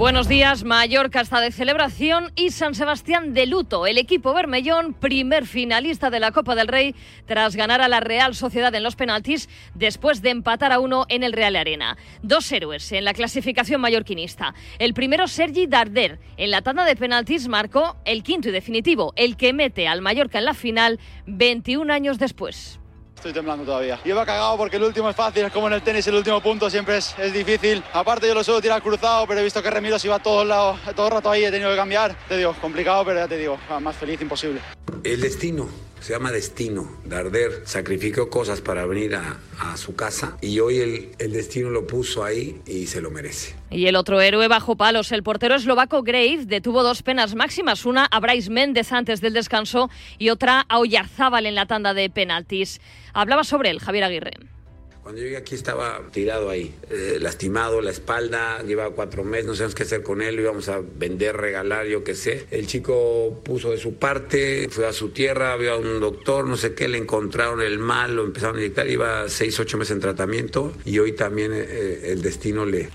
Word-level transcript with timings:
Buenos 0.00 0.28
días, 0.28 0.64
Mallorca 0.64 1.20
está 1.20 1.42
de 1.42 1.52
celebración 1.52 2.32
y 2.34 2.52
San 2.52 2.74
Sebastián 2.74 3.34
de 3.34 3.44
luto. 3.44 3.86
El 3.86 3.98
equipo 3.98 4.32
Bermellón, 4.32 4.94
primer 4.94 5.44
finalista 5.44 6.08
de 6.08 6.20
la 6.20 6.32
Copa 6.32 6.54
del 6.54 6.68
Rey, 6.68 6.94
tras 7.26 7.54
ganar 7.54 7.82
a 7.82 7.88
la 7.88 8.00
Real 8.00 8.34
Sociedad 8.34 8.74
en 8.74 8.82
los 8.82 8.96
penaltis, 8.96 9.50
después 9.74 10.22
de 10.22 10.30
empatar 10.30 10.72
a 10.72 10.80
uno 10.80 11.04
en 11.10 11.22
el 11.22 11.34
Real 11.34 11.54
Arena. 11.54 11.98
Dos 12.22 12.50
héroes 12.50 12.90
en 12.92 13.04
la 13.04 13.12
clasificación 13.12 13.82
mallorquinista. 13.82 14.54
El 14.78 14.94
primero, 14.94 15.28
Sergi 15.28 15.66
Darder. 15.66 16.18
En 16.38 16.50
la 16.50 16.62
tanda 16.62 16.86
de 16.86 16.96
penaltis 16.96 17.46
marcó 17.46 17.98
el 18.06 18.22
quinto 18.22 18.48
y 18.48 18.52
definitivo, 18.52 19.12
el 19.16 19.36
que 19.36 19.52
mete 19.52 19.86
al 19.86 20.00
Mallorca 20.00 20.38
en 20.38 20.46
la 20.46 20.54
final 20.54 20.98
21 21.26 21.92
años 21.92 22.18
después. 22.18 22.79
Estoy 23.20 23.34
temblando 23.34 23.66
todavía. 23.66 24.00
He 24.02 24.14
cagado 24.14 24.56
porque 24.56 24.76
el 24.76 24.82
último 24.82 25.10
es 25.10 25.14
fácil, 25.14 25.44
es 25.44 25.52
como 25.52 25.66
en 25.66 25.74
el 25.74 25.82
tenis, 25.82 26.06
el 26.06 26.14
último 26.14 26.40
punto 26.40 26.70
siempre 26.70 26.96
es, 26.96 27.14
es 27.18 27.34
difícil. 27.34 27.84
Aparte 27.92 28.26
yo 28.26 28.32
lo 28.32 28.42
suelo 28.42 28.62
tirar 28.62 28.80
cruzado, 28.80 29.26
pero 29.26 29.40
he 29.40 29.44
visto 29.44 29.62
que 29.62 29.68
Remiro 29.68 29.98
se 29.98 30.06
iba 30.06 30.16
a 30.16 30.22
todos 30.22 30.46
lados, 30.46 30.80
todo 30.96 31.08
el 31.08 31.12
rato 31.12 31.30
ahí, 31.30 31.44
he 31.44 31.50
tenido 31.50 31.68
que 31.68 31.76
cambiar. 31.76 32.16
Te 32.26 32.38
digo, 32.38 32.54
complicado, 32.58 33.04
pero 33.04 33.20
ya 33.20 33.28
te 33.28 33.36
digo, 33.36 33.58
más 33.82 33.94
feliz 33.94 34.22
imposible. 34.22 34.62
El 35.04 35.20
destino 35.20 35.68
se 36.00 36.12
llama 36.12 36.32
destino. 36.32 36.90
Darder 37.04 37.62
sacrificó 37.64 38.30
cosas 38.30 38.60
para 38.60 38.86
venir 38.86 39.14
a, 39.14 39.38
su 39.76 39.94
casa 39.94 40.36
y 40.40 40.58
hoy 40.58 40.78
el, 40.78 41.10
el, 41.18 41.32
destino 41.32 41.70
lo 41.70 41.86
puso 41.86 42.24
ahí 42.24 42.60
y 42.66 42.86
se 42.86 43.00
lo 43.00 43.10
merece. 43.10 43.54
Y 43.70 43.86
el 43.86 43.94
otro 43.94 44.20
héroe 44.20 44.48
bajo 44.48 44.76
palos, 44.76 45.12
el 45.12 45.22
portero 45.22 45.54
eslovaco 45.54 46.02
Grave, 46.02 46.44
detuvo 46.46 46.82
dos 46.82 47.02
penas 47.02 47.34
máximas, 47.34 47.84
una 47.84 48.06
a 48.06 48.20
Bryce 48.20 48.50
Méndez 48.50 48.90
antes 48.92 49.20
del 49.20 49.34
descanso 49.34 49.90
y 50.18 50.30
otra 50.30 50.66
a 50.68 50.78
Oyarzábal 50.78 51.46
en 51.46 51.54
la 51.54 51.66
tanda 51.66 51.94
de 51.94 52.10
penaltis. 52.10 52.80
Hablaba 53.12 53.44
sobre 53.44 53.70
él 53.70 53.80
Javier 53.80 54.04
Aguirre. 54.04 54.32
Cuando 55.02 55.22
llegué 55.22 55.38
aquí 55.38 55.54
estaba 55.54 56.02
tirado 56.12 56.50
ahí, 56.50 56.74
eh, 56.90 57.16
lastimado, 57.20 57.80
la 57.80 57.90
espalda, 57.90 58.62
llevaba 58.62 58.94
cuatro 58.94 59.24
meses, 59.24 59.46
no 59.46 59.54
sabíamos 59.54 59.74
qué 59.74 59.84
hacer 59.84 60.02
con 60.02 60.20
él, 60.20 60.36
lo 60.36 60.42
íbamos 60.42 60.68
a 60.68 60.80
vender, 60.80 61.36
regalar, 61.38 61.86
yo 61.86 62.04
qué 62.04 62.14
sé. 62.14 62.46
El 62.50 62.66
chico 62.66 63.40
puso 63.42 63.70
de 63.70 63.78
su 63.78 63.94
parte, 63.94 64.68
fue 64.68 64.86
a 64.86 64.92
su 64.92 65.08
tierra, 65.08 65.56
vio 65.56 65.72
a 65.72 65.78
un 65.78 66.00
doctor, 66.00 66.46
no 66.46 66.56
sé 66.56 66.74
qué, 66.74 66.86
le 66.86 66.98
encontraron 66.98 67.62
el 67.62 67.78
mal, 67.78 68.14
lo 68.14 68.24
empezaron 68.24 68.56
a 68.56 68.58
inyectar, 68.60 68.88
iba 68.90 69.26
seis, 69.30 69.58
ocho 69.58 69.78
meses 69.78 69.92
en 69.92 70.00
tratamiento 70.00 70.74
y 70.84 70.98
hoy 70.98 71.12
también 71.12 71.52
eh, 71.54 72.12
el 72.12 72.20
destino 72.20 72.66
le, 72.66 72.90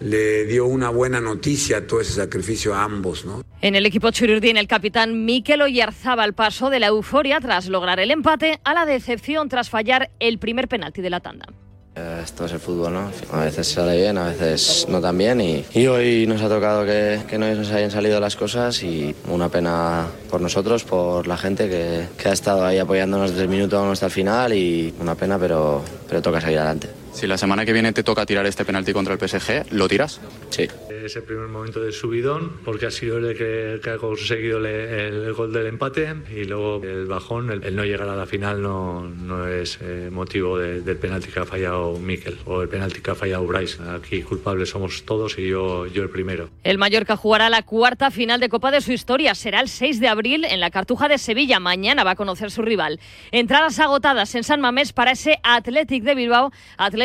dio 0.45 0.65
una 0.67 0.89
buena 0.89 1.19
noticia, 1.19 1.87
todo 1.87 2.01
ese 2.01 2.13
sacrificio 2.13 2.75
a 2.75 2.83
ambos, 2.83 3.25
¿no? 3.25 3.43
En 3.61 3.73
el 3.73 3.87
equipo 3.87 4.11
Churirdín, 4.11 4.57
el 4.57 4.67
capitán 4.67 5.25
Mikel 5.25 5.63
Oyarzábal 5.63 6.33
pasó 6.33 6.69
de 6.69 6.79
la 6.79 6.87
euforia 6.87 7.39
tras 7.39 7.67
lograr 7.67 7.99
el 7.99 8.11
empate 8.11 8.59
a 8.63 8.75
la 8.75 8.85
decepción 8.85 9.49
tras 9.49 9.71
fallar 9.71 10.11
el 10.19 10.37
primer 10.37 10.67
penalti 10.67 11.01
de 11.01 11.09
la 11.09 11.19
tanda. 11.19 11.47
Esto 11.95 12.45
es 12.45 12.51
el 12.51 12.59
fútbol, 12.59 12.91
¿no? 12.91 13.11
A 13.31 13.45
veces 13.45 13.67
sale 13.67 13.95
bien, 13.95 14.17
a 14.17 14.25
veces 14.25 14.85
no 14.89 14.99
tan 14.99 15.17
bien 15.17 15.39
y, 15.39 15.87
hoy 15.87 16.27
nos 16.27 16.41
ha 16.41 16.49
tocado 16.49 16.85
que, 16.85 17.37
no 17.37 17.47
nos 17.55 17.71
hayan 17.71 17.89
salido 17.89 18.19
las 18.19 18.35
cosas 18.35 18.83
y 18.83 19.15
una 19.29 19.47
pena 19.47 20.07
por 20.29 20.41
nosotros, 20.41 20.83
por 20.83 21.25
la 21.25 21.37
gente 21.37 21.69
que, 21.69 22.07
que 22.17 22.27
ha 22.27 22.33
estado 22.33 22.65
ahí 22.65 22.79
apoyándonos 22.79 23.31
desde 23.31 23.43
el 23.43 23.49
minuto 23.49 23.81
hasta 23.89 24.07
el 24.07 24.11
final 24.11 24.53
y 24.53 24.93
una 24.99 25.15
pena, 25.15 25.39
pero, 25.39 25.83
pero 26.09 26.21
toca 26.21 26.41
seguir 26.41 26.59
adelante. 26.59 27.04
Si 27.15 27.27
la 27.27 27.37
semana 27.37 27.63
que 27.63 27.71
viene 27.71 27.93
te 27.93 28.03
toca 28.03 28.25
tirar 28.25 28.45
este 28.45 28.65
penalti 28.65 28.91
contra 28.91 29.13
el 29.13 29.19
PSG, 29.19 29.71
¿lo 29.71 29.87
tiras? 29.87 30.19
Sí. 30.49 30.67
Ese 30.89 31.21
primer 31.21 31.47
momento 31.47 31.79
de 31.79 31.93
subidón, 31.93 32.57
porque 32.65 32.87
ha 32.87 32.91
sido 32.91 33.19
el 33.19 33.37
que, 33.37 33.79
que 33.81 33.89
ha 33.91 33.97
conseguido 33.97 34.57
el, 34.57 34.65
el, 34.65 35.33
gol 35.33 35.53
del 35.53 35.67
empate 35.67 36.13
y 36.35 36.43
luego 36.43 36.83
el 36.83 37.05
bajón, 37.05 37.51
el, 37.51 37.63
el 37.63 37.73
no 37.73 37.85
llegar 37.85 38.09
a 38.09 38.17
la 38.17 38.25
final 38.25 38.61
no, 38.61 39.01
no 39.07 39.47
es 39.47 39.79
eh, 39.81 40.09
motivo 40.11 40.57
de, 40.57 40.81
del 40.81 40.97
penalti 40.97 41.29
que 41.31 41.39
ha 41.39 41.45
fallado 41.45 41.97
Mikel 41.99 42.37
o 42.45 42.61
el 42.61 42.67
penalti 42.67 42.99
que 42.99 43.11
ha 43.11 43.15
fallado 43.15 43.45
Bryce. 43.45 43.81
Aquí 43.95 44.21
culpables 44.21 44.71
somos 44.71 45.05
todos 45.05 45.39
y 45.39 45.47
yo, 45.47 45.85
yo 45.85 46.03
el 46.03 46.09
primero. 46.09 46.49
El 46.65 46.77
Mallorca 46.77 47.15
jugará 47.15 47.49
la 47.49 47.61
cuarta 47.61 48.11
final 48.11 48.41
de 48.41 48.49
Copa 48.49 48.71
de 48.71 48.81
su 48.81 48.91
historia. 48.91 49.35
Será 49.35 49.61
el 49.61 49.69
6 49.69 50.01
de 50.01 50.09
abril 50.09 50.43
en 50.43 50.59
la 50.59 50.69
Cartuja 50.69 51.07
de 51.07 51.17
Sevilla. 51.17 51.61
Mañana 51.61 52.03
va 52.03 52.11
a 52.11 52.15
conocer 52.15 52.51
su 52.51 52.61
rival. 52.61 52.99
Entradas 53.31 53.79
agotadas 53.79 54.35
en 54.35 54.43
San 54.43 54.59
Mamés 54.59 54.91
para 54.91 55.11
ese 55.11 55.39
Athletic 55.43 56.03
de 56.03 56.15
Bilbao, 56.15 56.51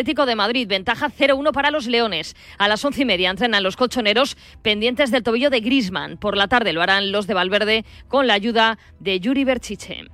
Atlético 0.01 0.25
de 0.25 0.35
Madrid. 0.35 0.67
Ventaja 0.67 1.11
0-1 1.11 1.53
para 1.53 1.71
los 1.71 1.87
Leones. 1.87 2.35
A 2.57 2.69
las 2.69 2.83
once 2.87 3.03
y 3.03 3.05
media 3.05 3.29
entrenan 3.29 3.63
los 3.63 3.77
colchoneros 3.77 4.39
pendientes 4.63 5.11
del 5.11 5.23
tobillo 5.23 5.51
de 5.51 5.61
Grisman. 5.61 6.17
Por 6.17 6.39
la 6.39 6.49
tarde 6.49 6.73
lo 6.73 6.81
harán 6.81 7.13
los 7.13 7.27
de 7.27 7.35
Valverde 7.35 7.85
con 8.09 8.27
la 8.27 8.33
ayuda 8.33 8.79
de 8.99 9.21
Yuri 9.21 9.45
Berchiche. 9.45 10.07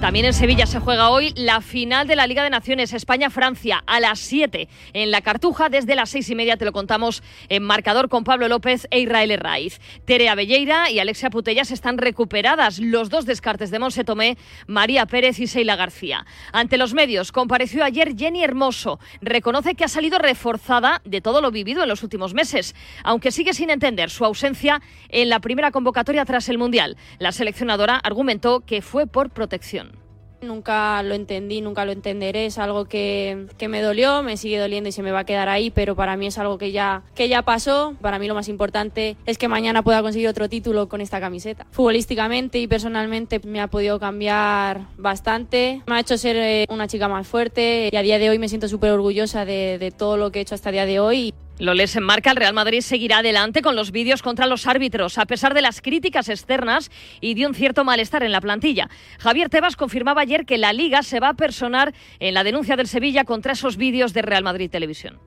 También 0.00 0.24
en 0.24 0.32
Sevilla 0.32 0.66
se 0.66 0.80
juega 0.80 1.10
hoy 1.10 1.32
la 1.36 1.60
final 1.60 2.06
de 2.06 2.16
la 2.16 2.26
Liga 2.26 2.42
de 2.42 2.50
Naciones 2.50 2.92
España-Francia 2.92 3.82
a 3.86 4.00
las 4.00 4.18
7 4.18 4.68
en 4.92 5.10
la 5.10 5.20
Cartuja. 5.20 5.68
Desde 5.68 5.94
las 5.94 6.10
seis 6.10 6.30
y 6.30 6.34
media 6.34 6.56
te 6.56 6.64
lo 6.64 6.72
contamos 6.72 7.22
en 7.48 7.62
marcador 7.62 8.08
con 8.08 8.24
Pablo 8.24 8.48
López 8.48 8.86
e 8.90 9.00
Israel 9.00 9.30
Herraiz. 9.30 9.80
Terea 10.04 10.34
Belleira 10.34 10.90
y 10.90 11.00
Alexia 11.00 11.30
Putellas 11.30 11.70
están 11.70 11.98
recuperadas. 11.98 12.78
Los 12.78 13.10
dos 13.10 13.26
descartes 13.26 13.70
de 13.70 13.78
Monse 13.78 14.04
Tomé, 14.04 14.36
María 14.66 15.06
Pérez 15.06 15.38
y 15.38 15.46
Seila 15.46 15.76
García. 15.76 16.24
Ante 16.52 16.78
los 16.78 16.94
medios 16.94 17.30
compareció 17.30 17.84
ayer 17.84 18.16
Jenny 18.16 18.42
Hermoso. 18.42 18.98
Reconoce 19.34 19.74
que 19.74 19.82
ha 19.82 19.88
salido 19.88 20.20
reforzada 20.20 21.02
de 21.04 21.20
todo 21.20 21.40
lo 21.40 21.50
vivido 21.50 21.82
en 21.82 21.88
los 21.88 22.04
últimos 22.04 22.34
meses, 22.34 22.72
aunque 23.02 23.32
sigue 23.32 23.52
sin 23.52 23.68
entender 23.68 24.08
su 24.08 24.24
ausencia 24.24 24.80
en 25.08 25.28
la 25.28 25.40
primera 25.40 25.72
convocatoria 25.72 26.24
tras 26.24 26.48
el 26.48 26.56
Mundial. 26.56 26.96
La 27.18 27.32
seleccionadora 27.32 27.96
argumentó 27.96 28.60
que 28.60 28.80
fue 28.80 29.08
por 29.08 29.30
protección. 29.30 30.03
Nunca 30.44 31.02
lo 31.02 31.14
entendí, 31.14 31.60
nunca 31.60 31.84
lo 31.84 31.92
entenderé, 31.92 32.46
es 32.46 32.58
algo 32.58 32.84
que, 32.84 33.46
que, 33.58 33.68
me 33.68 33.80
dolió, 33.80 34.22
me 34.22 34.36
sigue 34.36 34.58
doliendo 34.58 34.88
y 34.88 34.92
se 34.92 35.02
me 35.02 35.10
va 35.10 35.20
a 35.20 35.24
quedar 35.24 35.48
ahí, 35.48 35.70
pero 35.70 35.96
para 35.96 36.16
mí 36.16 36.26
es 36.26 36.38
algo 36.38 36.58
que 36.58 36.72
ya, 36.72 37.02
que 37.14 37.28
ya 37.28 37.42
pasó. 37.42 37.94
Para 38.00 38.18
mí 38.18 38.28
lo 38.28 38.34
más 38.34 38.48
importante 38.48 39.16
es 39.26 39.38
que 39.38 39.48
mañana 39.48 39.82
pueda 39.82 40.02
conseguir 40.02 40.28
otro 40.28 40.48
título 40.48 40.88
con 40.88 41.00
esta 41.00 41.20
camiseta. 41.20 41.66
Futbolísticamente 41.70 42.58
y 42.58 42.66
personalmente 42.66 43.40
me 43.44 43.60
ha 43.60 43.68
podido 43.68 43.98
cambiar 43.98 44.86
bastante, 44.96 45.82
me 45.86 45.96
ha 45.96 46.00
hecho 46.00 46.18
ser 46.18 46.66
una 46.70 46.86
chica 46.86 47.08
más 47.08 47.26
fuerte 47.26 47.88
y 47.92 47.96
a 47.96 48.02
día 48.02 48.18
de 48.18 48.30
hoy 48.30 48.38
me 48.38 48.48
siento 48.48 48.68
súper 48.68 48.90
orgullosa 48.90 49.44
de, 49.44 49.78
de 49.78 49.90
todo 49.90 50.16
lo 50.16 50.30
que 50.30 50.38
he 50.38 50.42
hecho 50.42 50.54
hasta 50.54 50.70
el 50.70 50.74
día 50.74 50.86
de 50.86 51.00
hoy. 51.00 51.34
Lo 51.60 51.72
les 51.72 51.94
enmarca, 51.94 52.32
el 52.32 52.36
Real 52.36 52.52
Madrid 52.52 52.80
seguirá 52.80 53.18
adelante 53.18 53.62
con 53.62 53.76
los 53.76 53.92
vídeos 53.92 54.22
contra 54.22 54.46
los 54.46 54.66
árbitros, 54.66 55.18
a 55.18 55.26
pesar 55.26 55.54
de 55.54 55.62
las 55.62 55.80
críticas 55.80 56.28
externas 56.28 56.90
y 57.20 57.34
de 57.34 57.46
un 57.46 57.54
cierto 57.54 57.84
malestar 57.84 58.24
en 58.24 58.32
la 58.32 58.40
plantilla. 58.40 58.90
Javier 59.20 59.50
Tebas 59.50 59.76
confirmaba 59.76 60.22
ayer 60.22 60.46
que 60.46 60.58
la 60.58 60.72
Liga 60.72 61.04
se 61.04 61.20
va 61.20 61.28
a 61.28 61.34
personar 61.34 61.94
en 62.18 62.34
la 62.34 62.42
denuncia 62.42 62.74
del 62.74 62.88
Sevilla 62.88 63.24
contra 63.24 63.52
esos 63.52 63.76
vídeos 63.76 64.12
de 64.12 64.22
Real 64.22 64.42
Madrid 64.42 64.68
Televisión. 64.68 65.20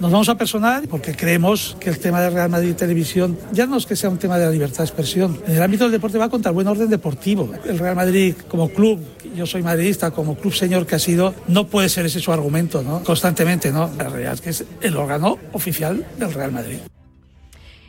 Nos 0.00 0.12
vamos 0.12 0.28
a 0.28 0.36
personar 0.36 0.86
porque 0.86 1.16
creemos 1.16 1.76
que 1.80 1.90
el 1.90 1.98
tema 1.98 2.20
de 2.20 2.30
Real 2.30 2.48
Madrid 2.48 2.76
Televisión 2.76 3.36
ya 3.50 3.66
no 3.66 3.76
es 3.76 3.84
que 3.84 3.96
sea 3.96 4.08
un 4.08 4.18
tema 4.18 4.38
de 4.38 4.44
la 4.44 4.52
libertad 4.52 4.78
de 4.78 4.84
expresión. 4.84 5.40
En 5.44 5.56
el 5.56 5.62
ámbito 5.62 5.84
del 5.84 5.92
deporte 5.92 6.18
va 6.18 6.28
contra 6.28 6.50
el 6.50 6.54
buen 6.54 6.68
orden 6.68 6.88
deportivo. 6.88 7.52
El 7.64 7.80
Real 7.80 7.96
Madrid 7.96 8.36
como 8.46 8.68
club, 8.68 9.00
yo 9.34 9.44
soy 9.44 9.64
madridista, 9.64 10.12
como 10.12 10.36
club 10.36 10.54
señor 10.54 10.86
que 10.86 10.94
ha 10.94 11.00
sido, 11.00 11.34
no 11.48 11.66
puede 11.66 11.88
ser 11.88 12.06
ese 12.06 12.20
su 12.20 12.30
argumento, 12.30 12.80
¿no? 12.80 13.02
Constantemente, 13.02 13.72
¿no? 13.72 13.90
La 13.98 14.08
realidad 14.08 14.34
es 14.34 14.40
que 14.40 14.50
es 14.50 14.64
el 14.82 14.96
órgano 14.96 15.36
oficial 15.52 16.06
del 16.16 16.32
Real 16.32 16.52
Madrid. 16.52 16.78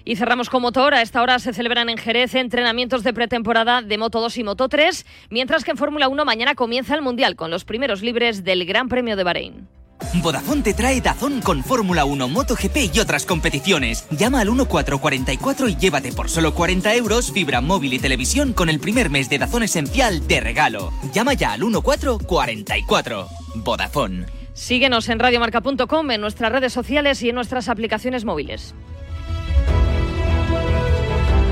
Y 0.03 0.15
cerramos 0.15 0.49
con 0.49 0.63
motor. 0.63 0.95
A 0.95 1.03
esta 1.03 1.21
hora 1.21 1.37
se 1.37 1.53
celebran 1.53 1.89
en 1.89 1.97
Jerez 1.97 2.33
entrenamientos 2.33 3.03
de 3.03 3.13
pretemporada 3.13 3.83
de 3.83 3.97
Moto 3.99 4.19
2 4.19 4.35
y 4.39 4.43
Moto 4.43 4.67
3, 4.67 5.05
mientras 5.29 5.63
que 5.63 5.71
en 5.71 5.77
Fórmula 5.77 6.07
1 6.07 6.25
mañana 6.25 6.55
comienza 6.55 6.95
el 6.95 7.03
Mundial 7.03 7.35
con 7.35 7.51
los 7.51 7.65
primeros 7.65 8.01
libres 8.01 8.43
del 8.43 8.65
Gran 8.65 8.89
Premio 8.89 9.15
de 9.15 9.23
Bahrein. 9.23 9.78
Vodafone 10.21 10.61
te 10.61 10.73
trae 10.73 11.01
Dazón 11.01 11.41
con 11.41 11.63
Fórmula 11.63 12.05
1, 12.05 12.27
MotoGP 12.27 12.93
y 12.93 12.99
otras 12.99 13.25
competiciones. 13.25 14.07
Llama 14.09 14.41
al 14.41 14.47
1444 14.47 15.69
y 15.69 15.75
llévate 15.75 16.11
por 16.11 16.29
solo 16.29 16.53
40 16.53 16.95
euros 16.95 17.31
fibra 17.31 17.61
móvil 17.61 17.93
y 17.93 17.99
televisión 17.99 18.53
con 18.53 18.69
el 18.69 18.79
primer 18.79 19.09
mes 19.09 19.29
de 19.29 19.37
Dazón 19.37 19.63
esencial 19.63 20.27
de 20.27 20.39
regalo. 20.41 20.91
Llama 21.13 21.33
ya 21.33 21.53
al 21.53 21.61
1444. 21.61 23.27
Vodafone. 23.55 24.25
Síguenos 24.53 25.07
en 25.09 25.19
radiomarca.com, 25.19 26.11
en 26.11 26.21
nuestras 26.21 26.51
redes 26.51 26.73
sociales 26.73 27.21
y 27.23 27.29
en 27.29 27.35
nuestras 27.35 27.69
aplicaciones 27.69 28.25
móviles. 28.25 28.73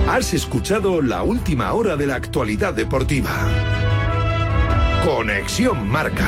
Has 0.10 0.34
escuchado 0.34 1.02
la 1.02 1.24
última 1.24 1.74
hora 1.74 1.96
de 1.96 2.08
la 2.08 2.16
actualidad 2.16 2.74
deportiva. 2.74 3.30
Conexión 5.06 5.88
Marca. 5.88 6.28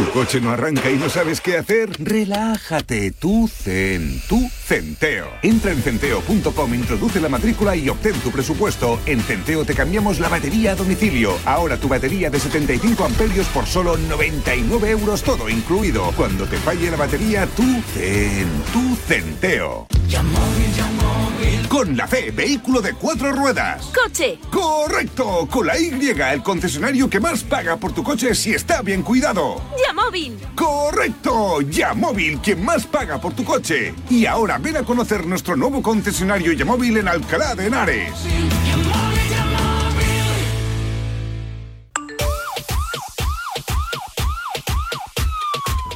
¿Tu 0.00 0.10
coche 0.12 0.40
no 0.40 0.50
arranca 0.50 0.90
y 0.90 0.96
no 0.96 1.10
sabes 1.10 1.42
qué 1.42 1.58
hacer? 1.58 1.90
Relájate, 1.98 3.10
tú 3.10 3.46
Zen, 3.46 4.22
tú 4.30 4.48
Centeo. 4.48 5.28
Entra 5.42 5.72
en 5.72 5.82
centeo.com, 5.82 6.74
introduce 6.74 7.20
la 7.20 7.28
matrícula 7.28 7.76
y 7.76 7.86
obtén 7.90 8.14
tu 8.20 8.30
presupuesto. 8.30 8.98
En 9.04 9.20
Centeo 9.20 9.62
te 9.66 9.74
cambiamos 9.74 10.18
la 10.18 10.30
batería 10.30 10.72
a 10.72 10.74
domicilio. 10.74 11.36
Ahora 11.44 11.76
tu 11.76 11.86
batería 11.86 12.30
de 12.30 12.40
75 12.40 13.04
amperios 13.04 13.46
por 13.48 13.66
solo 13.66 13.98
99 13.98 14.88
euros 14.88 15.22
todo 15.22 15.50
incluido. 15.50 16.10
Cuando 16.16 16.46
te 16.46 16.56
falle 16.56 16.90
la 16.90 16.96
batería, 16.96 17.46
tú 17.54 17.82
Zen, 17.92 18.48
tú 18.72 18.96
Centeo. 19.06 19.86
Con 21.68 21.96
la 21.96 22.08
fe, 22.08 22.32
vehículo 22.32 22.80
de 22.80 22.94
cuatro 22.94 23.32
ruedas. 23.32 23.92
¡Coche! 23.94 24.40
¡Correcto! 24.50 25.46
Con 25.48 25.68
la 25.68 25.78
Y, 25.78 25.90
el 26.10 26.42
concesionario 26.42 27.08
que 27.08 27.20
más 27.20 27.44
paga 27.44 27.76
por 27.76 27.92
tu 27.92 28.02
coche 28.02 28.34
si 28.34 28.52
está 28.52 28.82
bien 28.82 29.02
cuidado. 29.02 29.62
¡Yamóvil! 30.00 30.38
¡Correcto! 30.54 31.60
Yamóvil, 31.60 32.38
quien 32.40 32.64
más 32.64 32.86
paga 32.86 33.20
por 33.20 33.34
tu 33.34 33.44
coche. 33.44 33.94
Y 34.08 34.24
ahora 34.24 34.58
ven 34.58 34.78
a 34.78 34.82
conocer 34.82 35.26
nuestro 35.26 35.56
nuevo 35.56 35.82
concesionario 35.82 36.52
Yamóvil 36.52 36.96
en 36.96 37.08
Alcalá 37.08 37.54
de 37.54 37.66
Henares. 37.66 38.12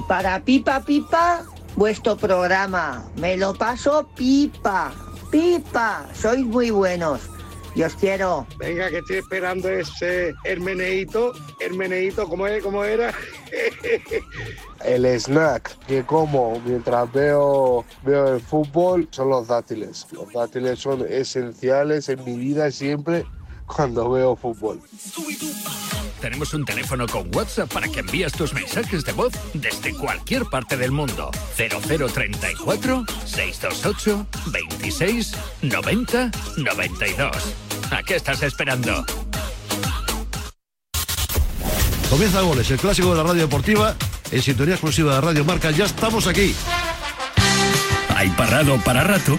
Para 0.06 0.40
Pipa 0.44 0.80
Pipa, 0.80 1.42
vuestro 1.76 2.16
programa. 2.16 3.04
Me 3.16 3.36
lo 3.38 3.54
paso 3.54 4.06
pipa. 4.14 4.92
Pipa, 5.30 6.06
sois 6.14 6.44
muy 6.44 6.70
buenos. 6.70 7.33
Y 7.74 7.82
os 7.82 7.94
quiero. 7.94 8.46
Venga, 8.58 8.88
que 8.88 8.98
estoy 8.98 9.16
esperando 9.16 9.68
ese 9.68 10.32
Hermeneito. 10.44 11.32
Hermeneito, 11.60 12.28
¿cómo, 12.28 12.46
es? 12.46 12.62
¿cómo 12.62 12.84
era? 12.84 13.12
El 14.84 15.06
snack 15.06 15.76
que 15.86 16.04
como 16.04 16.60
mientras 16.64 17.10
veo, 17.12 17.84
veo 18.02 18.34
el 18.34 18.40
fútbol 18.40 19.08
son 19.10 19.30
los 19.30 19.48
dátiles. 19.48 20.06
Los 20.12 20.32
dátiles 20.32 20.78
son 20.78 21.06
esenciales 21.08 22.08
en 22.08 22.22
mi 22.24 22.36
vida 22.36 22.70
siempre 22.70 23.24
cuando 23.66 24.10
veo 24.10 24.36
fútbol. 24.36 24.80
Tenemos 26.24 26.54
un 26.54 26.64
teléfono 26.64 27.06
con 27.06 27.28
WhatsApp 27.36 27.70
para 27.70 27.86
que 27.86 28.00
envíes 28.00 28.32
tus 28.32 28.54
mensajes 28.54 29.04
de 29.04 29.12
voz 29.12 29.34
desde 29.52 29.92
cualquier 29.92 30.46
parte 30.46 30.74
del 30.74 30.90
mundo. 30.90 31.30
0034 31.54 33.04
628 33.26 34.26
26 34.46 35.34
90 35.60 36.30
92. 36.56 37.30
¿A 37.90 38.02
qué 38.02 38.16
estás 38.16 38.42
esperando? 38.42 39.04
Comienza 42.08 42.40
Goles, 42.40 42.70
el 42.70 42.78
clásico 42.78 43.10
de 43.10 43.16
la 43.16 43.22
radio 43.22 43.42
deportiva, 43.42 43.94
en 44.30 44.40
sintonía 44.40 44.76
exclusiva 44.76 45.16
de 45.16 45.20
Radio 45.20 45.44
Marca. 45.44 45.72
Ya 45.72 45.84
estamos 45.84 46.26
aquí. 46.26 46.54
Hay 48.16 48.30
parado 48.30 48.78
para 48.78 49.04
rato 49.04 49.38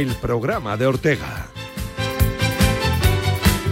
El 0.00 0.14
programa 0.14 0.78
de 0.78 0.86
Ortega. 0.86 1.49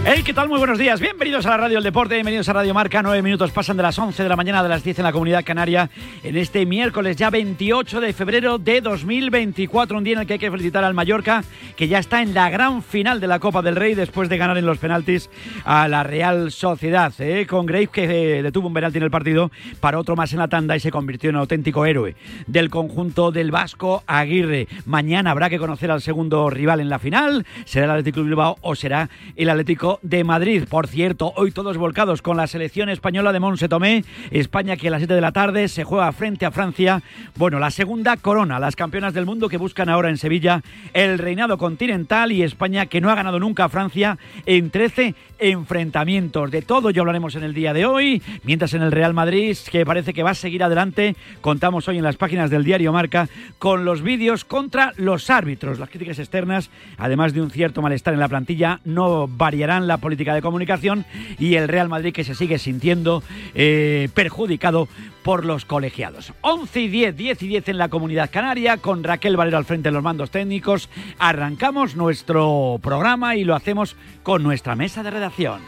Hey, 0.05 0.23
¿qué 0.23 0.33
tal? 0.33 0.47
Muy 0.47 0.59
buenos 0.59 0.79
días. 0.79 1.01
Bienvenidos 1.01 1.45
a 1.45 1.49
la 1.49 1.57
Radio 1.57 1.75
del 1.75 1.83
Deporte, 1.83 2.15
bienvenidos 2.15 2.47
a 2.47 2.53
Radio 2.53 2.73
Marca. 2.73 3.03
Nueve 3.03 3.21
minutos 3.21 3.51
pasan 3.51 3.75
de 3.75 3.83
las 3.83 3.99
11 3.99 4.23
de 4.23 4.29
la 4.29 4.37
mañana 4.37 4.63
de 4.63 4.69
las 4.69 4.81
10 4.81 4.99
en 4.99 5.03
la 5.03 5.11
Comunidad 5.11 5.43
Canaria 5.43 5.89
en 6.23 6.37
este 6.37 6.65
miércoles 6.65 7.17
ya 7.17 7.29
28 7.29 7.99
de 7.99 8.13
febrero 8.13 8.57
de 8.57 8.79
2024, 8.79 9.97
un 9.97 10.03
día 10.05 10.13
en 10.13 10.19
el 10.19 10.25
que 10.25 10.33
hay 10.33 10.39
que 10.39 10.49
felicitar 10.49 10.85
al 10.85 10.93
Mallorca, 10.93 11.43
que 11.75 11.89
ya 11.89 11.99
está 11.99 12.21
en 12.21 12.33
la 12.33 12.49
gran 12.49 12.81
final 12.81 13.19
de 13.19 13.27
la 13.27 13.39
Copa 13.39 13.61
del 13.61 13.75
Rey 13.75 13.93
después 13.93 14.29
de 14.29 14.37
ganar 14.37 14.57
en 14.57 14.65
los 14.65 14.77
penaltis 14.77 15.29
a 15.65 15.89
la 15.89 16.03
Real 16.03 16.49
Sociedad, 16.49 17.13
¿eh? 17.19 17.45
con 17.45 17.65
Graves 17.65 17.89
que 17.89 18.37
eh, 18.37 18.41
detuvo 18.41 18.67
un 18.67 18.73
penalti 18.73 18.99
en 18.99 19.03
el 19.03 19.11
partido 19.11 19.51
para 19.81 19.99
otro 19.99 20.15
más 20.15 20.31
en 20.31 20.39
la 20.39 20.47
tanda 20.47 20.77
y 20.77 20.79
se 20.79 20.91
convirtió 20.91 21.29
en 21.29 21.35
auténtico 21.35 21.85
héroe 21.85 22.15
del 22.47 22.69
conjunto 22.69 23.31
del 23.31 23.51
Vasco 23.51 24.03
Aguirre. 24.07 24.69
Mañana 24.85 25.31
habrá 25.31 25.49
que 25.49 25.59
conocer 25.59 25.91
al 25.91 26.01
segundo 26.01 26.49
rival 26.49 26.79
en 26.79 26.89
la 26.89 26.99
final, 26.99 27.45
será 27.65 27.85
el 27.85 27.91
Atlético 27.91 28.23
Bilbao 28.23 28.57
o 28.61 28.75
será 28.75 29.09
el 29.35 29.49
Atlético 29.49 29.88
de 30.03 30.23
Madrid. 30.23 30.65
Por 30.69 30.87
cierto, 30.87 31.33
hoy 31.35 31.51
todos 31.51 31.77
volcados 31.77 32.21
con 32.21 32.37
la 32.37 32.45
selección 32.45 32.89
española 32.89 33.33
de 33.33 33.39
Monse 33.39 33.67
Tomé. 33.67 34.03
España 34.29 34.77
que 34.77 34.89
a 34.89 34.91
las 34.91 34.99
7 34.99 35.15
de 35.15 35.21
la 35.21 35.31
tarde 35.31 35.67
se 35.67 35.83
juega 35.83 36.11
frente 36.11 36.45
a 36.45 36.51
Francia. 36.51 37.01
Bueno, 37.35 37.57
la 37.57 37.71
segunda 37.71 38.17
corona, 38.17 38.59
las 38.59 38.75
campeonas 38.75 39.13
del 39.13 39.25
mundo 39.25 39.49
que 39.49 39.57
buscan 39.57 39.89
ahora 39.89 40.09
en 40.09 40.17
Sevilla 40.17 40.61
el 40.93 41.17
reinado 41.17 41.57
continental 41.57 42.31
y 42.31 42.43
España 42.43 42.85
que 42.85 43.01
no 43.01 43.09
ha 43.09 43.15
ganado 43.15 43.39
nunca 43.39 43.65
a 43.65 43.69
Francia 43.69 44.17
en 44.45 44.69
13 44.69 45.15
enfrentamientos. 45.39 46.51
De 46.51 46.61
todo 46.61 46.89
ya 46.91 47.01
hablaremos 47.01 47.35
en 47.35 47.43
el 47.43 47.53
día 47.53 47.73
de 47.73 47.85
hoy. 47.85 48.21
Mientras 48.43 48.73
en 48.73 48.81
el 48.81 48.91
Real 48.91 49.13
Madrid, 49.13 49.57
que 49.71 49.85
parece 49.85 50.13
que 50.13 50.23
va 50.23 50.31
a 50.31 50.35
seguir 50.35 50.63
adelante, 50.63 51.15
contamos 51.41 51.87
hoy 51.87 51.97
en 51.97 52.03
las 52.03 52.17
páginas 52.17 52.49
del 52.49 52.63
diario 52.63 52.93
Marca 52.93 53.29
con 53.57 53.85
los 53.85 54.01
vídeos 54.01 54.45
contra 54.45 54.93
los 54.97 55.29
árbitros. 55.29 55.79
Las 55.79 55.89
críticas 55.89 56.19
externas, 56.19 56.69
además 56.97 57.33
de 57.33 57.41
un 57.41 57.51
cierto 57.51 57.81
malestar 57.81 58.13
en 58.13 58.19
la 58.19 58.27
plantilla, 58.27 58.81
no 58.83 59.27
variarán 59.27 59.78
la 59.87 59.97
política 59.97 60.33
de 60.33 60.41
comunicación 60.41 61.05
y 61.37 61.55
el 61.55 61.67
Real 61.67 61.89
Madrid 61.89 62.13
que 62.13 62.23
se 62.23 62.35
sigue 62.35 62.57
sintiendo 62.59 63.23
eh, 63.55 64.09
perjudicado 64.13 64.87
por 65.23 65.45
los 65.45 65.65
colegiados. 65.65 66.33
11 66.41 66.81
y 66.81 66.87
10, 66.87 67.15
10 67.17 67.43
y 67.43 67.47
10 67.47 67.69
en 67.69 67.77
la 67.77 67.89
comunidad 67.89 68.29
canaria, 68.31 68.77
con 68.77 69.03
Raquel 69.03 69.37
Valero 69.37 69.57
al 69.57 69.65
frente 69.65 69.89
de 69.89 69.93
los 69.93 70.03
mandos 70.03 70.31
técnicos. 70.31 70.89
Arrancamos 71.17 71.95
nuestro 71.95 72.79
programa 72.81 73.35
y 73.35 73.43
lo 73.43 73.55
hacemos 73.55 73.95
con 74.23 74.43
nuestra 74.43 74.75
mesa 74.75 75.03
de 75.03 75.11
redacción. 75.11 75.61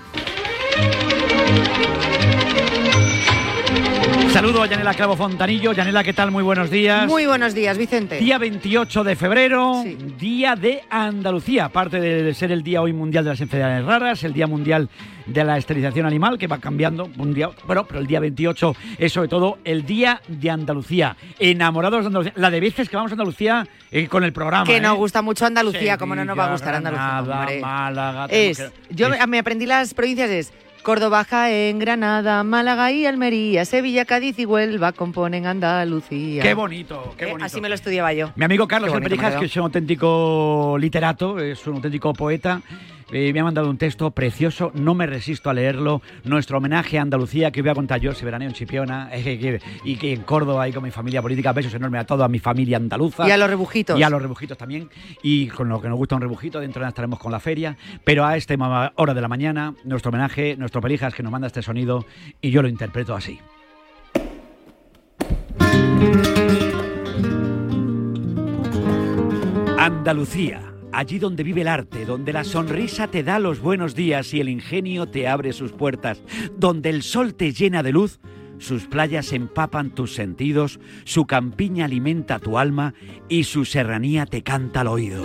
Saludo 4.42 4.64
a 4.64 4.66
Yanela 4.66 4.96
Clavo 4.96 5.16
Fontanillo. 5.16 5.72
Yanela, 5.72 6.04
¿qué 6.04 6.14
tal? 6.14 6.32
Muy 6.32 6.42
buenos 6.42 6.72
días. 6.72 7.06
Muy 7.06 7.28
buenos 7.28 7.54
días, 7.54 7.78
Vicente. 7.78 8.18
Día 8.18 8.40
28 8.40 9.04
de 9.04 9.16
febrero, 9.16 9.84
Día 10.18 10.56
de 10.56 10.82
Andalucía. 10.90 11.66
Aparte 11.66 12.02
de 12.02 12.34
ser 12.34 12.52
el 12.52 12.64
Día 12.64 12.82
hoy 12.82 12.92
mundial 12.92 13.24
de 13.24 13.30
las 13.30 13.42
enfermedades 13.42 13.86
raras, 13.86 14.24
el 14.24 14.34
Día 14.34 14.48
mundial 14.48 14.90
de 15.28 15.44
la 15.44 15.60
esterilización 15.60 16.08
animal, 16.08 16.40
que 16.40 16.48
va 16.48 16.58
cambiando 16.58 17.08
un 17.20 17.36
día, 17.36 17.52
bueno, 17.68 17.86
pero 17.86 18.00
el 18.00 18.08
día 18.08 18.20
28 18.20 18.76
es 18.98 19.14
sobre 19.14 19.28
todo 19.28 19.60
el 19.64 19.86
Día 19.86 20.20
de 20.28 20.50
Andalucía. 20.50 21.16
Enamorados 21.38 22.02
de 22.02 22.08
Andalucía. 22.08 22.34
La 22.36 22.50
de 22.50 22.62
veces 22.62 22.90
que 22.90 22.96
vamos 22.96 23.12
a 23.12 23.14
Andalucía 23.14 23.68
eh, 23.92 24.08
con 24.08 24.24
el 24.24 24.34
programa. 24.34 24.66
Que 24.66 24.82
nos 24.82 24.96
¿eh? 24.96 24.98
gusta 24.98 25.22
mucho 25.22 25.46
Andalucía, 25.46 26.00
como 26.00 26.16
no 26.16 26.26
nos 26.26 26.36
va 26.36 26.48
a 26.48 26.52
gustar 26.54 26.74
Andalucía. 26.74 27.20
Hombre. 27.20 27.60
Málaga, 27.62 28.26
Es, 28.32 28.58
que- 28.58 28.72
yo 28.90 29.14
es- 29.14 29.28
me 29.28 29.38
aprendí 29.38 29.68
las 29.68 29.94
provincias, 29.94 30.32
es 30.32 30.52
Córdoba, 30.84 31.24
Jaén, 31.24 31.78
Granada, 31.78 32.44
Málaga 32.44 32.92
y 32.92 33.06
Almería, 33.06 33.66
Sevilla, 33.66 34.04
Cádiz 34.06 34.40
y 34.40 34.46
Huelva 34.46 34.92
componen 34.94 35.46
Andalucía. 35.46 36.42
Qué 36.42 36.56
bonito, 36.56 37.14
qué 37.18 37.26
Eh, 37.26 37.32
bonito. 37.32 37.46
así 37.46 37.62
me 37.62 37.70
lo 37.70 37.76
estudiaba 37.76 38.12
yo. 38.14 38.32
Mi 38.36 38.46
amigo 38.46 38.68
Carlos 38.68 38.92
Alperijas, 38.92 39.36
que 39.36 39.46
es 39.46 39.56
un 39.58 39.64
auténtico 39.64 40.78
literato, 40.80 41.40
es 41.40 41.66
un 41.68 41.76
auténtico 41.76 42.14
poeta, 42.14 42.62
eh, 43.12 43.34
me 43.34 43.40
ha 43.40 43.44
mandado 43.44 43.70
un 43.70 43.78
texto 43.78 44.12
precioso, 44.12 44.72
no 44.74 44.94
me 44.94 45.06
resisto 45.06 45.50
a 45.50 45.54
leerlo. 45.54 46.02
Nuestro 46.24 46.58
homenaje 46.58 46.98
a 46.98 47.02
Andalucía, 47.02 47.52
que 47.52 47.62
voy 47.62 47.72
a 47.72 47.76
contar 47.76 48.00
yo, 48.00 48.12
ese 48.12 48.26
veraneo 48.26 48.48
en 48.48 48.54
Chipiona, 48.54 49.10
eh, 49.14 49.60
y 49.84 49.96
que 49.96 50.14
en 50.14 50.22
Córdoba, 50.22 50.68
y 50.68 50.74
con 50.74 50.84
mi 50.84 50.92
familia 50.92 51.22
política, 51.22 51.54
besos 51.54 51.74
enormes 51.74 52.02
a 52.02 52.06
toda 52.06 52.28
mi 52.28 52.40
familia 52.40 52.78
andaluza. 52.78 53.28
Y 53.28 53.32
a 53.32 53.38
los 53.38 53.50
rebujitos. 53.50 54.00
Y 54.00 54.04
a 54.04 54.10
los 54.10 54.22
rebujitos 54.22 54.58
también. 54.58 54.90
Y 55.24 55.48
con 55.48 55.70
lo 55.70 55.82
que 55.82 55.90
nos 55.90 55.98
gusta 55.98 56.16
un 56.16 56.22
rebujito, 56.22 56.60
dentro 56.60 56.80
de 56.80 56.84
nada 56.84 56.90
estaremos 56.90 57.20
con 57.20 57.32
la 57.32 57.40
feria. 57.40 57.78
Pero 58.04 58.26
a 58.26 58.38
esta 58.38 58.54
hora 58.96 59.14
de 59.14 59.22
la 59.22 59.28
mañana, 59.28 59.74
nuestro 59.84 60.10
homenaje, 60.10 60.56
nuestro 60.58 60.82
Perijas, 60.82 61.14
que 61.14 61.24
nos 61.24 61.32
manda 61.32 61.48
este 61.48 61.62
sonido, 61.62 62.06
y 62.42 62.52
yo 62.52 62.62
lo 62.62 62.68
interpreto 62.68 63.16
así. 63.16 63.40
Andalucía, 69.78 70.71
allí 70.94 71.20
donde 71.20 71.44
vive 71.44 71.62
el 71.62 71.68
arte, 71.68 72.06
donde 72.06 72.34
la 72.34 72.44
sonrisa 72.44 73.08
te 73.08 73.24
da 73.24 73.40
los 73.40 73.60
buenos 73.60 73.96
días 73.96 74.34
y 74.34 74.40
el 74.40 74.50
ingenio 74.50 75.08
te 75.08 75.28
abre 75.28 75.54
sus 75.54 75.72
puertas, 75.72 76.22
donde 76.58 76.90
el 76.90 77.04
sol 77.04 77.34
te 77.34 77.54
llena 77.54 77.84
de 77.84 77.92
luz, 77.92 78.20
sus 78.58 78.86
playas 78.86 79.34
empapan 79.34 79.90
tus 79.90 80.14
sentidos, 80.14 80.80
su 81.04 81.26
campiña 81.26 81.86
alimenta 81.86 82.40
tu 82.40 82.58
alma 82.58 82.94
y 83.28 83.46
su 83.46 83.66
serranía 83.66 84.26
te 84.26 84.44
canta 84.44 84.82
al 84.82 84.88
oído. 84.88 85.24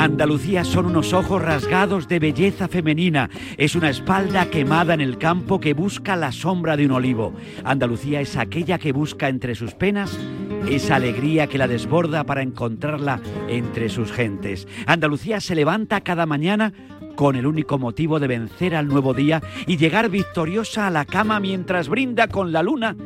Andalucía 0.00 0.64
son 0.64 0.86
unos 0.86 1.12
ojos 1.12 1.42
rasgados 1.42 2.08
de 2.08 2.18
belleza 2.18 2.68
femenina, 2.68 3.28
es 3.58 3.74
una 3.74 3.90
espalda 3.90 4.48
quemada 4.48 4.94
en 4.94 5.02
el 5.02 5.18
campo 5.18 5.60
que 5.60 5.74
busca 5.74 6.16
la 6.16 6.32
sombra 6.32 6.78
de 6.78 6.86
un 6.86 6.92
olivo. 6.92 7.34
Andalucía 7.64 8.22
es 8.22 8.38
aquella 8.38 8.78
que 8.78 8.92
busca 8.92 9.28
entre 9.28 9.54
sus 9.54 9.74
penas 9.74 10.18
esa 10.66 10.94
alegría 10.94 11.48
que 11.48 11.58
la 11.58 11.68
desborda 11.68 12.24
para 12.24 12.40
encontrarla 12.40 13.20
entre 13.46 13.90
sus 13.90 14.10
gentes. 14.10 14.66
Andalucía 14.86 15.38
se 15.38 15.54
levanta 15.54 16.00
cada 16.00 16.24
mañana 16.24 16.72
con 17.14 17.36
el 17.36 17.46
único 17.46 17.78
motivo 17.78 18.18
de 18.18 18.28
vencer 18.28 18.74
al 18.76 18.88
nuevo 18.88 19.12
día 19.12 19.42
y 19.66 19.76
llegar 19.76 20.08
victoriosa 20.08 20.86
a 20.86 20.90
la 20.90 21.04
cama 21.04 21.40
mientras 21.40 21.90
brinda 21.90 22.26
con 22.26 22.52
la 22.52 22.62
luna 22.62 22.96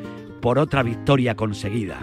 por 0.40 0.60
otra 0.60 0.84
victoria 0.84 1.34
conseguida. 1.34 1.98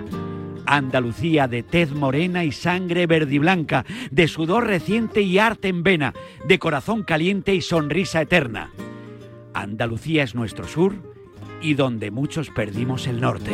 Andalucía 0.71 1.49
de 1.49 1.63
tez 1.63 1.91
morena 1.91 2.45
y 2.45 2.53
sangre 2.53 3.05
verde 3.05 3.35
y 3.35 3.39
blanca, 3.39 3.85
de 4.09 4.29
sudor 4.29 4.67
reciente 4.67 5.21
y 5.21 5.37
arte 5.37 5.67
en 5.67 5.83
vena, 5.83 6.13
de 6.47 6.59
corazón 6.59 7.03
caliente 7.03 7.53
y 7.53 7.59
sonrisa 7.59 8.21
eterna. 8.21 8.71
Andalucía 9.53 10.23
es 10.23 10.33
nuestro 10.33 10.69
sur 10.69 10.95
y 11.61 11.73
donde 11.73 12.09
muchos 12.09 12.49
perdimos 12.51 13.05
el 13.07 13.19
norte. 13.19 13.51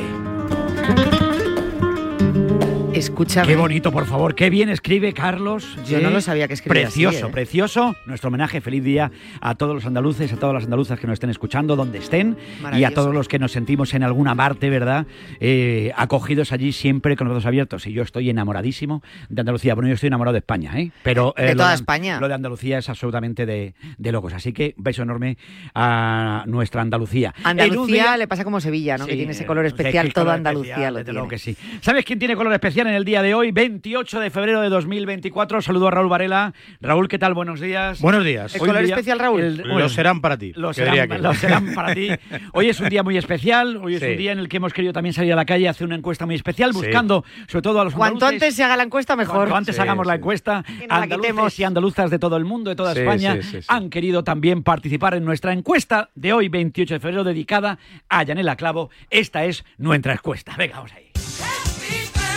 Escúchame. 2.97 3.47
Qué 3.47 3.55
bonito, 3.55 3.91
por 3.91 4.05
favor. 4.07 4.33
Qué 4.33 4.49
bien 4.49 4.69
escribe 4.69 5.13
Carlos. 5.13 5.77
Yo 5.87 5.99
¿eh? 5.99 6.01
no 6.01 6.09
lo 6.09 6.19
sabía 6.19 6.47
que 6.47 6.55
escribía 6.55 6.87
así, 6.87 7.03
Precioso, 7.03 7.27
¿eh? 7.27 7.31
precioso. 7.31 7.95
Nuestro 8.07 8.29
homenaje, 8.29 8.59
feliz 8.59 8.83
día 8.83 9.11
a 9.39 9.53
todos 9.55 9.75
los 9.75 9.85
andaluces, 9.85 10.33
a 10.33 10.37
todas 10.37 10.55
las 10.55 10.63
andaluzas 10.63 10.99
que 10.99 11.05
nos 11.05 11.13
estén 11.13 11.29
escuchando, 11.29 11.75
donde 11.75 11.99
estén, 11.99 12.35
y 12.75 12.83
a 12.83 12.91
todos 12.91 13.13
los 13.13 13.27
que 13.27 13.37
nos 13.37 13.51
sentimos 13.51 13.93
en 13.93 14.01
alguna 14.03 14.35
parte, 14.35 14.69
¿verdad? 14.71 15.05
Eh, 15.39 15.91
acogidos 15.95 16.51
allí 16.51 16.71
siempre 16.71 17.15
con 17.15 17.27
los 17.27 17.35
brazos 17.35 17.45
abiertos. 17.47 17.85
Y 17.85 17.93
yo 17.93 18.01
estoy 18.01 18.29
enamoradísimo 18.31 19.03
de 19.29 19.41
Andalucía. 19.41 19.75
Bueno, 19.75 19.89
yo 19.89 19.93
estoy 19.93 20.07
enamorado 20.07 20.33
de 20.33 20.39
España, 20.39 20.71
¿eh? 20.79 20.91
Pero, 21.03 21.35
eh, 21.37 21.43
De 21.43 21.51
lo 21.53 21.57
toda 21.63 21.75
España. 21.75 22.19
Lo 22.19 22.27
de 22.27 22.33
Andalucía 22.33 22.79
es 22.79 22.89
absolutamente 22.89 23.45
de, 23.45 23.75
de 23.97 24.11
locos. 24.11 24.33
Así 24.33 24.53
que 24.53 24.73
beso 24.77 25.03
enorme 25.03 25.37
a 25.75 26.43
nuestra 26.47 26.81
Andalucía. 26.81 27.33
Andalucía 27.43 28.03
día- 28.03 28.17
le 28.17 28.27
pasa 28.27 28.43
como 28.43 28.59
Sevilla, 28.59 28.97
¿no? 28.97 29.05
que 29.05 29.15
tiene 29.15 29.33
ese 29.33 29.45
color 29.45 29.65
especial, 29.67 30.11
toda 30.13 30.23
color 30.25 30.35
Andalucía 30.37 30.71
especial, 30.73 30.93
lo 30.93 30.97
desde 30.99 31.05
tiene. 31.05 31.13
luego 31.19 31.29
que 31.29 31.37
sí. 31.37 31.55
¿Sabes 31.81 32.03
quién 32.03 32.17
tiene 32.17 32.35
color 32.35 32.53
especial 32.53 32.86
en 32.87 32.95
el 32.95 33.05
día 33.05 33.21
de 33.21 33.33
hoy? 33.33 33.51
28 33.51 34.19
de 34.19 34.29
febrero 34.29 34.61
de 34.61 34.69
2024. 34.69 35.61
Saludo 35.61 35.87
a 35.87 35.91
Raúl 35.91 36.09
Varela. 36.09 36.53
Raúl, 36.81 37.07
¿qué 37.07 37.19
tal? 37.19 37.33
Buenos 37.33 37.59
días. 37.59 38.01
Buenos 38.01 38.23
días. 38.23 38.53
Hoy 38.55 38.61
¿El 38.61 38.67
color 38.67 38.83
día- 38.83 38.95
especial, 38.95 39.19
Raúl? 39.19 39.41
el- 39.41 39.57
Lo 39.57 39.89
serán 39.89 40.21
para 40.21 40.37
ti. 40.37 40.53
Lo 40.55 40.73
serán, 40.73 40.99
aquel. 40.99 41.21
lo 41.23 41.33
serán 41.33 41.73
para 41.73 41.93
ti. 41.93 42.09
Hoy 42.53 42.69
es 42.69 42.79
un 42.79 42.89
día 42.89 43.03
muy 43.03 43.17
especial. 43.17 43.77
Hoy 43.77 43.95
es 43.95 44.01
Sí. 44.01 44.07
un 44.11 44.17
día 44.17 44.31
en 44.31 44.39
el 44.39 44.49
que 44.49 44.57
hemos 44.57 44.73
querido 44.73 44.93
también 44.93 45.13
salir 45.13 45.33
a 45.33 45.35
la 45.35 45.45
calle 45.45 45.63
y 45.63 45.67
hacer 45.67 45.85
una 45.85 45.95
encuesta 45.95 46.25
muy 46.25 46.35
especial, 46.35 46.71
Sí. 46.73 46.77
buscando 46.79 47.23
sobre 47.47 47.61
todo 47.61 47.81
a 47.81 47.83
los 47.83 47.93
Cuanto 47.93 48.25
andaluces. 48.25 48.43
antes 48.43 48.55
se 48.55 48.63
haga 48.63 48.77
la 48.77 48.83
encuesta, 48.83 49.15
mejor. 49.15 49.35
Cuanto 49.37 49.55
antes 49.55 49.75
Sí, 49.75 49.81
hagamos 49.81 50.07
la 50.07 50.15
encuesta, 50.15 50.63
la 50.87 50.95
andaluces 50.95 51.31
quitemos. 51.31 51.59
y 51.59 51.63
andaluzas 51.63 52.09
de 52.11 52.19
todo 52.19 52.37
el 52.37 52.45
mundo, 52.45 52.69
de 52.69 52.75
toda 52.75 52.93
Sí, 52.93 52.99
España, 53.01 53.35
sí, 53.35 53.43
sí, 53.43 53.61
sí. 53.61 53.67
han 53.69 53.89
querido 53.89 54.23
también 54.23 54.63
participar 54.63 55.13
en 55.15 55.25
nuestra 55.25 55.53
encuesta 55.53 56.09
de 56.15 56.33
hoy, 56.33 56.49
28 56.49 56.93
de 56.95 56.99
febrero, 56.99 57.23
dedicada 57.23 57.77
a 58.09 58.23
Yanela 58.23 58.55
Clavo. 58.55 58.89
Esta 59.09 59.45
es 59.45 59.65
nuestra 59.77 60.13
encuesta. 60.13 60.55
Venga, 60.57 60.75
vamos 60.77 60.93
ahí. 60.93 61.06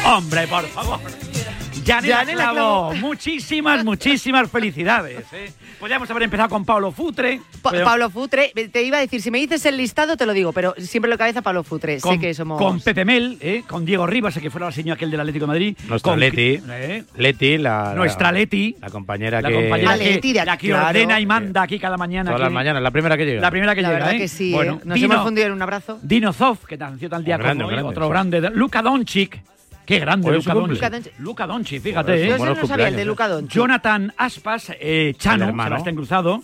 Hombre, 0.06 0.46
por 0.48 0.64
favor. 0.68 1.00
Yanela, 1.84 2.24
Yanela 2.24 2.92
muchísimas, 3.00 3.84
muchísimas 3.84 4.50
felicidades. 4.50 5.24
¿eh? 5.32 5.50
Podríamos 5.78 6.10
haber 6.10 6.24
empezado 6.24 6.48
con 6.50 6.64
Pablo 6.64 6.92
Futre. 6.92 7.40
Pa- 7.62 7.70
pero- 7.70 7.84
Pablo 7.84 8.10
Futre, 8.10 8.52
te 8.70 8.82
iba 8.82 8.98
a 8.98 9.00
decir, 9.00 9.22
si 9.22 9.30
me 9.30 9.38
dices 9.38 9.64
el 9.66 9.76
listado 9.78 10.16
te 10.16 10.26
lo 10.26 10.32
digo, 10.34 10.52
pero 10.52 10.74
siempre 10.78 11.10
lo 11.10 11.16
cabeza 11.16 11.40
Pablo 11.42 11.64
Futre. 11.64 11.98
con, 12.00 12.14
sé 12.14 12.20
que 12.20 12.34
somos. 12.34 12.58
con 12.58 12.80
Pepe 12.80 13.04
Mel, 13.04 13.38
¿eh? 13.40 13.62
con 13.66 13.84
Diego 13.86 14.06
Rivas, 14.06 14.36
el 14.36 14.42
que 14.42 14.50
fuera 14.50 14.68
el 14.68 14.74
señor 14.74 14.96
aquel 14.96 15.10
del 15.10 15.20
Atlético 15.20 15.44
de 15.44 15.48
Madrid. 15.48 15.76
Nuestra 15.88 16.12
con, 16.12 16.20
Leti. 16.20 16.60
¿eh? 16.70 17.04
Leti, 17.16 17.58
la, 17.58 17.94
Nuestra 17.96 18.30
la- 18.30 18.38
Leti. 18.38 18.76
La 18.80 18.90
compañera 18.90 19.40
La 19.40 19.48
que. 19.48 19.54
compañera 19.54 19.98
que, 19.98 20.04
Leti, 20.04 20.32
de 20.34 20.44
la 20.44 20.56
que 20.58 20.66
claro. 20.68 20.86
ordena 20.88 21.18
y 21.20 21.26
manda 21.26 21.62
aquí 21.62 21.78
cada 21.78 21.96
mañana. 21.96 22.30
Todas 22.30 22.42
las 22.42 22.52
mañanas, 22.52 22.82
la 22.82 22.90
primera 22.90 23.16
que 23.16 23.24
llega. 23.24 23.40
La 23.40 23.50
primera 23.50 23.74
que 23.74 23.82
La 23.82 23.88
llega, 23.88 23.98
verdad 24.00 24.14
¿eh? 24.14 24.18
que 24.18 24.28
sí, 24.28 24.52
Bueno, 24.52 24.74
¿eh? 24.74 24.80
Nos 24.84 24.94
Dino, 24.96 25.14
hemos 25.14 25.24
fundido 25.24 25.46
en 25.46 25.52
un 25.54 25.62
abrazo. 25.62 25.98
Dino 26.02 26.32
Zoff, 26.34 26.66
que 26.66 26.76
nació 26.76 27.08
tal 27.08 27.24
día 27.24 27.36
Un 27.36 27.42
como 27.42 27.52
un 27.54 27.62
hoy, 27.62 27.70
grande, 27.72 27.88
otro 27.90 28.04
sí. 28.04 28.10
grande. 28.10 28.50
Luca 28.50 28.82
Doncic. 28.82 29.42
Qué 29.90 29.98
grande, 29.98 30.30
Luca. 30.30 30.54
Doncic. 30.54 31.18
Luca 31.18 31.46
Doncic, 31.48 31.82
fíjate, 31.82 32.14
¿eh? 32.14 32.18
Yo 32.18 32.24
ese 32.26 32.38
buenos 32.38 32.58
no 32.58 32.66
sabía 32.68 32.86
el 32.86 32.94
de 32.94 33.02
cumpleaños, 33.02 33.06
Luca 33.08 33.28
Doncic. 33.28 33.50
Jonathan 33.50 34.14
Aspas, 34.16 34.72
eh, 34.78 35.14
Chano. 35.18 35.46
Sebastián 35.46 35.96
Cruzado. 35.96 36.40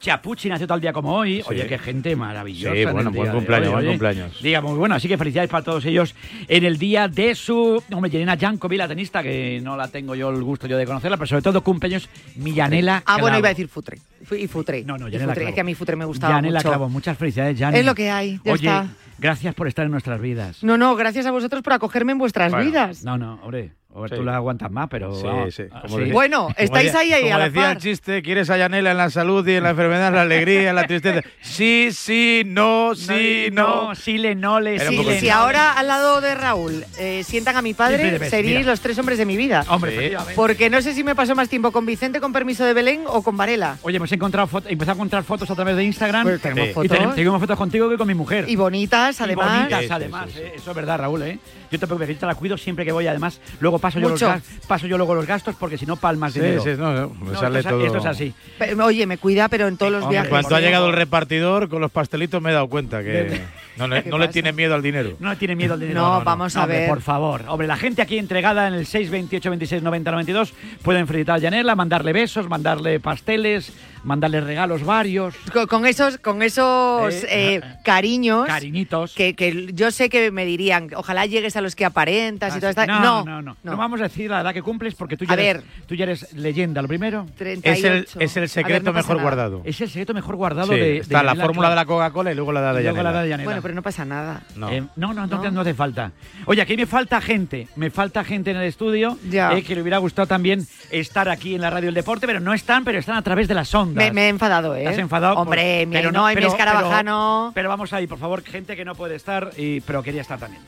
Chapuchi 0.00 0.48
nació 0.48 0.66
tal 0.66 0.80
día 0.80 0.92
como 0.94 1.14
hoy. 1.14 1.42
Oye, 1.46 1.66
qué 1.66 1.78
gente 1.78 2.16
maravillosa. 2.16 2.74
Sí, 2.74 2.84
bueno, 2.86 3.10
buen 3.10 3.30
cumpleaños, 3.32 3.68
buen 3.70 3.78
oye. 3.84 3.88
cumpleaños. 3.90 4.42
Día 4.42 4.60
muy 4.62 4.78
bueno, 4.78 4.94
así 4.94 5.06
que 5.08 5.18
felicidades 5.18 5.50
para 5.50 5.62
todos 5.62 5.84
ellos 5.84 6.14
en 6.48 6.64
el 6.64 6.78
día 6.78 7.06
de 7.06 7.34
su. 7.34 7.82
Hombre, 7.92 8.10
Jelena 8.10 8.36
Jankovic, 8.38 8.78
la 8.78 8.88
tenista, 8.88 9.22
que 9.22 9.60
no 9.62 9.76
la 9.76 9.88
tengo 9.88 10.14
yo 10.14 10.30
el 10.30 10.42
gusto 10.42 10.66
yo 10.66 10.78
de 10.78 10.86
conocerla, 10.86 11.18
pero 11.18 11.26
sobre 11.26 11.42
todo 11.42 11.62
cumpleaños 11.62 12.08
Millanela. 12.36 13.02
Ah, 13.04 13.18
bueno, 13.20 13.38
iba 13.38 13.48
a 13.48 13.50
decir 13.50 13.68
Futre. 13.68 13.98
Fu- 14.24 14.34
Y 14.36 14.46
Futre. 14.48 14.84
No, 14.84 14.96
no, 14.96 15.08
Yanela 15.08 15.32
Futre. 15.32 15.34
Clavo. 15.42 15.48
Es 15.50 15.54
que 15.54 15.60
a 15.60 15.64
mí 15.64 15.74
Futre 15.74 15.96
me 15.96 16.04
gustaba 16.06 16.34
Yanela 16.36 16.58
mucho. 16.60 16.68
Clavo, 16.70 16.88
muchas 16.88 17.18
felicidades, 17.18 17.58
Yanela. 17.58 17.78
Es 17.80 17.84
lo 17.86 17.94
que 17.94 18.10
hay, 18.10 18.40
ya 18.42 18.52
Oye, 18.52 18.66
está. 18.68 18.86
gracias 19.18 19.54
por 19.54 19.68
estar 19.68 19.84
en 19.84 19.90
nuestras 19.92 20.18
vidas. 20.20 20.64
No, 20.64 20.78
no, 20.78 20.96
gracias 20.96 21.26
a 21.26 21.30
vosotros 21.30 21.62
por 21.62 21.74
acogerme 21.74 22.12
en 22.12 22.18
vuestras 22.18 22.50
Bueno, 22.52 22.64
vidas. 22.66 23.04
No, 23.04 23.18
no, 23.18 23.38
hombre, 23.42 23.72
o 23.92 24.06
Sí. 24.06 24.14
tú 24.14 24.22
la 24.22 24.36
aguantas 24.36 24.70
más, 24.70 24.88
pero. 24.88 25.14
Sí, 25.14 25.24
vamos, 25.26 25.54
sí. 25.54 25.64
ah, 25.72 25.80
Como 25.82 25.94
sí. 25.94 26.00
decía- 26.00 26.12
Bueno, 26.14 26.48
estáis 26.56 26.94
ahí, 26.94 27.12
ahí, 27.12 27.22
Como 27.24 27.34
a 27.34 27.38
la 27.38 27.44
decía 27.46 27.62
par. 27.62 27.76
el 27.76 27.82
chiste, 27.82 28.22
¿quieres 28.22 28.48
a 28.50 28.56
Yanela 28.56 28.92
en 28.92 28.96
la 28.96 29.10
salud 29.10 29.46
y 29.48 29.54
en 29.56 29.64
la 29.64 29.70
enfermedad, 29.70 30.08
en 30.08 30.14
la 30.14 30.22
alegría, 30.22 30.70
en 30.70 30.76
la 30.76 30.86
tristeza? 30.86 31.22
Sí, 31.40 31.88
sí, 31.92 32.42
no, 32.46 32.94
sí, 32.94 33.48
no. 33.52 33.88
no, 33.88 33.94
sí, 33.94 34.16
le, 34.18 34.34
no, 34.36 34.60
le, 34.60 34.78
sí, 34.78 34.96
le, 34.96 35.18
Si, 35.20 35.26
no, 35.26 35.34
ahora 35.34 35.72
al 35.72 35.88
lado 35.88 36.20
de 36.20 36.34
Raúl 36.34 36.84
eh, 36.98 37.22
sientan 37.24 37.56
a 37.56 37.62
mi 37.62 37.74
padre, 37.74 37.98
debes, 38.12 38.30
seríais 38.30 38.58
mira. 38.60 38.70
los 38.70 38.80
tres 38.80 38.98
hombres 38.98 39.18
de 39.18 39.26
mi 39.26 39.36
vida. 39.36 39.64
Hombre. 39.68 40.16
Porque 40.36 40.70
no 40.70 40.80
sé 40.82 40.94
si 40.94 41.02
me 41.04 41.14
pasó 41.14 41.34
más 41.34 41.48
tiempo 41.48 41.72
con 41.72 41.84
Vicente 41.84 42.20
con 42.20 42.32
permiso 42.32 42.64
de 42.64 42.72
Belén 42.74 43.02
o 43.06 43.22
con 43.22 43.36
Varela. 43.36 43.76
Oye, 43.82 43.96
hemos 43.96 44.12
encontrado 44.12 44.46
fotos, 44.46 44.70
empezado 44.70 44.92
a 44.92 44.98
encontrar 44.98 45.24
fotos 45.24 45.50
a 45.50 45.54
través 45.54 45.76
de 45.76 45.84
Instagram. 45.84 46.22
Pues 46.22 46.40
tenemos 46.40 46.64
Sí. 46.64 46.70
Y 46.70 46.74
fotos. 46.74 46.90
tenemos, 46.90 47.14
tenemos 47.16 47.40
fotos 47.40 47.58
contigo 47.58 47.88
que 47.90 47.96
con 47.96 48.06
mi 48.06 48.14
mujer. 48.14 48.44
Y 48.48 48.56
bonitas, 48.56 49.18
Y 49.18 49.22
además. 49.24 49.56
bonitas, 49.58 49.80
Sí, 49.80 49.86
sí, 49.86 49.92
además, 49.92 50.26
sí, 50.28 50.34
sí. 50.36 50.40
¿eh? 50.44 50.52
Eso 50.56 50.70
es 50.70 50.76
verdad, 50.76 50.98
Raúl, 50.98 51.22
¿eh? 51.22 51.38
Yo 51.70 51.78
te 51.78 51.86
preocupes, 51.86 52.08
yo 52.08 52.16
te 52.18 52.26
la 52.26 52.34
cuido 52.34 52.56
siempre 52.58 52.84
que 52.84 52.92
voy, 52.92 53.06
además. 53.06 53.40
Luego 53.60 53.78
paso 53.78 53.98
yo, 54.00 54.08
los 54.08 54.22
paso 54.66 54.86
yo 54.86 54.96
luego 54.96 55.14
los 55.14 55.26
gastos 55.26 55.54
porque 55.58 55.78
si 55.78 55.86
no 55.86 55.96
palmas 55.96 56.32
Sí, 56.32 56.40
dinero. 56.40 56.62
sí, 56.62 56.70
no, 56.76 56.92
no, 56.92 57.10
me 57.10 57.32
No, 57.32 57.38
sale 57.38 57.60
esto, 57.60 57.70
es, 57.70 57.74
todo. 57.76 57.86
esto 57.86 57.98
es 57.98 58.06
así. 58.06 58.34
Pero, 58.58 58.84
Oye, 58.84 59.06
me 59.06 59.18
cuida, 59.18 59.48
pero 59.48 59.68
en 59.68 59.76
todos 59.76 59.92
los 59.92 60.02
Hombre, 60.02 60.18
En 60.18 60.22
viajes. 60.24 60.30
cuanto 60.30 60.56
ha 60.56 60.60
llegado 60.60 60.88
el 60.88 60.92
repartidor 60.94 61.68
con 61.68 61.80
los 61.80 61.90
pastelitos 61.92 62.42
me 62.42 62.50
he 62.50 62.52
dado 62.54 62.68
cuenta 62.68 63.02
que 63.02 63.40
no, 63.86 63.94
le- 63.94 64.02
¿Qué 64.04 64.10
no 64.10 64.18
le 64.18 64.28
tiene 64.28 64.52
miedo 64.52 64.74
al 64.74 64.82
dinero. 64.82 65.16
No 65.18 65.36
tiene 65.36 65.56
miedo 65.56 65.74
al 65.74 65.80
dinero. 65.80 66.00
No, 66.00 66.24
vamos 66.24 66.56
a 66.56 66.62
hombre, 66.62 66.78
ver. 66.80 66.88
Por 66.88 67.00
favor. 67.02 67.44
Hombre, 67.48 67.66
la 67.66 67.76
gente 67.76 68.02
aquí 68.02 68.18
entregada 68.18 68.68
en 68.68 68.74
el 68.74 68.86
628 68.86 69.50
26 69.50 69.82
90 69.82 70.10
92 70.10 70.52
pueden 70.82 71.06
felicitar 71.06 71.36
a 71.36 71.38
Yanela, 71.38 71.74
mandarle 71.74 72.12
besos, 72.12 72.48
mandarle 72.48 73.00
pasteles, 73.00 73.72
mandarle 74.04 74.40
regalos 74.40 74.84
varios, 74.84 75.34
Con, 75.52 75.66
con 75.66 75.86
esos, 75.86 76.18
con 76.18 76.42
esos 76.42 77.12
Eh, 77.24 77.56
eh, 77.56 77.60
cariños. 77.84 78.46
cariñitos. 78.46 79.14
Que, 79.14 79.34
que 79.34 79.68
yo 79.74 79.90
sé 79.90 80.08
que 80.08 80.30
me 80.30 80.44
dirían, 80.44 80.88
ojalá 80.96 81.26
llegues 81.26 81.56
a 81.56 81.60
los 81.60 81.76
que 81.76 81.84
aparentas 81.84 82.54
y 82.54 82.56
Ah, 82.58 82.60
toda 82.60 82.72
sí. 82.72 82.80
esta. 82.80 82.86
no, 82.86 83.00
No, 83.00 83.24
no, 83.24 83.42
no, 83.42 83.56
no. 83.62 83.76
vamos 83.76 84.00
a 84.00 84.04
decir 84.04 84.30
la 84.30 84.40
edad 84.40 84.54
que 84.54 84.62
cumples 84.62 84.94
porque 84.94 85.16
tú 85.16 85.24
ya, 85.24 85.32
A 85.32 85.34
eres, 85.34 85.54
ver. 85.54 85.62
tú 85.86 85.94
ya 85.94 86.04
eres 86.04 86.32
leyenda, 86.34 86.80
lo 86.82 86.88
primero. 86.88 87.26
38. 87.36 87.70
Es 87.70 87.84
el, 88.16 88.22
es 88.22 88.36
el 88.36 88.40
ver, 88.42 88.48
secreto 88.48 88.84
no 88.84 88.92
mejor 88.94 89.16
nada. 89.16 89.22
guardado. 89.22 89.62
Es 89.64 89.80
el 89.80 89.88
secreto 89.88 90.14
mejor 90.14 90.36
guardado 90.36 90.72
Sí, 90.72 90.78
de, 90.78 90.86
de 90.86 90.96
está 90.98 91.22
la 91.22 91.34
fórmula 91.34 91.68
de 91.70 91.76
la 91.76 91.84
Coca-Cola 91.84 92.32
y 92.32 92.34
luego 92.34 92.52
la 92.52 92.60
edad 92.60 92.74
de 92.74 92.80
Y 92.80 92.84
luego 92.84 92.96
la 92.98 93.02
Yanela. 93.02 93.10
edad 93.18 93.22
de 93.22 93.28
Yanela. 93.30 93.44
Bueno, 93.44 93.62
pero 93.70 93.76
no 93.76 93.82
pasa 93.82 94.04
nada. 94.04 94.42
No. 94.56 94.68
Eh, 94.68 94.82
no, 94.96 95.14
no, 95.14 95.28
no, 95.28 95.40
¿No? 95.44 95.50
no 95.52 95.62
te 95.64 95.74
falta. 95.74 96.10
Oye, 96.46 96.60
aquí 96.60 96.76
me 96.76 96.86
falta 96.86 97.20
gente, 97.20 97.68
me 97.76 97.88
falta 97.90 98.24
gente 98.24 98.50
en 98.50 98.56
el 98.56 98.64
estudio 98.64 99.16
Ya. 99.28 99.52
eh, 99.52 99.62
que 99.62 99.76
le 99.76 99.82
hubiera 99.82 99.98
gustado 99.98 100.26
también 100.26 100.66
estar 100.90 101.28
aquí 101.28 101.54
en 101.54 101.60
la 101.60 101.70
radio 101.70 101.86
del 101.86 101.94
deporte, 101.94 102.26
pero 102.26 102.40
no 102.40 102.52
están, 102.52 102.82
pero 102.84 102.98
están 102.98 103.16
a 103.16 103.22
través 103.22 103.46
de 103.46 103.54
las 103.54 103.72
ondas. 103.72 104.04
Me, 104.04 104.10
me 104.10 104.22
he 104.26 104.28
enfadado, 104.28 104.74
¿eh? 104.74 104.82
¿Te 104.82 104.88
has 104.88 104.98
enfadado? 104.98 105.36
Hombre, 105.36 105.62
Pues- 105.62 105.86
mi 105.86 105.92
pero 105.94 106.08
y 106.10 106.12
mi 106.30 106.34
pero- 106.34 106.48
escarabajano. 106.48 107.50
Pero, 107.50 107.52
pero 107.54 107.68
vamos 107.68 107.92
ahí, 107.92 108.08
por 108.08 108.18
favor, 108.18 108.42
gente 108.42 108.74
que 108.74 108.84
no 108.84 108.96
puede 108.96 109.14
estar, 109.14 109.52
y, 109.56 109.80
pero 109.82 110.02
quería 110.02 110.22
estar 110.22 110.40
también. 110.40 110.62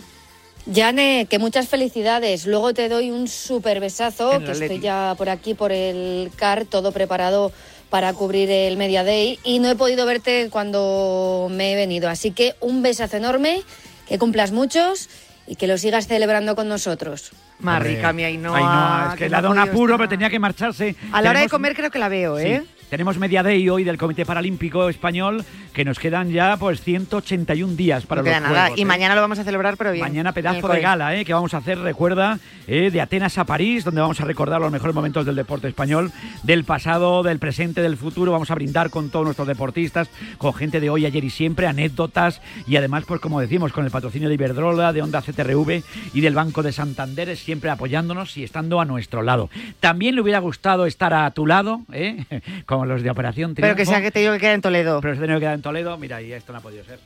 Yane, 0.67 1.27
que 1.29 1.41
muchas 1.41 1.67
felicidades. 1.67 2.47
Luego 2.47 2.73
te 2.73 2.89
doy 2.89 3.11
un 3.11 3.27
súper 3.27 3.81
besazo, 3.81 4.39
que 4.39 4.53
estoy 4.53 4.79
ya 4.79 5.17
por 5.19 5.29
aquí, 5.29 5.55
por 5.55 5.73
el 5.73 6.31
CAR, 6.37 6.67
todo 6.67 6.93
preparado 6.93 7.51
para 7.93 8.15
cubrir 8.15 8.51
el 8.51 8.79
Media 8.79 9.05
Day. 9.05 9.39
Y 9.45 9.59
no 9.59 9.69
he 9.69 9.77
podido 9.77 10.07
verte 10.07 10.49
cuando 10.51 11.49
me 11.51 11.73
he 11.73 11.77
venido. 11.77 12.09
Así 12.09 12.31
que 12.31 12.55
un 12.61 12.83
besazo 12.83 13.19
enorme, 13.19 13.61
que 14.09 14.19
cumplas 14.19 14.51
muchos 14.51 15.11
y 15.47 15.57
que 15.57 15.67
lo 15.67 15.77
sigas 15.77 16.07
celebrando 16.07 16.57
con 16.57 16.69
nosotros. 16.69 17.33
Más 17.59 17.83
rica 17.83 18.15
mi 18.15 18.25
Ainhoa. 18.25 18.57
Ainhoa, 18.57 19.05
es 19.09 19.13
que 19.19 19.25
que 19.25 19.29
le 19.31 19.37
ha 19.37 19.43
no 19.43 19.49
dado 19.49 19.53
un 19.53 19.59
ha 19.59 19.63
podido 19.65 19.73
apuro, 19.75 19.95
estar. 19.95 19.99
pero 20.09 20.09
tenía 20.09 20.31
que 20.31 20.39
marcharse. 20.39 20.97
A 21.13 21.21
la 21.21 21.31
hora 21.31 21.41
de 21.41 21.51
comer 21.51 21.77
creo 21.77 21.91
que 21.91 21.99
la 21.99 22.09
veo, 22.09 22.39
Sí. 22.39 22.63
Tenemos 22.93 23.17
media 23.17 23.43
day 23.43 23.67
hoy 23.71 23.85
del 23.85 23.97
Comité 23.97 24.27
Paralímpico 24.27 24.91
Español, 24.91 25.47
que 25.73 25.83
nos 25.83 25.99
quedan 25.99 26.29
ya 26.31 26.59
pues 26.59 26.83
181 26.83 27.75
días 27.75 28.05
para 28.05 28.21
no 28.21 28.27
los 28.27 28.31
queda 28.31 28.41
nada. 28.41 28.61
Juegos, 28.65 28.79
y 28.79 28.83
¿eh? 28.83 28.85
mañana 28.85 29.15
lo 29.15 29.23
vamos 29.23 29.39
a 29.39 29.45
celebrar, 29.45 29.79
pero 29.79 29.93
bien. 29.93 30.05
Mañana 30.05 30.33
pedazo 30.33 30.69
de 30.69 30.83
gala 30.83 31.17
¿eh? 31.17 31.25
que 31.25 31.33
vamos 31.33 31.55
a 31.55 31.57
hacer, 31.57 31.79
recuerda, 31.79 32.39
eh, 32.67 32.91
de 32.91 33.01
Atenas 33.01 33.39
a 33.39 33.47
París, 33.47 33.85
donde 33.85 34.03
vamos 34.03 34.21
a 34.21 34.27
recordar 34.27 34.61
los 34.61 34.71
mejores 34.71 34.95
momentos 34.95 35.25
del 35.25 35.37
deporte 35.37 35.69
español, 35.69 36.13
del 36.43 36.65
pasado, 36.65 37.23
del 37.23 37.39
presente, 37.39 37.81
del 37.81 37.97
futuro. 37.97 38.31
Vamos 38.31 38.51
a 38.51 38.55
brindar 38.55 38.91
con 38.91 39.09
todos 39.09 39.25
nuestros 39.25 39.49
deportistas, 39.49 40.11
con 40.37 40.53
gente 40.53 40.79
de 40.79 40.91
hoy, 40.91 41.07
ayer 41.07 41.25
y 41.25 41.31
siempre, 41.31 41.67
anécdotas 41.69 42.43
y 42.67 42.77
además, 42.77 43.05
pues 43.09 43.23
como 43.23 43.41
decimos, 43.41 43.73
con 43.73 43.87
el 43.87 43.91
patrocinio 43.91 44.29
de 44.29 44.35
Iberdrola, 44.35 44.93
de 44.93 45.01
Onda 45.01 45.23
CTRV 45.23 45.83
y 46.13 46.21
del 46.21 46.35
Banco 46.35 46.63
de 46.63 46.73
Santander, 46.73 47.39
siempre 47.39 47.71
apoyándonos 47.71 48.37
y 48.37 48.45
estando 48.45 48.83
a 48.83 48.85
nuestro 48.85 49.23
lado. 49.23 49.49
También 49.81 50.15
le 50.15 50.21
hubiera 50.21 50.41
gustado 50.41 50.85
estar 50.85 51.15
a 51.15 51.31
tu 51.31 51.47
lado, 51.47 51.81
¿eh? 51.91 52.27
como 52.83 52.93
los 52.93 53.03
de 53.03 53.11
Operación 53.11 53.55
Pero 53.55 53.69
que 53.69 53.85
Triunfo, 53.85 53.93
sea 53.93 54.03
que 54.03 54.11
te 54.11 54.21
digo 54.21 54.33
que 54.33 54.41
queda 54.41 54.55
en 54.55 54.61
Toledo. 54.61 55.01
pero 55.01 55.15
se 55.15 55.19
ha 55.19 55.23
tenido 55.23 55.39
que 55.39 55.45
quedar 55.45 55.55
en 55.55 55.63
Toledo. 55.63 55.97
Mira, 55.99 56.21
y 56.21 56.33
esto 56.33 56.53
no 56.53 56.59
ha 56.59 56.63
podido 56.63 56.85
ser. 56.85 56.99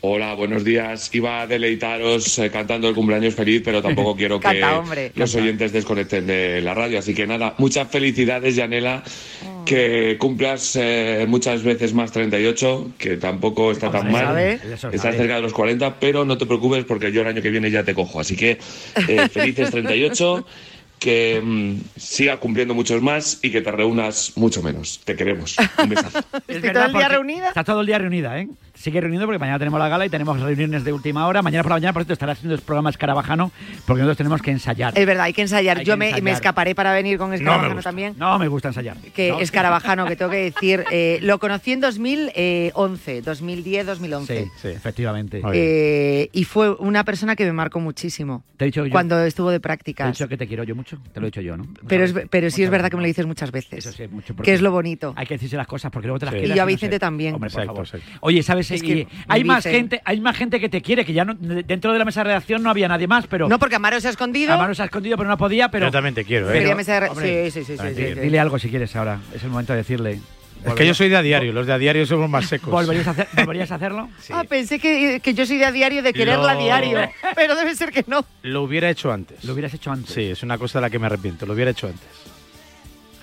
Hola, 0.00 0.34
buenos 0.34 0.64
días. 0.64 1.14
Iba 1.14 1.42
a 1.42 1.46
deleitaros 1.46 2.38
eh, 2.38 2.50
cantando 2.50 2.88
el 2.88 2.94
cumpleaños 2.94 3.34
feliz, 3.34 3.62
pero 3.64 3.80
tampoco 3.80 4.16
quiero 4.16 4.40
que 4.40 4.44
Canta, 4.44 4.78
hombre. 4.78 5.12
los 5.14 5.34
oyentes 5.36 5.72
desconecten 5.72 6.26
de 6.26 6.62
la 6.62 6.74
radio. 6.74 6.98
Así 6.98 7.14
que 7.14 7.26
nada, 7.26 7.54
muchas 7.58 7.86
felicidades, 7.88 8.56
Yanela. 8.56 9.04
Oh. 9.46 9.64
Que 9.64 10.16
cumplas 10.18 10.74
eh, 10.74 11.26
muchas 11.28 11.62
veces 11.62 11.94
más 11.94 12.10
38, 12.10 12.92
que 12.98 13.18
tampoco 13.18 13.70
está 13.70 13.90
tan 13.90 14.06
se 14.06 14.10
mal. 14.10 14.34
se 14.34 14.96
Estás 14.96 15.14
cerca 15.14 15.36
de 15.36 15.42
los 15.42 15.52
40, 15.52 16.00
pero 16.00 16.24
no 16.24 16.36
te 16.38 16.46
preocupes 16.46 16.84
porque 16.86 17.12
yo 17.12 17.20
el 17.20 17.28
año 17.28 17.42
que 17.42 17.50
viene 17.50 17.70
ya 17.70 17.84
te 17.84 17.94
cojo. 17.94 18.18
Así 18.18 18.34
que 18.34 18.58
eh, 19.06 19.28
felices 19.28 19.70
38. 19.70 20.46
Que 21.00 21.40
mm, 21.42 21.80
siga 21.96 22.38
cumpliendo 22.38 22.74
muchos 22.74 23.02
más 23.02 23.40
y 23.42 23.50
que 23.50 23.60
te 23.60 23.72
reúnas 23.72 24.36
mucho 24.36 24.62
menos. 24.62 25.00
Te 25.04 25.16
queremos. 25.16 25.56
Un 25.82 25.88
besazo. 25.88 26.20
Estoy 26.46 26.72
todo 26.72 26.84
el 26.84 26.92
día 26.92 27.08
reunida. 27.08 27.48
Está 27.48 27.64
todo 27.64 27.80
el 27.80 27.86
día 27.86 27.98
reunida, 27.98 28.38
¿eh? 28.38 28.48
Sigue 28.80 28.98
reunido 29.02 29.26
porque 29.26 29.38
mañana 29.38 29.58
tenemos 29.58 29.78
la 29.78 29.88
gala 29.90 30.06
y 30.06 30.08
tenemos 30.08 30.40
reuniones 30.40 30.84
de 30.84 30.92
última 30.94 31.26
hora. 31.26 31.42
Mañana 31.42 31.62
por 31.62 31.70
la 31.70 31.76
mañana, 31.76 31.92
por 31.92 32.00
cierto, 32.02 32.14
estará 32.14 32.32
haciendo 32.32 32.54
el 32.54 32.62
programa 32.62 32.88
Escarabajano 32.88 33.52
porque 33.86 34.00
nosotros 34.00 34.16
tenemos 34.16 34.40
que 34.40 34.50
ensayar. 34.52 34.96
Es 34.96 35.04
verdad, 35.06 35.24
hay 35.24 35.34
que 35.34 35.42
ensayar. 35.42 35.78
Hay 35.80 35.84
Yo 35.84 35.92
que 35.92 35.96
me, 35.98 36.06
ensayar. 36.06 36.22
me 36.24 36.30
escaparé 36.30 36.74
para 36.74 36.94
venir 36.94 37.18
con 37.18 37.26
No 37.26 37.30
me 37.32 37.36
Escarabajano 37.36 37.74
gusta. 37.74 37.88
también. 37.90 38.14
No 38.16 38.38
me 38.38 38.48
gusta 38.48 38.68
ensayar. 38.68 38.96
Que 39.14 39.28
No. 39.32 39.40
Escarabajano, 39.40 40.06
que 40.06 40.16
tengo 40.16 40.30
que 40.30 40.38
decir, 40.50 40.84
eh, 40.90 41.18
lo 41.20 41.38
conocí 41.38 41.72
en 41.72 41.80
2011, 41.80 43.22
2010, 43.22 43.86
2011. 43.86 44.44
Sí, 44.44 44.50
sí, 44.62 44.68
efectivamente. 44.68 45.42
Eh, 45.52 46.30
y 46.32 46.44
fue 46.44 46.70
una 46.76 47.04
persona 47.04 47.36
que 47.36 47.44
me 47.44 47.52
marcó 47.52 47.80
muchísimo 47.80 48.44
Te 48.56 48.64
he 48.64 48.66
dicho 48.68 48.86
yo. 48.86 48.92
cuando 48.92 49.22
estuvo 49.24 49.50
de 49.50 49.56
Te 49.56 49.58
he 49.58 49.60
prácticas. 49.60 50.12
dicho 50.12 50.26
que 50.28 50.36
te 50.38 50.46
quiero 50.46 50.64
yo 50.64 50.74
mucho. 50.74 50.98
Te 51.12 51.20
lo 51.20 51.26
he 51.26 51.30
dicho 51.30 51.42
yo, 51.42 51.56
¿no? 51.56 51.66
Pero, 51.86 52.04
es, 52.04 52.14
pero 52.30 52.50
sí 52.50 52.62
es 52.62 52.70
verdad 52.70 52.84
veces. 52.84 52.90
que 52.92 52.96
me 52.96 53.02
lo 53.02 53.06
dices 53.08 53.26
muchas 53.26 53.50
veces. 53.52 53.86
Eso 53.86 53.92
sí, 53.92 54.08
mucho. 54.08 54.34
que 54.36 54.54
es 54.54 54.62
lo 54.62 54.70
bonito. 54.70 55.12
Hay 55.16 55.26
que 55.26 55.34
decirse 55.34 55.56
las 55.56 55.66
cosas 55.66 55.90
porque 55.90 56.06
luego 56.08 56.18
te 56.18 56.24
las 56.26 56.34
Sí. 56.34 56.40
quedas 56.40 56.54
Y 56.54 56.56
yo 56.56 56.62
a 56.62 56.64
no 56.64 56.68
Vicente 56.68 56.96
sé. 56.96 57.00
también. 57.00 57.34
Hombre, 57.34 57.50
por 57.50 57.60
Exacto, 57.62 57.84
favor. 57.84 58.04
Oye, 58.20 58.42
¿sabes? 58.42 58.69
Es 58.70 58.82
Y- 58.82 58.86
que 58.86 59.08
hay 59.28 59.44
más 59.44 59.64
Vicen- 59.64 59.70
gente, 59.72 60.00
hay 60.04 60.20
más 60.20 60.36
gente 60.36 60.60
que 60.60 60.68
te 60.68 60.80
quiere, 60.82 61.04
que 61.04 61.12
ya 61.12 61.24
no, 61.24 61.34
dentro 61.34 61.92
de 61.92 61.98
la 61.98 62.04
mesa 62.04 62.20
de 62.20 62.24
redacción 62.24 62.62
no 62.62 62.70
había 62.70 62.88
nadie 62.88 63.06
más, 63.06 63.26
pero. 63.26 63.48
No, 63.48 63.58
porque 63.58 63.76
Amaro 63.76 64.00
se 64.00 64.08
ha 64.08 64.10
escondido. 64.10 64.52
Amaro 64.54 64.74
se 64.74 64.82
ha 64.82 64.86
escondido, 64.86 65.16
pero 65.16 65.28
no 65.28 65.36
podía, 65.38 65.70
pero. 65.70 65.86
Yo 65.86 65.92
también 65.92 66.14
te 66.14 66.24
quiero, 66.24 66.50
¿eh? 66.50 66.54
Quería 66.58 66.74
mesa 66.74 66.94
de 66.94 67.00
re- 67.00 67.08
hombre, 67.08 67.50
sí, 67.50 67.64
sí, 67.64 67.76
sí, 67.76 67.78
sí, 67.78 67.94
sí, 67.94 68.14
sí. 68.14 68.20
Dile 68.20 68.38
algo 68.40 68.58
si 68.58 68.68
quieres 68.68 68.94
ahora. 68.96 69.20
Es 69.34 69.42
el 69.42 69.50
momento 69.50 69.72
de 69.72 69.78
decirle. 69.78 70.20
Es 70.62 70.74
que 70.74 70.86
yo 70.86 70.92
soy 70.92 71.08
de 71.08 71.16
a 71.16 71.22
diario, 71.22 71.54
los 71.54 71.66
de 71.66 71.72
a 71.72 71.78
diario 71.78 72.04
somos 72.04 72.28
más 72.28 72.44
secos. 72.46 72.68
¿Volverías 72.70 73.06
a, 73.08 73.12
hacer- 73.12 73.28
¿volverías 73.34 73.72
a 73.72 73.76
hacerlo? 73.76 74.10
Ah, 74.30 74.44
pensé 74.46 74.78
que, 74.78 75.18
que 75.22 75.32
yo 75.32 75.46
soy 75.46 75.56
de 75.56 75.64
a 75.64 75.72
diario 75.72 76.02
de 76.02 76.12
quererla 76.12 76.52
a 76.52 76.56
diario. 76.56 76.98
Pero 77.34 77.56
debe 77.56 77.74
ser 77.74 77.90
que 77.90 78.04
no. 78.06 78.26
Lo 78.42 78.62
hubiera 78.64 78.90
hecho 78.90 79.10
antes. 79.10 79.42
Lo 79.44 79.54
hubieras 79.54 79.72
hecho 79.72 79.90
antes. 79.90 80.12
Sí, 80.12 80.22
es 80.24 80.42
una 80.42 80.58
cosa 80.58 80.78
de 80.78 80.82
la 80.82 80.90
que 80.90 80.98
me 80.98 81.06
arrepiento. 81.06 81.46
Lo 81.46 81.54
hubiera 81.54 81.70
hecho 81.70 81.86
antes. 81.86 82.06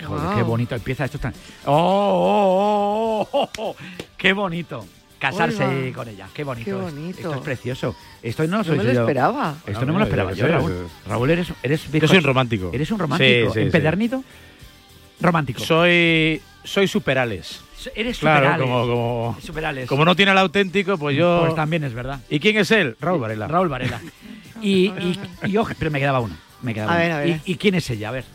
Joder, 0.03 0.25
Wow. 0.27 0.35
qué 0.35 0.41
bonito 0.43 0.75
empieza 0.75 1.05
esto 1.05 1.19
tan. 1.19 1.33
¡Oh, 1.65 3.27
oh, 3.31 3.39
oh, 3.39 3.49
oh! 3.57 3.75
¡Qué 4.17 4.33
bonito! 4.33 4.85
Casarse 5.19 5.91
con 5.95 6.07
ella, 6.07 6.27
qué 6.33 6.43
bonito. 6.43 6.65
Qué 6.65 6.71
es. 6.71 6.93
bonito. 6.93 7.17
Esto 7.19 7.33
es 7.35 7.41
precioso. 7.41 7.95
Esto 8.21 8.43
no, 8.47 8.57
No 8.57 8.63
soy 8.63 8.77
me 8.77 8.83
lo 8.83 8.93
yo. 8.93 8.99
esperaba. 9.01 9.55
Esto 9.65 9.79
Ah, 9.81 9.85
no 9.85 9.93
me 9.93 9.99
lo 9.99 10.05
esperaba 10.05 10.31
yo. 10.33 10.47
Raúl. 10.47 10.87
Raúl, 11.07 11.29
eres, 11.31 11.47
eres 11.63 11.91
Yo 11.91 12.07
soy 12.07 12.17
un 12.19 12.23
romántico. 12.23 12.69
Eres 12.73 12.91
un 12.91 12.99
romántico. 12.99 13.29
Sí, 13.29 13.45
sí, 13.47 13.53
sí. 13.53 13.59
¿Empedernido? 13.61 14.23
Romántico. 15.19 15.59
Soy, 15.59 16.39
soy 16.63 16.87
superales. 16.87 17.61
Eres 17.95 18.17
Claro, 18.19 18.45
superales. 18.47 18.61
como, 18.67 18.81
como, 18.87 19.37
Superales. 19.41 19.87
como 19.89 20.05
no 20.05 20.15
tiene 20.15 20.31
el 20.33 20.37
auténtico, 20.39 20.97
pues 20.97 21.15
yo... 21.15 21.41
Pues 21.41 21.55
también 21.55 21.83
es 21.83 21.93
verdad. 21.93 22.19
¿Y 22.29 22.39
quién 22.39 22.57
es 22.57 22.69
él? 22.71 22.95
Raúl 22.99 23.19
Varela. 23.21 23.47
Raúl 23.47 23.69
Varela. 23.69 24.01
Y, 24.61 24.87
y, 24.89 25.19
y 25.47 25.57
ojo, 25.57 25.71
pero 25.79 25.89
me 25.91 25.99
quedaba 25.99 26.19
uno. 26.19 26.35
Me 26.61 26.73
quedaba 26.73 26.91
A 26.93 26.95
uno. 26.95 27.03
ver, 27.03 27.11
a 27.11 27.19
ver. 27.19 27.41
¿Y, 27.45 27.51
y 27.53 27.55
quién 27.55 27.75
es 27.75 27.89
ella? 27.89 28.09
A 28.09 28.11
ver, 28.11 28.25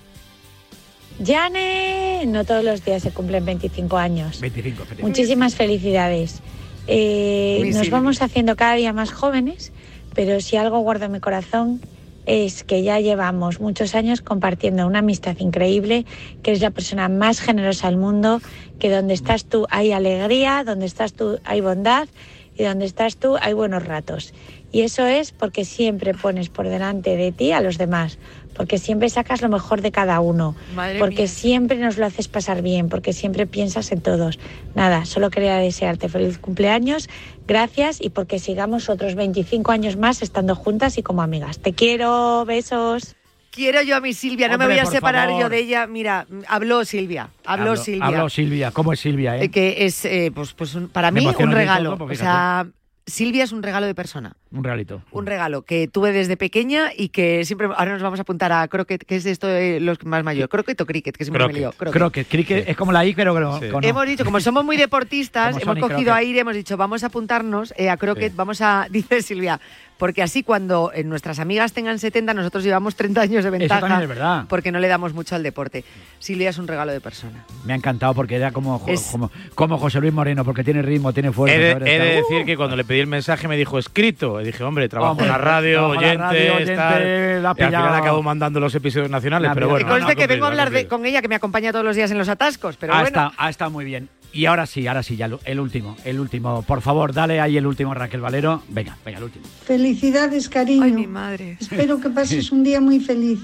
Yane, 1.19 2.25
no 2.27 2.45
todos 2.45 2.65
los 2.65 2.85
días 2.85 3.03
se 3.03 3.11
cumplen 3.13 3.45
25 3.45 3.97
años. 3.99 4.41
25, 4.41 4.83
efectivamente. 4.83 5.03
Muchísimas 5.03 5.55
felicidades. 5.55 6.41
Eh, 6.89 7.71
nos 7.75 7.91
vamos 7.91 8.23
haciendo 8.23 8.57
cada 8.57 8.75
día 8.75 8.93
más 8.93 9.13
jóvenes, 9.13 9.73
pero 10.15 10.41
si 10.41 10.57
algo 10.57 10.81
guardo 10.81 11.07
en 11.07 11.13
mi 11.13 11.21
corazón 11.21 11.81
es 12.27 12.63
que 12.63 12.83
ya 12.83 13.01
llevamos 13.01 13.61
muchos 13.61 13.95
años 13.95 14.21
compartiendo 14.21 14.87
una 14.87 15.01
amistad 15.01 15.37
increíble, 15.39 16.07
que 16.43 16.53
eres 16.53 16.63
la 16.63 16.71
persona 16.71 17.09
más 17.09 17.41
generosa 17.41 17.89
del 17.89 17.97
mundo, 17.97 18.41
que 18.79 18.91
donde 18.91 19.15
estás 19.15 19.45
tú 19.45 19.67
hay 19.71 19.93
alegría, 19.93 20.63
donde 20.65 20.87
estás 20.87 21.15
tú 21.15 21.39
hay 21.45 21.61
bondad 21.61 22.09
y 22.57 22.65
donde 22.65 22.85
estás 22.85 23.17
tú 23.17 23.37
hay 23.41 23.55
buenos 23.55 23.85
ratos. 23.85 24.35
Y 24.71 24.83
eso 24.83 25.05
es 25.07 25.33
porque 25.33 25.65
siempre 25.65 26.15
pones 26.15 26.49
por 26.49 26.69
delante 26.69 27.17
de 27.17 27.33
ti 27.33 27.53
a 27.53 27.61
los 27.61 27.77
demás, 27.77 28.19
porque 28.55 28.79
siempre 28.79 29.09
sacas 29.11 29.43
lo 29.43 29.49
mejor 29.49 29.81
de 29.83 29.91
cada 29.93 30.21
uno, 30.21 30.55
Madre 30.75 30.99
porque 30.99 31.23
mía. 31.23 31.29
siempre 31.29 31.79
nos 31.79 31.97
lo 31.99 32.07
haces 32.07 32.29
pasar 32.29 32.63
bien, 32.63 32.89
porque 32.89 33.13
siempre 33.13 33.47
piensas 33.47 33.93
en 33.93 34.01
todos. 34.01 34.39
Nada, 34.75 35.05
solo 35.05 35.31
quería 35.31 35.57
desearte 35.57 36.09
feliz 36.09 36.39
cumpleaños, 36.39 37.09
gracias 37.47 38.01
y 38.01 38.11
porque 38.11 38.39
sigamos 38.39 38.89
otros 38.89 39.15
25 39.15 39.73
años 39.73 39.97
más 39.97 40.23
estando 40.23 40.55
juntas 40.55 40.99
y 40.99 41.03
como 41.03 41.23
amigas. 41.23 41.59
Te 41.59 41.73
quiero, 41.73 42.45
besos. 42.47 43.17
Quiero 43.51 43.83
yo 43.83 43.97
a 43.97 44.01
mi 44.01 44.15
Silvia, 44.15 44.49
no 44.49 44.57
me 44.57 44.67
voy 44.67 44.79
a 44.79 44.87
separar 44.87 45.27
favor. 45.29 45.43
yo 45.43 45.49
de 45.51 45.59
ella. 45.59 45.87
Mira, 45.87 46.27
habló 46.49 46.87
Silvia, 46.87 47.29
habló, 47.45 47.77
Silvia. 47.77 48.07
Habló 48.07 48.31
Silvia. 48.31 48.71
¿Cómo 48.71 48.95
es 48.95 49.01
Silvia, 49.01 49.37
eh? 49.37 49.51
Que 49.51 49.85
es, 49.85 50.07
eh, 50.07 50.33
pues, 50.35 50.55
pues 50.55 50.75
un- 50.75 50.89
para 50.89 51.11
Me 51.11 51.21
mí, 51.21 51.27
un 51.27 51.35
todo, 51.35 51.47
regalo. 51.49 51.99
o 52.01 52.15
sea, 52.15 52.67
Silvia 53.05 53.43
es 53.43 53.51
un 53.53 53.63
regalo 53.65 53.87
de 53.87 53.95
persona. 53.97 54.37
Un 54.53 54.63
realito. 54.63 55.03
Un 55.11 55.27
regalo 55.27 55.63
que 55.63 55.89
tuve 55.89 56.13
desde 56.13 56.37
pequeña 56.37 56.91
y 56.97 57.09
que 57.09 57.45
siempre. 57.45 57.67
Ahora 57.67 57.93
nos 57.95 58.03
vamos 58.03 58.21
a 58.21 58.23
apuntar 58.23 58.53
a 58.53 58.69
croquet, 58.69 59.05
que 59.05 59.17
es 59.17 59.27
esto 59.27 59.49
de 59.49 59.81
los 59.81 60.05
más 60.05 60.23
mayores. 60.23 60.49
Croquet 60.49 60.81
o 60.81 60.87
cricket, 60.87 61.17
que 61.17 61.25
siempre 61.25 61.45
me 61.47 61.53
lío. 61.53 61.73
Croquet. 61.73 61.93
Croquet. 61.99 62.29
Cricket 62.29 62.69
es 62.69 62.77
como 62.77 62.93
la 62.93 63.05
I, 63.05 63.15
pero 63.15 63.35
con- 63.35 63.71
con- 63.71 63.83
Hemos 63.85 64.07
dicho, 64.07 64.25
como 64.25 64.39
somos 64.41 64.65
muy 64.65 64.77
deportistas, 64.77 65.57
hemos 65.61 65.79
cogido 65.79 65.89
Croquet. 65.89 66.09
aire, 66.15 66.41
hemos 66.41 66.55
dicho, 66.55 66.77
vamos 66.77 67.03
a 67.03 67.07
apuntarnos 67.09 67.75
eh, 67.77 67.91
a 67.91 67.97
croquet, 67.97 68.35
vamos 68.37 68.61
a, 68.61 68.87
dice 68.91 69.21
Silvia, 69.23 69.61
porque 70.03 70.21
así 70.21 70.43
cuando 70.43 70.91
eh, 70.93 71.05
nuestras 71.05 71.39
amigas 71.39 71.73
tengan 71.73 71.97
70, 72.01 72.35
nosotros 72.35 72.65
llevamos 72.65 72.97
30 72.97 73.21
años 73.21 73.45
de 73.45 73.51
ventaja. 73.51 73.81
también 73.83 74.03
es 74.03 74.09
verdad. 74.09 74.47
Porque 74.49 74.73
no 74.73 74.81
le 74.81 74.89
damos 74.89 75.15
mucho 75.15 75.37
al 75.37 75.45
deporte. 75.45 75.85
Silvia 76.19 76.51
es 76.51 76.59
un 76.59 76.67
regalo 76.67 76.91
de 76.91 77.01
persona. 77.01 77.45
Me 77.65 77.73
ha 77.73 77.77
encantado 77.77 78.13
porque 78.13 78.35
era 78.35 78.51
como, 78.51 78.83
Es- 78.89 79.11
como, 79.13 79.31
como 79.55 79.79
José 79.79 80.01
Luis 80.01 80.13
Moreno, 80.13 80.45
porque 80.45 80.65
tiene 80.65 80.83
ritmo, 80.83 81.13
tiene 81.13 81.31
fuerza. 81.31 81.55
He 81.55 81.61
de, 81.61 81.71
he 81.71 81.75
de 82.01 82.17
Está- 82.19 82.29
decir 82.33 82.45
que 82.45 82.57
cuando 82.57 82.75
le 82.75 82.83
pedí 82.83 82.99
el 82.99 83.07
mensaje 83.07 83.47
me 83.47 83.57
dijo 83.57 83.79
escrito. 83.79 84.41
Y 84.41 84.45
dije, 84.47 84.65
hombre, 84.65 84.89
trabajo 84.89 85.13
Hombre, 85.13 85.27
en 85.27 85.31
la 85.33 85.39
radio, 85.39 85.79
en 85.79 85.83
la 85.93 85.99
oyente, 86.01 86.17
radio, 86.19 86.55
oyente, 86.55 86.75
tal. 86.75 87.43
la 87.45 87.51
ha 87.51 87.55
Y 87.57 87.63
al 87.63 87.69
final 87.69 87.95
acabo 87.95 88.23
mandando 88.25 88.59
los 88.59 88.75
episodios 88.75 89.09
nacionales, 89.09 89.51
La 89.51 89.55
pero 89.55 89.69
bueno. 89.69 89.87
que 89.87 89.93
no, 89.93 89.99
conste 89.99 90.13
ha 90.15 90.17
que 90.17 90.27
vengo 90.27 90.47
a 90.47 90.49
hablar 90.49 90.71
de, 90.71 90.89
con 90.89 91.07
ella, 91.07 91.23
que 91.23 91.29
me 91.29 91.37
acompaña 91.37 91.71
todos 91.71 91.85
los 91.85 91.95
días 91.95 92.11
en 92.11 92.19
los 92.19 92.29
atascos, 92.29 92.77
pero 92.77 92.93
ha, 92.93 93.03
bueno. 93.03 93.07
estado, 93.07 93.31
ha 93.37 93.51
estado 93.51 93.71
muy 93.71 93.85
bien. 93.85 94.09
Y 94.35 94.47
ahora 94.47 94.67
sí, 94.67 94.87
ahora 94.87 95.03
sí, 95.03 95.17
ya 95.17 95.29
lo- 95.29 95.41
el 95.45 95.61
último, 95.61 95.97
el 96.05 96.19
último. 96.19 96.63
Por 96.63 96.81
favor, 96.81 97.13
dale 97.13 97.41
ahí 97.41 97.57
el 97.59 97.67
último, 97.67 97.93
Raquel 97.93 98.21
Valero. 98.23 98.63
Venga, 98.69 98.97
venga, 99.05 99.19
el 99.19 99.25
último. 99.25 99.45
Felicidades, 99.65 100.49
cariño. 100.49 100.85
Ay, 100.85 100.93
mi 100.93 101.07
madre. 101.07 101.59
Espero 101.61 102.01
que 102.01 102.09
pases 102.09 102.51
un 102.51 102.65
día 102.65 102.81
muy 102.81 102.99
feliz 103.01 103.41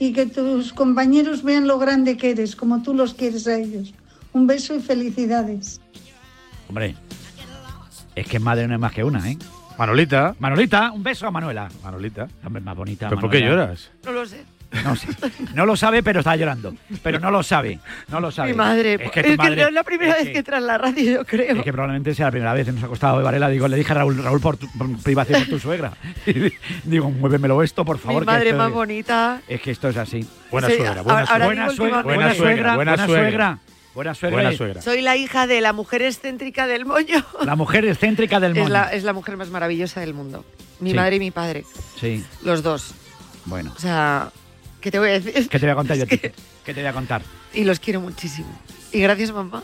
y 0.00 0.12
que 0.12 0.26
tus 0.26 0.72
compañeros 0.72 1.44
vean 1.44 1.66
lo 1.68 1.78
grande 1.78 2.16
que 2.16 2.30
eres, 2.30 2.56
como 2.56 2.82
tú 2.82 2.92
los 2.92 3.14
quieres 3.14 3.46
a 3.46 3.56
ellos. 3.56 3.94
Un 4.32 4.46
beso 4.48 4.74
y 4.74 4.80
felicidades. 4.80 5.80
Hombre, 6.68 6.96
es 8.16 8.26
que 8.26 8.38
madre 8.40 8.66
no 8.66 8.74
es 8.74 8.80
más 8.80 8.92
que 8.92 9.04
una, 9.04 9.30
¿eh? 9.30 9.36
Manolita. 9.78 10.34
Manolita, 10.38 10.90
un 10.92 11.02
beso 11.02 11.26
a 11.26 11.30
Manuela. 11.30 11.68
Manolita. 11.82 12.28
Hombre, 12.44 12.60
más 12.62 12.76
bonita. 12.76 13.08
¿Pero 13.08 13.20
por 13.20 13.30
qué 13.30 13.40
lloras? 13.40 13.90
No 14.04 14.12
lo 14.12 14.26
sé. 14.26 14.44
No 14.84 14.96
sé. 14.96 15.08
No 15.54 15.66
lo 15.66 15.76
sabe, 15.76 16.02
pero 16.02 16.20
está 16.20 16.34
llorando. 16.36 16.74
Pero 17.02 17.20
no 17.20 17.30
lo 17.30 17.42
sabe. 17.42 17.78
No 18.08 18.20
lo 18.20 18.30
sabe. 18.30 18.52
Mi 18.52 18.56
madre. 18.56 18.94
Es 18.94 19.10
que, 19.10 19.20
Es 19.20 19.26
tu 19.26 19.32
que 19.32 19.36
madre- 19.36 19.62
no 19.62 19.68
es 19.68 19.74
la 19.74 19.82
primera 19.84 20.12
es 20.14 20.24
vez 20.32 20.44
que- 20.44 20.54
en 20.56 20.66
la 20.66 20.78
radio, 20.78 21.12
yo 21.12 21.24
creo. 21.26 21.56
Es 21.56 21.62
que 21.62 21.72
probablemente 21.72 22.14
sea 22.14 22.26
la 22.26 22.30
primera 22.32 22.54
vez. 22.54 22.66
Nos 22.72 22.82
ha 22.82 22.88
costado 22.88 23.16
hoy, 23.16 23.24
Varela. 23.24 23.48
Digo, 23.48 23.68
le 23.68 23.76
dije 23.76 23.92
a 23.92 23.96
Raúl, 23.96 24.22
Raúl, 24.22 24.40
por, 24.40 24.56
tu, 24.56 24.66
por 24.78 24.96
privacidad 25.02 25.40
por 25.40 25.48
tu 25.48 25.58
suegra. 25.58 25.92
Digo, 26.84 27.10
muévemelo 27.10 27.62
esto, 27.62 27.84
por 27.84 27.98
favor. 27.98 28.22
Mi 28.22 28.26
que 28.26 28.32
madre 28.32 28.48
esto 28.50 28.58
más 28.58 28.68
es- 28.68 28.74
bonita. 28.74 29.40
Es 29.48 29.60
que 29.60 29.70
esto 29.70 29.88
es 29.88 29.96
así. 29.96 30.26
Buena 30.50 30.68
Sí, 30.68 30.74
suegra, 30.76 31.02
buena 31.02 31.20
ahora- 31.20 31.26
suegra. 31.26 31.32
ahora 31.34 31.46
Buena 31.46 31.70
suegra, 31.74 32.02
buena 32.02 32.34
suegra, 32.34 32.74
buena 32.74 32.74
buena 32.74 33.06
suegra. 33.06 33.22
suegra. 33.30 33.58
Buena 33.94 34.14
suegra. 34.14 34.36
Buena 34.36 34.52
y- 34.52 34.56
suegra. 34.56 34.80
Soy 34.82 35.02
la 35.02 35.16
hija 35.16 35.46
de 35.46 35.60
la 35.60 35.74
mujer 35.74 36.00
excéntrica 36.02 36.66
del 36.66 36.86
moño. 36.86 37.22
La 37.44 37.56
mujer 37.56 37.84
excéntrica 37.84 38.40
del 38.40 38.52
moño. 38.54 38.64
Es 38.64 38.70
la, 38.70 38.84
es 38.92 39.04
la 39.04 39.12
mujer 39.12 39.36
más 39.36 39.50
maravillosa 39.50 40.00
del 40.00 40.14
mundo. 40.14 40.46
Mi 40.80 40.90
Sí. 40.92 40.96
madre 40.96 41.16
y 41.16 41.18
mi 41.18 41.30
padre. 41.30 41.64
Sí, 42.00 42.24
Los 42.42 42.62
dos. 42.62 42.94
bueno. 43.44 43.72
O 43.76 43.78
sea, 43.78 44.30
¿qué 44.82 44.90
te 44.90 44.98
voy 44.98 45.08
a 45.08 45.12
decir? 45.20 45.48
¿Qué 45.48 45.58
te 45.58 45.64
voy 45.66 45.72
a 45.72 45.74
contar 45.76 45.96
yo? 45.96 46.02
a 46.02 46.04
Es 46.04 46.10
ti? 46.10 46.18
que- 46.18 46.32
¿Qué 46.64 46.74
te 46.74 46.80
voy 46.80 46.88
a 46.88 46.92
contar? 46.92 47.22
Y 47.54 47.64
los 47.64 47.80
quiero 47.80 48.00
muchísimo. 48.02 48.48
Y 48.92 49.00
gracias, 49.00 49.32
mamá. 49.32 49.62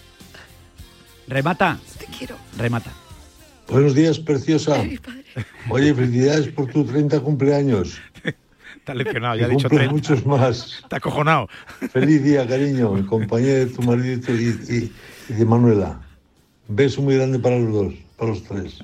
Remata. 1.27 1.79
Te 1.99 2.07
quiero. 2.07 2.37
Remata. 2.57 2.91
Buenos 3.69 3.95
días, 3.95 4.19
preciosa. 4.19 4.83
Oye, 5.69 5.95
felicidades 5.95 6.49
por 6.49 6.69
tu 6.73 6.85
30 6.85 7.21
cumpleaños. 7.21 8.01
Está 8.77 8.95
leccionado, 8.95 9.37
ya 9.37 9.45
ha 9.45 9.49
dicho 9.49 9.69
cumplas 9.69 9.89
30. 9.91 9.93
muchos 9.93 10.25
más. 10.27 10.79
Está 10.83 10.97
acojonado. 10.97 11.49
Feliz 11.93 12.23
día, 12.25 12.47
cariño, 12.49 12.97
en 12.97 13.05
compañía 13.05 13.55
de 13.57 13.67
tu 13.67 13.83
marido 13.83 14.33
y, 14.35 14.43
y- 14.43 14.93
y 15.29 15.33
de 15.35 15.45
Manuela. 15.45 16.01
Beso 16.69 17.01
muy 17.03 17.17
grande 17.17 17.39
para 17.39 17.59
los 17.59 17.73
dos, 17.73 17.95
para 18.19 18.31
los 18.31 18.45
tres. 18.45 18.79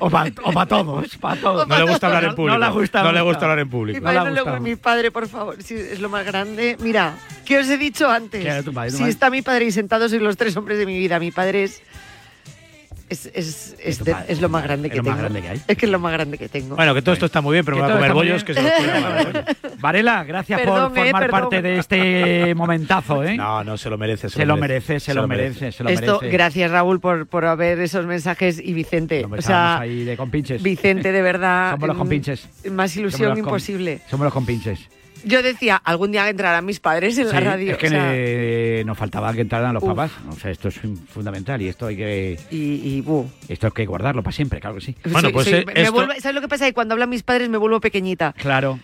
O 0.00 0.10
para 0.10 0.30
todos, 0.30 1.16
para 1.18 1.40
todos. 1.40 1.66
No 1.68 1.76
le 1.78 1.90
gusta 1.90 2.06
hablar 2.06 2.24
en 2.24 2.34
público. 2.36 2.58
No 2.58 2.64
le 2.66 2.72
gusta. 2.72 3.02
No 3.02 3.12
le 3.12 3.18
mucho. 3.18 3.24
gusta 3.26 3.44
hablar 3.46 3.58
en 3.58 3.66
Mi 3.66 3.70
público. 3.72 4.00
No 4.00 4.12
le 4.12 4.18
ha 4.18 4.22
padre, 4.22 4.34
no 4.34 4.52
le- 4.54 4.60
mi 4.60 4.76
padre, 4.76 5.10
por 5.10 5.28
favor, 5.28 5.62
si 5.62 5.74
es 5.74 5.98
lo 6.00 6.08
más 6.08 6.24
grande. 6.24 6.76
Mira, 6.80 7.14
¿qué 7.44 7.58
os 7.58 7.68
he 7.68 7.78
dicho 7.78 8.08
antes? 8.08 8.42
¿Qué 8.42 8.48
era 8.48 8.62
tu 8.62 8.72
padre, 8.72 8.90
tu 8.90 8.96
si 8.96 9.02
madre? 9.02 9.10
está 9.12 9.28
mi 9.30 9.42
padre 9.42 9.64
y 9.66 9.72
sentados 9.72 10.10
sois 10.10 10.22
los 10.22 10.36
tres 10.36 10.56
hombres 10.56 10.78
de 10.78 10.86
mi 10.86 10.96
vida. 10.98 11.18
Mi 11.18 11.30
padre 11.32 11.64
es. 11.64 11.82
Es, 13.14 13.30
es, 13.34 13.76
es, 13.82 13.98
tu 13.98 14.04
de- 14.04 14.12
padre? 14.12 14.26
es 14.32 14.40
lo 14.40 14.48
más 14.48 14.62
grande 14.64 14.88
Es 14.88 14.92
que 14.92 14.96
lo 14.98 15.02
tengo. 15.04 15.12
más 15.14 15.20
grande 15.22 15.42
que 15.42 15.48
hay. 15.48 15.60
Es 15.68 15.76
que 15.76 15.86
es 15.86 15.92
lo 15.92 15.98
más 15.98 16.12
grande 16.12 16.38
que 16.38 16.48
tengo. 16.48 16.76
Bueno, 16.76 16.94
que 16.94 17.02
todo 17.02 17.12
esto 17.12 17.26
está 17.26 17.40
muy 17.40 17.52
bien, 17.52 17.64
pero 17.64 17.76
Que 17.76 17.82
me 17.82 17.88
voy 17.88 17.94
a 17.94 17.96
comer 17.98 18.12
bollos 18.14 18.44
que 18.44 18.54
se 18.54 18.62
los. 18.62 18.72
Varela, 19.80 20.24
gracias 20.24 20.60
Perdón, 20.60 20.92
por 20.92 20.98
eh, 21.06 21.10
formar 21.10 21.30
parte 21.30 21.62
de 21.62 21.78
este 21.78 22.54
momentazo, 22.56 23.22
¿eh? 23.24 23.36
No, 23.36 23.62
no, 23.64 23.76
se 23.76 23.90
lo 23.90 23.98
merece. 23.98 24.28
Se 24.28 24.44
lo 24.46 24.56
merece, 24.56 25.00
se 25.00 25.14
lo 25.14 25.26
merece, 25.28 25.72
se 25.72 25.84
lo 25.84 25.90
Esto, 25.90 26.18
merece. 26.20 26.28
gracias 26.32 26.70
Raúl 26.70 27.00
por, 27.00 27.26
por 27.26 27.44
haber 27.44 27.78
esos 27.80 28.06
mensajes 28.06 28.58
y 28.58 28.72
Vicente. 28.72 29.24
O 29.30 29.42
sea, 29.42 29.80
ahí 29.80 30.04
de 30.04 30.16
compinches. 30.16 30.62
Vicente, 30.62 31.12
de 31.12 31.22
verdad. 31.22 31.70
Somos 31.74 31.88
los 31.88 31.96
mm, 31.96 31.98
compinches. 32.00 32.48
Más 32.70 32.90
Somos 32.92 32.96
ilusión 32.96 33.38
imposible. 33.38 34.00
Somos 34.08 34.24
los 34.24 34.32
compinches. 34.32 34.88
Yo 35.24 35.42
decía, 35.42 35.76
algún 35.76 36.12
día 36.12 36.28
entrarán 36.28 36.64
mis 36.64 36.80
padres 36.80 37.16
en 37.18 37.28
la 37.28 37.40
radio. 37.40 37.72
Es 37.72 37.78
que 37.78 37.86
o 37.86 37.90
sea, 37.90 38.84
nos 38.84 38.98
faltaba 38.98 39.32
que 39.32 39.40
entraran 39.42 39.72
los 39.74 39.82
Uf. 39.82 39.88
papás. 39.90 40.10
O 40.30 40.32
sea, 40.32 40.50
esto 40.50 40.68
es 40.68 40.80
fundamental 41.08 41.60
y 41.62 41.68
esto 41.68 41.86
hay 41.86 41.96
que. 41.96 42.38
y. 42.50 43.02
Esto 43.48 43.66
hay 43.68 43.72
que 43.72 43.86
guardarlo 43.86 44.22
para 44.22 44.34
siempre, 44.34 44.60
claro 44.60 44.76
que 44.76 44.82
sí. 44.82 44.94
Bueno, 45.10 45.30
pues 45.32 45.46
eh, 45.48 45.64
me- 45.66 45.72
me 45.72 45.80
esto- 45.82 45.92
vuelvo- 45.92 46.12
¿Sabes 46.20 46.34
lo 46.34 46.40
que 46.40 46.48
pasa? 46.48 46.66
Que 46.66 46.72
cuando 46.74 46.94
hablan 46.94 47.08
mis 47.10 47.22
padres 47.22 47.48
me 47.48 47.58
vuelvo 47.58 47.80
pequeñita, 47.80 48.32
Claro, 48.38 48.78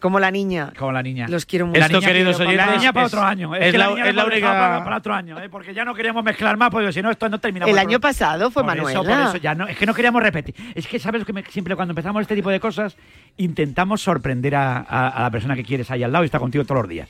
como 0.00 0.20
la 0.20 0.30
niña. 0.30 0.72
como 0.78 0.92
la 0.92 1.02
niña. 1.02 1.26
Los 1.28 1.46
quiero 1.46 1.66
mucho. 1.66 1.78
La 1.80 1.86
Esto, 1.86 1.98
niña, 1.98 2.08
queridos 2.08 2.40
oyentes, 2.40 2.56
la 2.66 2.76
niña 2.76 2.92
para 2.92 3.06
otro 3.06 3.22
año. 3.22 3.54
Es, 3.54 3.62
es 3.66 3.72
que 3.72 3.78
la- 3.78 3.84
la, 3.86 3.90
niña 3.94 4.08
es 4.08 4.14
la 4.14 4.22
hemos 4.22 4.34
dejado 4.34 4.52
única- 4.54 4.68
para, 4.68 4.84
para 4.84 4.96
otro 4.98 5.14
año, 5.14 5.40
¿eh? 5.40 5.48
porque 5.48 5.74
ya 5.74 5.84
no 5.84 5.94
queríamos 5.94 6.24
mezclar 6.24 6.56
más, 6.56 6.70
porque 6.70 6.92
si 6.92 7.02
no, 7.02 7.10
esto 7.10 7.28
no 7.28 7.38
terminamos. 7.38 7.72
El 7.72 7.78
año 7.78 8.00
pasado 8.00 8.50
fue 8.50 8.62
Por 8.62 8.66
Manuela. 8.76 8.90
eso, 8.90 9.02
por 9.04 9.18
eso, 9.20 9.36
ya 9.36 9.54
no, 9.54 9.66
es 9.66 9.76
que 9.76 9.86
no 9.86 9.94
queríamos 9.94 10.22
repetir. 10.22 10.54
Es 10.74 10.86
que, 10.86 10.98
¿sabes 10.98 11.20
lo 11.20 11.26
que 11.26 11.32
me- 11.32 11.44
siempre 11.44 11.74
cuando 11.76 11.92
empezamos 11.92 12.22
este 12.22 12.34
tipo 12.34 12.50
de 12.50 12.60
cosas, 12.60 12.96
intentamos 13.36 14.00
sorprender 14.02 14.54
a, 14.56 14.78
a- 14.78 15.08
a 15.08 15.22
la 15.22 15.30
persona 15.30 15.54
que 15.54 15.62
quieres 15.64 15.90
ahí 15.90 16.02
al 16.02 16.12
lado 16.12 16.24
y 16.24 16.26
está 16.26 16.38
contigo 16.38 16.64
todos 16.64 16.82
los 16.82 16.88
días. 16.88 17.08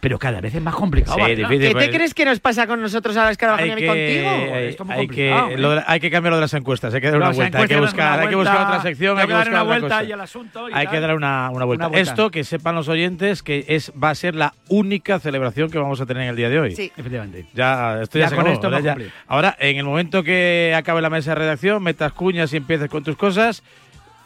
Pero 0.00 0.18
cada 0.18 0.40
vez 0.40 0.54
es 0.54 0.62
más 0.62 0.74
complicado. 0.74 1.14
Sí, 1.16 1.20
Varela. 1.20 1.48
difícil. 1.48 1.68
¿Qué 1.68 1.72
pues- 1.74 1.86
te 1.90 1.92
crees 1.94 2.14
que 2.14 2.24
nos 2.24 2.40
pasa 2.40 2.66
con 2.66 2.80
nosotros 2.80 3.14
ahora, 3.18 3.28
Hay 3.28 3.36
que, 3.36 3.86
contigo? 3.86 4.30
Esto 4.56 4.82
es 4.82 4.86
muy 4.86 4.96
hay, 4.96 5.06
complicado, 5.06 5.48
que, 5.48 5.54
¿eh? 5.54 5.58
lo 5.58 5.82
hay 5.86 6.00
que 6.00 6.10
cambiar 6.10 6.30
lo 6.30 6.36
de 6.36 6.40
las 6.40 6.54
encuestas, 6.54 6.94
hay 6.94 7.00
que 7.02 7.08
dar 7.10 7.16
una 7.18 7.30
vuelta, 7.32 7.58
hay 7.58 7.66
que 7.68 7.76
buscar, 7.80 8.20
hay 8.20 8.28
que 8.28 8.34
otra 8.36 8.80
sección, 8.82 9.18
hay 9.18 9.26
que 9.26 9.32
buscar 9.34 9.48
una 9.52 9.62
otra 9.62 9.78
vuelta 9.78 9.96
cosa. 9.98 10.04
y 10.04 10.12
el 10.12 10.20
asunto 10.20 10.68
y 10.68 10.72
Hay 10.72 10.86
tal. 10.86 10.94
que 10.94 11.00
dar 11.00 11.14
una, 11.14 11.50
una 11.50 11.64
vuelta. 11.66 11.84
Una 11.86 11.88
vuelta. 11.92 12.10
Esto 12.12 12.30
que 12.30 12.44
sepan 12.44 12.74
los 12.74 12.88
oyentes 12.88 13.42
que 13.42 13.64
es 13.68 13.92
va 14.02 14.10
a 14.10 14.14
ser 14.14 14.34
la 14.34 14.54
única 14.68 15.18
celebración 15.20 15.70
que 15.70 15.78
vamos 15.78 16.00
a 16.00 16.06
tener 16.06 16.22
en 16.22 16.28
el 16.30 16.36
día 16.36 16.48
de 16.48 16.58
hoy. 16.60 16.74
Sí. 16.74 16.90
Efectivamente. 16.96 17.44
Ya, 17.52 18.00
esto 18.02 18.18
ya, 18.18 18.24
Ya 18.24 18.28
se 18.30 18.34
con 18.36 18.46
acabó, 18.46 18.54
esto 18.54 18.80
ya- 18.80 18.96
ahora, 19.28 19.56
en 19.58 19.76
el 19.76 19.84
momento 19.84 20.22
que 20.22 20.74
acabe 20.76 21.02
la 21.02 21.10
mesa 21.10 21.32
de 21.32 21.34
redacción, 21.36 21.82
metas 21.82 22.12
cuñas 22.12 22.52
y 22.54 22.56
empieces 22.56 22.88
con 22.88 23.04
tus 23.04 23.16
cosas, 23.16 23.62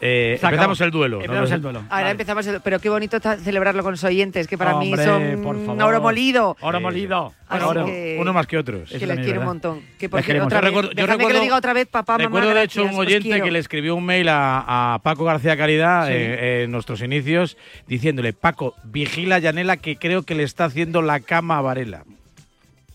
eh, 0.01 0.39
empezamos 0.41 0.79
el 0.81 0.91
duelo. 0.91 1.17
¿no? 1.17 1.23
Empezamos 1.23 1.51
el 1.51 1.61
duelo. 1.61 1.79
Ahora 1.79 1.89
Vale. 1.89 2.09
empezamos, 2.11 2.47
el- 2.47 2.61
pero 2.61 2.79
qué 2.79 2.89
bonito 2.89 3.19
ta- 3.19 3.37
celebrarlo 3.37 3.81
con 3.83 3.91
los 3.93 4.03
oyentes, 4.03 4.47
que 4.47 4.57
para 4.57 4.75
Hombre, 4.75 4.97
mí 4.97 5.03
son 5.03 5.81
oro 5.81 6.01
molido. 6.01 6.57
Oro 6.61 6.81
molido. 6.81 7.33
Bueno, 7.49 7.85
que- 7.85 8.17
uno 8.19 8.33
más 8.33 8.47
que 8.47 8.57
otros. 8.57 8.89
Que 8.89 9.05
les 9.07 9.19
quiero 9.19 9.39
un 9.41 9.45
montón. 9.45 9.81
Que 9.97 10.09
por 10.09 10.19
otra 10.19 10.33
Yo 10.35 10.45
vez, 10.45 10.61
recuerdo- 10.61 10.89
yo 10.91 10.95
que 10.95 11.05
recuerdo- 11.05 11.37
lo 11.37 11.43
diga 11.43 11.55
otra 11.57 11.73
vez, 11.73 11.87
papá, 11.87 12.13
mamá, 12.13 12.25
Recuerdo 12.25 12.53
de 12.53 12.63
hecho 12.63 12.81
gracias, 12.81 12.93
un 12.99 13.05
oyente 13.05 13.41
que 13.41 13.51
le 13.51 13.59
escribió 13.59 13.95
un 13.95 14.05
mail 14.05 14.27
a, 14.29 14.93
a 14.95 14.99
Paco 14.99 15.23
García 15.23 15.55
Caridad 15.55 16.07
Sí. 16.07 16.13
eh, 16.15 16.63
en 16.63 16.71
nuestros 16.71 17.01
inicios 17.01 17.57
diciéndole, 17.87 18.33
Paco, 18.33 18.75
vigila 18.83 19.35
a 19.35 19.39
Yanela 19.39 19.77
que 19.77 19.95
creo 19.97 20.23
que 20.23 20.35
le 20.35 20.43
está 20.43 20.65
haciendo 20.65 21.01
la 21.01 21.19
cama 21.21 21.57
a 21.57 21.61
Varela. 21.61 22.03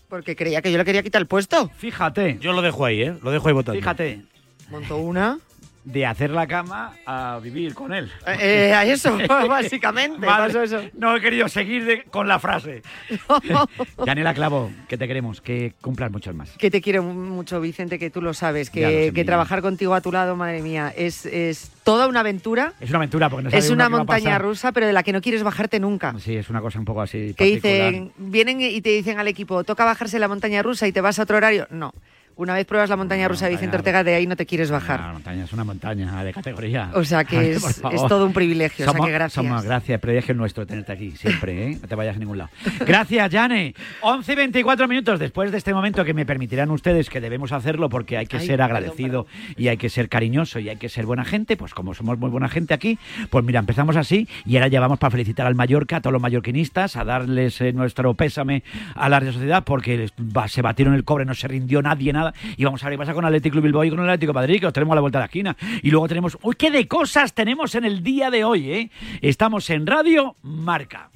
Porque 0.09 0.35
creía 0.35 0.61
que 0.61 0.71
yo 0.71 0.77
le 0.77 0.83
quería 0.85 1.03
quitar 1.03 1.21
el 1.21 1.27
puesto. 1.27 1.69
Fíjate, 1.77 2.37
Yo 2.41 2.51
lo 2.51 2.61
dejo 2.61 2.85
ahí, 2.85 3.01
¿eh? 3.01 3.13
Lo 3.23 3.31
dejo 3.31 3.47
ahí 3.47 3.53
votando. 3.53 3.79
fíjate, 3.79 4.21
Montó 4.69 4.97
una. 4.97 5.37
De 5.83 6.05
hacer 6.05 6.29
la 6.29 6.45
cama 6.47 6.93
a 7.05 7.39
vivir 7.41 7.73
con 7.73 7.93
él. 7.93 8.11
Eh, 8.27 8.69
eh, 8.69 8.73
a 8.73 8.85
eso, 8.85 9.17
básicamente. 9.49 10.25
Madre, 10.25 10.63
eso. 10.63 10.81
No 10.97 11.15
he 11.15 11.21
querido 11.21 11.47
seguir 11.49 11.85
de- 11.85 12.03
con 12.03 12.27
la 12.27 12.39
frase. 12.39 12.81
Yanela 14.05 14.33
Clavo, 14.33 14.71
que 14.87 14.97
te 14.97 15.07
queremos, 15.07 15.41
que 15.41 15.73
cumplas 15.81 16.11
muchos 16.11 16.35
más. 16.35 16.51
Que 16.57 16.69
te 16.71 16.81
quiero 16.81 17.03
mucho, 17.03 17.59
Vicente, 17.61 17.99
que 17.99 18.09
tú 18.09 18.21
lo 18.21 18.33
sabes. 18.33 18.71
Ya 18.71 18.89
lo 18.89 18.89
Que, 18.89 19.11
que 19.13 19.25
trabajar 19.25 19.61
contigo 19.61 19.93
a 19.93 20.01
tu 20.01 20.11
lado, 20.11 20.35
madre 20.35 20.61
mía, 20.61 20.93
es, 20.95 21.25
es 21.25 21.71
toda 21.83 22.07
una 22.07 22.19
aventura. 22.21 22.73
Es 22.79 22.89
una 22.89 22.97
aventura 22.99 23.29
porque 23.29 23.43
no 23.43 23.49
Es 23.49 23.69
una 23.69 23.89
montaña 23.89 24.37
rusa, 24.37 24.71
pero 24.71 24.87
de 24.87 24.93
la 24.93 25.03
que 25.03 25.13
no 25.13 25.21
quieres 25.21 25.43
bajarte 25.43 25.79
nunca. 25.79 26.13
Sí, 26.19 26.35
es 26.35 26.49
una 26.49 26.61
cosa 26.61 26.79
un 26.79 26.85
poco 26.85 27.01
así 27.01 27.33
Que 27.37 27.55
particular. 27.59 27.91
dicen, 27.91 28.11
vienen 28.17 28.61
y 28.61 28.81
te 28.81 28.89
dicen 28.89 29.19
al 29.19 29.27
equipo, 29.27 29.63
toca 29.63 29.85
bajarse 29.85 30.19
la 30.19 30.27
montaña 30.27 30.61
rusa 30.61 30.87
y 30.87 30.91
te 30.91 31.01
vas 31.01 31.19
a 31.19 31.23
otro 31.23 31.37
horario. 31.37 31.67
No. 31.71 31.93
Una 32.35 32.55
vez 32.55 32.65
pruebas 32.65 32.89
la 32.89 32.95
montaña 32.95 33.27
rusa 33.27 33.45
de 33.45 33.51
Vicente 33.51 33.75
Ortega, 33.77 34.03
de 34.03 34.15
ahí 34.15 34.25
no 34.25 34.35
te 34.35 34.45
quieres 34.45 34.71
bajar. 34.71 34.99
La 34.99 35.13
montaña 35.13 35.43
es 35.43 35.53
una 35.53 35.63
montaña 35.63 36.23
de 36.23 36.33
categoría. 36.33 36.89
O 36.93 37.03
sea 37.03 37.23
que 37.23 37.51
es, 37.51 37.81
todo 38.07 38.25
un 38.25 38.33
privilegio. 38.33 38.85
o 38.85 38.87
Somos, 38.89 39.01
sea 39.01 39.05
que 39.07 39.13
gracias. 39.13 39.45
somos- 39.45 39.63
gracias, 39.63 39.99
privilegio 39.99 40.31
es 40.31 40.37
nuestro 40.37 40.65
tenerte 40.65 40.91
aquí 40.91 41.11
siempre, 41.11 41.71
¿eh? 41.71 41.77
No 41.81 41.87
te 41.87 41.95
vayas 41.95 42.15
a 42.15 42.19
ningún 42.19 42.37
lado. 42.39 42.49
Gracias, 42.85 43.29
Yane. 43.29 43.75
11 44.01 44.31
y 44.31 44.35
24 44.35 44.87
minutos 44.87 45.19
después 45.19 45.51
de 45.51 45.57
este 45.57 45.73
momento 45.73 46.03
que 46.03 46.13
me 46.13 46.25
permitirán 46.25 46.71
ustedes 46.71 47.09
que 47.09 47.21
debemos 47.21 47.51
hacerlo 47.51 47.89
porque 47.89 48.17
hay 48.17 48.25
que 48.25 48.37
Ay, 48.37 48.47
ser 48.47 48.57
perdón, 48.57 48.75
agradecido 48.77 49.27
y 49.57 49.67
hay 49.67 49.77
que 49.77 49.89
ser 49.89 50.09
cariñoso 50.09 50.59
y 50.59 50.69
hay 50.69 50.77
que 50.77 50.89
ser 50.89 51.05
buena 51.05 51.25
gente, 51.25 51.57
pues 51.57 51.73
como 51.73 51.93
somos 51.93 52.17
muy 52.17 52.29
buena 52.29 52.49
gente 52.49 52.73
aquí, 52.73 52.97
pues 53.29 53.45
mira, 53.45 53.59
empezamos 53.59 53.95
así 53.97 54.27
y 54.45 54.55
ahora 54.55 54.67
ya 54.67 54.79
vamos 54.79 54.97
para 54.99 55.11
felicitar 55.11 55.45
al 55.45 55.55
Mallorca, 55.55 55.97
a 55.97 56.01
todos 56.01 56.13
los 56.13 56.21
mallorquinistas, 56.21 56.95
a 56.95 57.03
darles 57.03 57.61
eh, 57.61 57.73
nuestro 57.73 58.13
pésame 58.15 58.63
a 58.95 59.09
la 59.09 59.19
Sociedad 59.21 59.63
porque 59.63 60.09
se 60.47 60.61
batieron 60.61 60.95
el 60.95 61.03
cobre, 61.03 61.25
no 61.25 61.33
se 61.35 61.47
rindió 61.47 61.81
nadie, 61.81 62.11
Y 62.57 62.63
vamos 62.63 62.83
a 62.83 62.87
ver 62.87 62.93
qué 62.93 62.99
pasa 62.99 63.13
con 63.13 63.25
Atlético 63.25 63.53
Club 63.53 63.63
Bilbao 63.65 63.83
y 63.83 63.89
con 63.89 63.99
el 63.99 64.05
Atlético 64.05 64.33
Madrid, 64.33 64.59
que 64.59 64.65
los 64.65 64.73
tenemos 64.73 64.93
a 64.93 64.95
la 64.95 65.01
vuelta 65.01 65.19
de 65.19 65.21
la 65.21 65.25
esquina. 65.25 65.57
Y 65.81 65.91
luego 65.91 66.07
tenemos, 66.07 66.37
uy, 66.41 66.55
qué 66.55 66.71
de 66.71 66.87
cosas 66.87 67.33
tenemos 67.33 67.75
en 67.75 67.85
el 67.85 68.03
día 68.03 68.29
de 68.29 68.43
hoy, 68.43 68.71
¿eh? 68.71 68.91
Estamos 69.21 69.69
en 69.69 69.85
Radio 69.85 70.35
Marca. 70.41 71.09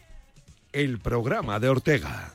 El 0.72 1.00
programa 1.00 1.60
de 1.60 1.70
Ortega. 1.70 2.35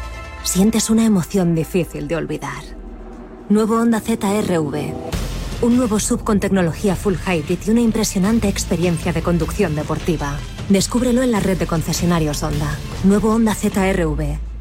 sientes 0.43 0.89
una 0.89 1.05
emoción 1.05 1.55
difícil 1.55 2.07
de 2.07 2.15
olvidar. 2.15 2.63
Nuevo 3.49 3.77
Honda 3.79 3.99
ZRV. 3.99 4.93
Un 5.61 5.77
nuevo 5.77 5.99
sub 5.99 6.23
con 6.23 6.39
tecnología 6.39 6.95
full 6.95 7.15
hybrid 7.15 7.59
y 7.65 7.69
una 7.69 7.81
impresionante 7.81 8.47
experiencia 8.47 9.13
de 9.13 9.21
conducción 9.21 9.75
deportiva. 9.75 10.37
Descúbrelo 10.69 11.21
en 11.21 11.31
la 11.31 11.39
red 11.39 11.57
de 11.57 11.67
concesionarios 11.67 12.43
Honda. 12.43 12.77
Nuevo 13.03 13.31
Honda 13.31 13.53
ZRV. 13.53 14.50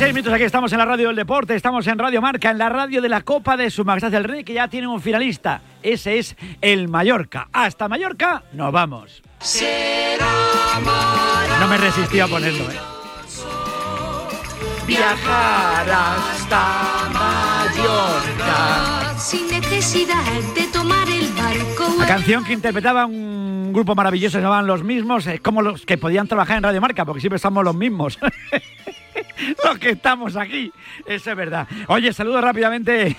16 0.00 0.14
minutos, 0.14 0.32
aquí 0.32 0.44
estamos 0.44 0.72
en 0.72 0.78
la 0.78 0.86
radio 0.86 1.08
del 1.08 1.16
deporte, 1.16 1.54
estamos 1.54 1.86
en 1.86 1.98
Radio 1.98 2.22
Marca, 2.22 2.50
en 2.50 2.56
la 2.56 2.70
radio 2.70 3.02
de 3.02 3.10
la 3.10 3.20
Copa 3.20 3.58
de 3.58 3.68
Su 3.68 3.84
Majestad 3.84 4.14
el 4.14 4.24
Rey, 4.24 4.44
que 4.44 4.54
ya 4.54 4.66
tiene 4.66 4.86
un 4.86 4.98
finalista. 5.02 5.60
Ese 5.82 6.18
es 6.18 6.36
el 6.62 6.88
Mallorca. 6.88 7.48
Hasta 7.52 7.86
Mallorca, 7.86 8.42
nos 8.54 8.72
vamos. 8.72 9.22
No 11.60 11.68
me 11.68 11.76
resistí 11.76 12.18
a 12.18 12.26
ponerlo, 12.28 12.64
¿eh? 12.70 12.78
Viajar 14.86 15.90
hasta 15.90 17.10
Mallorca 17.12 19.00
sin 19.18 19.48
necesidad 19.48 20.24
de 20.54 20.62
tomar 20.72 21.06
el 21.10 21.28
barco. 21.34 21.96
La 21.98 22.06
canción 22.06 22.42
que 22.42 22.54
interpretaba 22.54 23.04
un 23.04 23.70
grupo 23.74 23.94
maravilloso 23.94 24.38
se 24.38 24.42
llamaban 24.42 24.66
Los 24.66 24.82
Mismos, 24.82 25.26
es 25.26 25.42
como 25.42 25.60
los 25.60 25.84
que 25.84 25.98
podían 25.98 26.26
trabajar 26.26 26.56
en 26.56 26.62
Radio 26.62 26.80
Marca, 26.80 27.04
porque 27.04 27.20
siempre 27.20 27.36
estamos 27.36 27.62
los 27.62 27.74
mismos. 27.74 28.18
los 29.64 29.78
que 29.78 29.90
estamos 29.90 30.36
aquí, 30.36 30.72
eso 31.06 31.30
es 31.30 31.36
verdad. 31.36 31.66
Oye, 31.88 32.12
saludo 32.12 32.40
rápidamente 32.40 33.16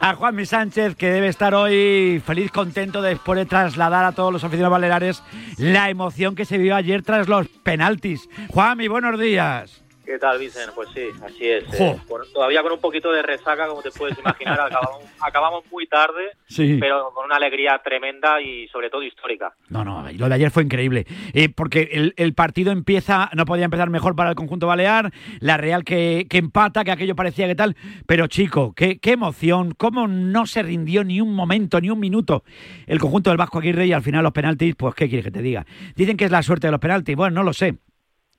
a 0.00 0.14
Juanmi 0.14 0.46
Sánchez, 0.46 0.96
que 0.96 1.10
debe 1.10 1.28
estar 1.28 1.54
hoy 1.54 2.22
feliz, 2.24 2.50
contento 2.50 3.02
de 3.02 3.16
trasladar 3.46 4.04
a 4.04 4.12
todos 4.12 4.32
los 4.32 4.44
aficionados 4.44 4.72
baleares 4.72 5.22
la 5.58 5.90
emoción 5.90 6.34
que 6.34 6.44
se 6.44 6.58
vivió 6.58 6.76
ayer 6.76 7.02
tras 7.02 7.28
los 7.28 7.48
penaltis. 7.48 8.28
Juanmi, 8.48 8.88
buenos 8.88 9.18
días. 9.18 9.83
¿Qué 10.04 10.18
tal, 10.18 10.38
Vicen? 10.38 10.68
Pues 10.74 10.90
sí, 10.94 11.00
así 11.24 11.48
es. 11.48 11.64
Eh, 11.80 11.96
por- 12.06 12.26
todavía 12.30 12.62
con 12.62 12.72
un 12.72 12.78
poquito 12.80 13.10
de 13.10 13.22
resaca, 13.22 13.66
como 13.68 13.80
te 13.82 13.90
puedes 13.90 14.18
imaginar, 14.18 14.60
acabamos, 14.60 15.02
acabamos 15.20 15.64
muy 15.72 15.86
tarde, 15.86 16.32
Sí. 16.46 16.76
pero 16.78 17.10
con 17.14 17.24
una 17.24 17.36
alegría 17.36 17.80
tremenda 17.82 18.40
y 18.42 18.68
sobre 18.68 18.90
todo 18.90 19.02
histórica. 19.02 19.54
No, 19.70 19.82
no, 19.82 20.04
lo 20.12 20.28
de 20.28 20.34
ayer 20.34 20.50
fue 20.50 20.62
increíble. 20.62 21.06
Eh, 21.32 21.48
porque 21.48 21.88
el, 21.92 22.12
el 22.18 22.34
partido 22.34 22.70
empieza, 22.70 23.30
no 23.34 23.46
podía 23.46 23.64
empezar 23.64 23.88
mejor 23.88 24.14
para 24.14 24.28
el 24.30 24.36
conjunto 24.36 24.66
balear, 24.66 25.10
la 25.40 25.56
Real 25.56 25.84
que, 25.84 26.26
que 26.28 26.36
empata, 26.38 26.84
que 26.84 26.90
aquello 26.92 27.16
parecía 27.16 27.46
que 27.46 27.54
tal. 27.54 27.74
Pero 28.06 28.26
chico, 28.26 28.74
qué, 28.76 28.98
qué 28.98 29.12
emoción, 29.12 29.72
cómo 29.76 30.06
no 30.06 30.44
se 30.44 30.62
rindió 30.62 31.02
ni 31.04 31.22
un 31.22 31.34
momento, 31.34 31.80
ni 31.80 31.88
un 31.88 31.98
minuto 31.98 32.44
el 32.86 32.98
conjunto 32.98 33.30
del 33.30 33.38
Vasco 33.38 33.58
Aguirre 33.58 33.86
y 33.86 33.92
al 33.94 34.02
final 34.02 34.22
los 34.22 34.32
penaltis, 34.32 34.74
pues 34.76 34.94
qué 34.94 35.08
quieres 35.08 35.24
que 35.24 35.30
te 35.30 35.40
diga. 35.40 35.64
Dicen 35.96 36.16
que 36.18 36.26
es 36.26 36.30
la 36.30 36.42
suerte 36.42 36.66
de 36.66 36.72
los 36.72 36.80
penaltis, 36.80 37.16
bueno, 37.16 37.36
no 37.36 37.42
lo 37.42 37.52
sé. 37.54 37.76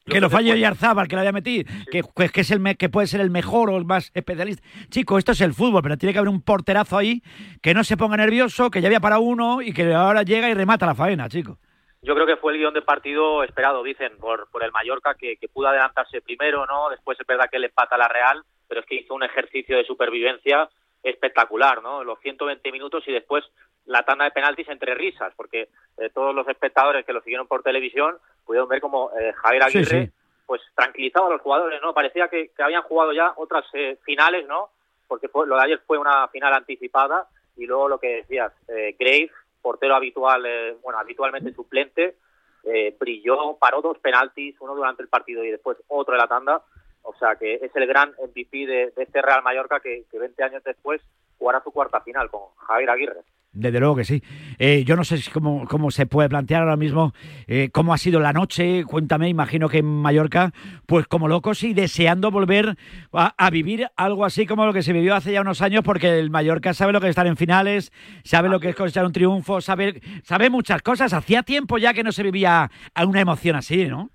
Que 0.05 0.21
lo 0.21 0.29
falle 0.29 0.59
Yarzábal, 0.59 1.07
que 1.07 1.15
lo 1.15 1.21
había 1.21 1.31
metido, 1.31 1.63
que, 1.91 2.03
que, 2.15 2.29
que 2.29 2.41
es 2.41 2.51
el 2.51 2.59
me- 2.59 2.75
que 2.75 2.89
puede 2.89 3.07
ser 3.07 3.21
el 3.21 3.31
mejor 3.31 3.71
o 3.71 3.77
el 3.77 3.85
más 3.85 4.11
especialista. 4.13 4.61
Chico, 4.89 5.17
esto 5.17 5.31
es 5.31 5.41
el 5.41 5.53
fútbol, 5.55 5.81
pero 5.81 5.97
tiene 5.97 6.13
que 6.13 6.19
haber 6.19 6.29
un 6.29 6.43
porterazo 6.43 6.95
ahí 6.97 7.23
que 7.63 7.73
no 7.73 7.83
se 7.83 7.97
ponga 7.97 8.15
nervioso, 8.15 8.69
que 8.69 8.81
ya 8.81 8.87
había 8.87 8.99
para 8.99 9.17
uno 9.17 9.63
y 9.63 9.73
que 9.73 9.91
ahora 9.95 10.21
llega 10.21 10.47
y 10.49 10.53
remata 10.53 10.85
la 10.85 10.93
faena, 10.93 11.27
chico. 11.27 11.57
Yo 12.03 12.13
creo 12.13 12.27
que 12.27 12.37
fue 12.37 12.53
el 12.53 12.59
guion 12.59 12.75
de 12.75 12.83
partido 12.83 13.43
esperado, 13.43 13.81
dicen, 13.81 14.11
por, 14.19 14.47
por 14.51 14.63
el 14.63 14.71
Mallorca, 14.71 15.15
que, 15.15 15.37
que 15.37 15.47
pudo 15.47 15.69
adelantarse 15.69 16.21
primero, 16.21 16.67
¿no? 16.67 16.89
Después 16.91 17.19
es 17.19 17.25
verdad 17.25 17.49
que 17.51 17.57
le 17.57 17.67
empata 17.67 17.95
a 17.95 17.97
la 17.97 18.07
Real, 18.07 18.43
pero 18.67 18.81
es 18.81 18.85
que 18.85 18.95
hizo 18.95 19.15
un 19.15 19.23
ejercicio 19.23 19.75
de 19.75 19.85
supervivencia 19.85 20.69
espectacular, 21.01 21.81
¿no? 21.81 22.03
Los 22.03 22.19
120 22.19 22.71
minutos 22.71 23.03
y 23.07 23.11
después 23.11 23.43
la 23.85 24.03
tanda 24.03 24.25
de 24.25 24.31
penaltis 24.31 24.67
entre 24.69 24.93
risas, 24.93 25.33
porque 25.35 25.69
eh, 25.97 26.09
todos 26.13 26.33
los 26.35 26.47
espectadores 26.47 27.05
que 27.05 27.13
lo 27.13 27.21
siguieron 27.21 27.47
por 27.47 27.63
televisión 27.63 28.17
pudieron 28.45 28.69
ver 28.69 28.81
como 28.81 29.11
eh, 29.19 29.33
Javier 29.33 29.63
Aguirre 29.63 30.05
sí. 30.05 30.11
pues 30.45 30.61
tranquilizaba 30.75 31.27
a 31.27 31.31
los 31.31 31.41
jugadores, 31.41 31.81
¿no? 31.81 31.93
Parecía 31.93 32.27
que, 32.27 32.49
que 32.49 32.63
habían 32.63 32.83
jugado 32.83 33.13
ya 33.13 33.33
otras 33.37 33.65
eh, 33.73 33.97
finales, 34.03 34.47
¿no? 34.47 34.69
Porque 35.07 35.27
fue, 35.27 35.47
lo 35.47 35.55
de 35.55 35.63
ayer 35.63 35.81
fue 35.85 35.97
una 35.97 36.27
final 36.29 36.53
anticipada 36.53 37.27
y 37.57 37.65
luego 37.65 37.87
lo 37.87 37.99
que 37.99 38.17
decías, 38.17 38.51
eh, 38.67 38.95
Graves, 38.99 39.31
portero 39.61 39.95
habitual, 39.95 40.45
eh, 40.45 40.75
bueno, 40.83 40.99
habitualmente 40.99 41.53
suplente, 41.53 42.15
eh, 42.63 42.95
brilló, 42.99 43.57
paró 43.57 43.81
dos 43.81 43.97
penaltis, 43.99 44.55
uno 44.59 44.75
durante 44.75 45.01
el 45.01 45.09
partido 45.09 45.43
y 45.43 45.51
después 45.51 45.77
otro 45.87 46.13
en 46.13 46.19
la 46.19 46.27
tanda. 46.27 46.61
O 47.03 47.13
sea 47.15 47.35
que 47.35 47.55
es 47.55 47.75
el 47.75 47.85
gran 47.85 48.13
MVP 48.19 48.65
de, 48.65 48.91
de 48.95 49.03
este 49.03 49.21
Real 49.21 49.43
Mallorca 49.43 49.79
que, 49.79 50.05
que 50.09 50.17
20 50.17 50.43
años 50.43 50.63
después 50.63 51.01
jugará 51.37 51.61
su 51.63 51.71
cuarta 51.71 52.01
final 52.01 52.29
con 52.31 52.41
Javier 52.57 52.89
Aguirre. 52.89 53.21
Desde 53.55 53.79
luego 53.79 53.95
que 53.95 54.03
sí. 54.03 54.21
Eh, 54.59 54.83
yo 54.85 54.97
no 54.97 55.05
sé 55.05 55.17
cómo, 55.31 55.65
cómo 55.65 55.89
se 55.89 56.05
puede 56.05 56.27
plantear 56.27 56.61
ahora 56.61 56.75
mismo 56.75 57.13
eh, 57.47 57.69
cómo 57.71 57.93
ha 57.93 57.97
sido 57.97 58.19
la 58.19 58.33
noche. 58.33 58.83
Cuéntame, 58.83 59.29
imagino 59.29 59.69
que 59.69 59.77
en 59.77 59.85
Mallorca, 59.85 60.51
pues 60.85 61.07
como 61.07 61.29
locos 61.29 61.63
y 61.63 61.73
deseando 61.73 62.31
volver 62.31 62.75
a, 63.13 63.49
vivir 63.49 63.87
algo 63.95 64.25
así 64.25 64.45
como 64.45 64.65
lo 64.65 64.73
que 64.73 64.83
se 64.83 64.91
vivió 64.91 65.15
hace 65.15 65.31
ya 65.31 65.41
unos 65.41 65.61
años, 65.61 65.83
porque 65.85 66.19
el 66.19 66.29
Mallorca 66.29 66.73
sabe 66.73 66.91
lo 66.91 66.99
que 66.99 67.07
es 67.07 67.11
estar 67.11 67.27
en 67.27 67.37
finales, 67.37 67.91
sabe 68.25 68.49
lo 68.49 68.59
que 68.59 68.69
es 68.69 68.75
cosechar 68.75 69.05
un 69.05 69.13
triunfo, 69.13 69.61
sabe, 69.61 70.01
sabe 70.23 70.49
muchas 70.49 70.81
cosas. 70.81 71.13
Hacía 71.13 71.43
tiempo 71.43 71.77
ya 71.77 71.93
que 71.93 72.03
no 72.03 72.11
se 72.11 72.23
vivía 72.23 72.69
una 73.07 73.21
emoción 73.21 73.55
así, 73.55 73.85
¿no? 73.85 74.09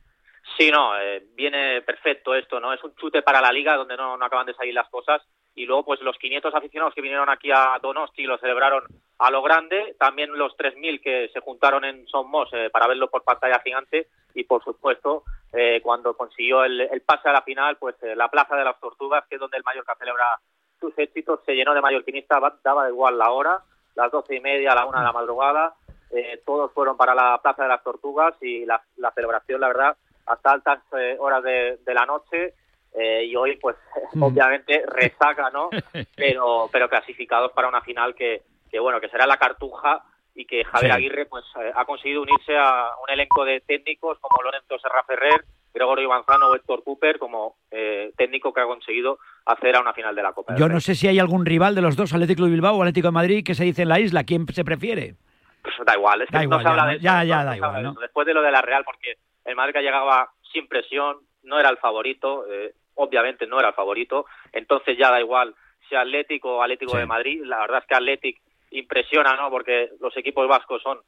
Sí, 0.59 0.70
no, 0.70 0.98
eh, 0.98 1.22
viene 1.35 1.81
perfecto 1.81 2.35
esto, 2.35 2.61
¿no? 2.61 2.74
Es 2.74 2.85
un 2.85 2.94
chute 2.96 3.22
para 3.22 3.40
la 3.40 3.53
liga 3.53 3.76
donde 3.76 3.96
no, 3.96 4.18
no 4.18 4.24
acaban 4.26 4.44
de 4.44 4.53
salir 4.53 4.74
las 4.74 4.88
cosas 4.90 5.22
y 5.55 5.67
luego 5.67 5.85
pues 5.85 6.01
los 6.01 6.17
500 6.19 6.55
aficionados 6.55 6.95
que 6.95 7.03
vinieron 7.03 7.29
aquí 7.29 7.51
a 7.51 7.79
Donosti 7.83 8.25
lo 8.25 8.39
celebraron 8.39 8.85
a 9.19 9.31
lo 9.31 9.43
grande, 9.43 9.95
también 9.99 10.37
los 10.37 10.57
3.000 10.57 11.03
que 11.03 11.29
se 11.33 11.41
juntaron 11.41 11.85
en 11.85 12.07
Somos 12.07 12.49
eh, 12.53 12.71
para 12.71 12.87
verlo 12.87 13.11
por 13.11 13.23
pantalla 13.23 13.61
gigante 13.63 14.09
y 14.35 14.45
por 14.45 14.65
supuesto 14.65 15.25
eh, 15.53 15.81
cuando 15.83 16.17
consiguió 16.17 16.65
el, 16.65 16.81
el 16.81 17.03
pase 17.03 17.29
a 17.29 17.33
la 17.33 17.43
final 17.43 17.77
pues 17.77 17.97
eh, 18.03 18.17
la 18.17 18.29
Plaza 18.29 18.57
de 18.57 18.65
las 18.65 18.79
Tortugas 18.81 19.25
que 19.29 19.35
es 19.35 19.41
donde 19.41 19.57
el 19.57 19.65
Mallorca 19.65 19.97
celebra 19.99 20.41
sus 20.81 20.99
éxitos 20.99 21.41
se 21.45 21.55
llenó 21.55 21.75
de 21.75 21.83
mallorquinistas, 21.83 22.41
daba 22.65 22.89
igual 22.89 23.19
la 23.19 23.31
hora, 23.31 23.63
las 23.95 24.11
doce 24.11 24.37
y 24.37 24.41
media, 24.41 24.75
la 24.75 24.87
una 24.87 25.01
de 25.01 25.05
la 25.05 25.13
madrugada, 25.13 25.75
eh, 26.11 26.43
todos 26.45 26.73
fueron 26.73 26.97
para 26.97 27.15
la 27.15 27.39
Plaza 27.43 27.63
de 27.63 27.69
las 27.69 27.85
Tortugas 27.85 28.35
y 28.41 28.65
la, 28.65 28.83
la 28.97 29.13
celebración 29.13 29.61
la 29.61 29.69
verdad 29.69 29.97
hasta 30.27 30.53
altas 30.53 30.81
eh, 30.99 31.17
horas 31.19 31.43
de, 31.43 31.79
de 31.85 31.95
la 31.95 32.07
noche 32.07 32.55
eh, 32.98 33.24
y 33.24 33.37
hoy 33.37 33.57
pues 33.57 33.76
obviamente 34.20 34.83
resaca 34.87 35.50
no 35.50 35.70
pero 36.16 36.68
pero 36.72 36.88
clasificados 36.88 37.53
para 37.53 37.68
una 37.68 37.81
final 37.83 38.14
que, 38.14 38.42
que 38.70 38.79
bueno 38.81 39.00
que 39.00 39.09
será 39.09 39.26
la 39.26 39.37
cartuja 39.37 40.03
y 40.35 40.44
que 40.46 40.64
Javier 40.64 40.92
Sí. 40.92 40.96
Aguirre 40.96 41.26
pues 41.26 41.44
eh, 41.61 41.72
ha 41.74 41.85
conseguido 41.85 42.22
unirse 42.22 42.57
a 42.57 42.90
un 43.03 43.11
elenco 43.12 43.44
de 43.44 43.61
técnicos 43.61 44.18
como 44.20 44.42
Lorenzo 44.42 44.79
Serra 44.79 45.03
Ferrer 45.05 45.44
Gregorio 45.72 46.09
Manzano 46.09 46.48
o 46.48 46.55
Héctor 46.57 46.83
Cooper 46.83 47.18
como 47.18 47.57
eh, 47.70 48.12
técnico 48.16 48.53
que 48.53 48.61
ha 48.61 48.64
conseguido 48.64 49.18
hacer 49.46 49.76
a 49.76 49.81
una 49.81 49.92
final 49.92 50.14
de 50.16 50.22
la 50.22 50.33
Copa 50.33 50.57
Yo 50.57 50.68
no 50.68 50.81
sé 50.81 50.94
si 50.96 51.07
hay 51.07 51.18
algún 51.20 51.46
rival 51.46 51.74
de 51.76 51.81
los 51.83 51.94
dos, 51.96 52.12
Atlético 52.12 52.44
de 52.44 52.50
Bilbao 52.50 52.76
o 52.76 52.83
Atlético 52.83 53.09
de 53.09 53.12
Madrid, 53.12 53.44
que 53.44 53.55
se 53.55 53.62
dice 53.64 53.83
en 53.83 53.88
la 53.88 54.00
isla. 54.00 54.24
¿Quién 54.24 54.46
se 54.48 54.64
prefiere? 54.64 55.14
Pues 55.62 55.74
da 55.87 55.94
igual, 55.94 56.22
es 56.22 56.29
que 56.29 56.33
Da 56.33 56.38
no 56.40 56.44
igual, 56.44 56.62
se 56.62 56.68
habla 56.68 56.96
ya, 56.96 57.20
de 57.20 57.29
da 57.44 57.57
igual, 57.57 57.74
de 57.76 57.83
¿no? 57.83 57.90
eso. 57.92 58.00
Después 58.00 58.26
de 58.26 58.35
lo 58.35 58.42
de 58.42 58.50
la 58.50 58.62
Real, 58.62 58.83
porque 58.85 59.14
el 59.44 59.55
Madrid 59.55 59.81
llegaba 59.81 60.31
sin 60.53 60.66
presión, 60.66 61.18
no 61.42 61.59
era 61.59 61.68
el 61.70 61.79
favorito, 61.79 62.44
eh, 62.50 62.74
obviamente 62.94 63.46
no 63.46 63.59
era 63.59 63.68
el 63.68 63.74
favorito, 63.74 64.26
entonces 64.53 64.96
ya 64.98 65.11
da 65.11 65.20
igual 65.20 65.55
si 65.88 65.94
Atlético 65.96 66.57
o 66.59 66.62
Atlético 66.62 66.92
Sí. 66.92 66.98
de 66.98 67.07
Madrid, 67.07 67.42
la 67.44 67.61
verdad 67.61 67.79
es 67.81 67.87
que 67.87 67.94
Atlético 67.94 68.40
impresiona, 68.70 69.35
¿no? 69.37 69.50
Porque 69.50 69.90
los 70.00 70.16
equipos 70.16 70.46
vascos 70.48 70.81
son 70.83 70.98